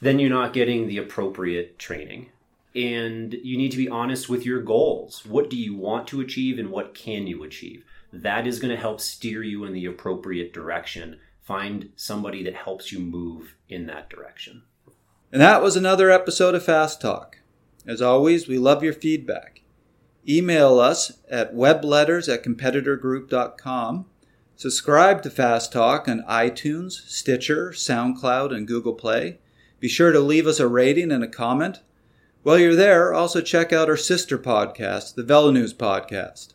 then 0.02 0.20
you're 0.20 0.30
not 0.30 0.54
getting 0.54 0.88
the 0.88 0.98
appropriate 0.98 1.78
training. 1.80 2.30
And 2.76 3.34
you 3.44 3.58
need 3.58 3.72
to 3.72 3.78
be 3.78 3.90
honest 3.90 4.30
with 4.30 4.46
your 4.46 4.62
goals. 4.62 5.26
What 5.26 5.50
do 5.50 5.58
you 5.58 5.76
want 5.76 6.08
to 6.08 6.22
achieve 6.22 6.60
and 6.60 6.70
what 6.70 6.94
can 6.94 7.28
you 7.28 7.44
achieve? 7.44 7.84
That 8.14 8.48
is 8.48 8.60
going 8.60 8.74
to 8.74 8.80
help 8.80 9.02
steer 9.02 9.44
you 9.44 9.66
in 9.66 9.74
the 9.74 9.86
appropriate 9.86 10.54
direction. 10.54 11.20
Find 11.42 11.90
somebody 11.96 12.44
that 12.44 12.56
helps 12.56 12.92
you 12.92 13.00
move 13.00 13.56
in 13.68 13.88
that 13.88 14.10
direction. 14.10 14.64
And 15.32 15.42
that 15.42 15.62
was 15.62 15.76
another 15.76 16.10
episode 16.10 16.56
of 16.56 16.64
Fast 16.64 17.02
Talk. 17.02 17.40
As 17.88 18.02
always, 18.02 18.48
we 18.48 18.58
love 18.58 18.84
your 18.84 18.94
feedback. 18.94 19.62
Email 20.28 20.80
us 20.80 21.20
at 21.30 21.56
webletters 21.56 22.32
at 22.32 22.44
competitorgroup.com. 22.44 24.06
Subscribe 24.56 25.24
to 25.24 25.30
Fast 25.30 25.72
Talk 25.72 26.08
on 26.08 26.24
iTunes, 26.30 26.92
Stitcher, 27.08 27.72
SoundCloud, 27.72 28.54
and 28.54 28.68
Google 28.68 28.94
Play. 28.94 29.40
Be 29.80 29.88
sure 29.88 30.12
to 30.12 30.20
leave 30.20 30.48
us 30.48 30.60
a 30.60 30.68
rating 30.68 31.12
and 31.12 31.24
a 31.24 31.28
comment. 31.28 31.82
While 32.44 32.60
you're 32.60 32.76
there, 32.76 33.14
also 33.14 33.42
check 33.42 33.72
out 33.72 33.90
our 33.90 33.98
sister 33.98 34.38
podcast, 34.38 35.16
the 35.16 35.24
Velo 35.24 35.52
News 35.52 35.74
Podcast, 35.74 36.54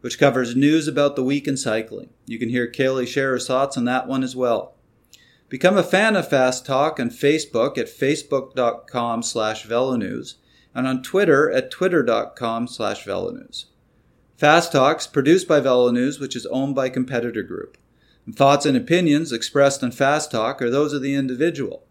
which 0.00 0.18
covers 0.18 0.56
news 0.56 0.88
about 0.88 1.16
the 1.16 1.24
week 1.24 1.48
in 1.48 1.56
cycling. 1.56 2.10
You 2.26 2.38
can 2.38 2.48
hear 2.48 2.66
Caley 2.66 3.06
share 3.06 3.30
her 3.30 3.38
thoughts 3.38 3.76
on 3.76 3.84
that 3.86 4.06
one 4.06 4.22
as 4.22 4.36
well. 4.36 4.74
Become 5.48 5.76
a 5.76 5.82
fan 5.82 6.14
of 6.14 6.28
Fast 6.28 6.64
Talk 6.64 7.00
on 7.00 7.10
Facebook 7.10 7.76
at 7.76 7.86
facebook.com 7.86 9.22
slash 9.22 9.66
velonews 9.66 10.34
and 10.74 10.86
on 10.86 11.02
Twitter 11.02 11.50
at 11.50 11.70
twitter.com 11.70 12.68
slash 12.68 13.04
velonews. 13.04 13.64
Fast 14.36 14.72
Talks 14.72 15.06
produced 15.06 15.46
by 15.46 15.60
VeloNews, 15.60 16.20
which 16.20 16.34
is 16.34 16.46
owned 16.46 16.74
by 16.74 16.88
Competitor 16.88 17.42
Group. 17.42 17.76
And 18.24 18.34
thoughts 18.34 18.64
and 18.64 18.76
opinions 18.76 19.32
expressed 19.32 19.82
on 19.82 19.90
Fast 19.90 20.30
Talk 20.30 20.62
are 20.62 20.70
those 20.70 20.92
of 20.92 21.02
the 21.02 21.14
individual. 21.14 21.84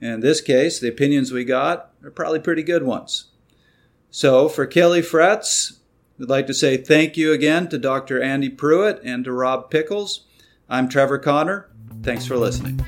In 0.00 0.20
this 0.20 0.40
case, 0.40 0.78
the 0.78 0.88
opinions 0.88 1.32
we 1.32 1.44
got 1.44 1.90
are 2.04 2.10
probably 2.10 2.40
pretty 2.40 2.62
good 2.62 2.82
ones. 2.82 3.26
So, 4.10 4.48
for 4.48 4.66
Caley 4.66 5.02
Fretz, 5.02 5.78
we'd 6.18 6.28
like 6.28 6.46
to 6.46 6.54
say 6.54 6.76
thank 6.76 7.16
you 7.16 7.32
again 7.32 7.68
to 7.68 7.78
Dr. 7.78 8.22
Andy 8.22 8.48
Pruitt 8.48 9.00
and 9.04 9.24
to 9.24 9.32
Rob 9.32 9.70
Pickels. 9.70 10.20
I'm 10.68 10.88
Trevor 10.88 11.18
Connor. 11.18 11.68
Thanks 12.02 12.26
for 12.26 12.36
listening. 12.36 12.84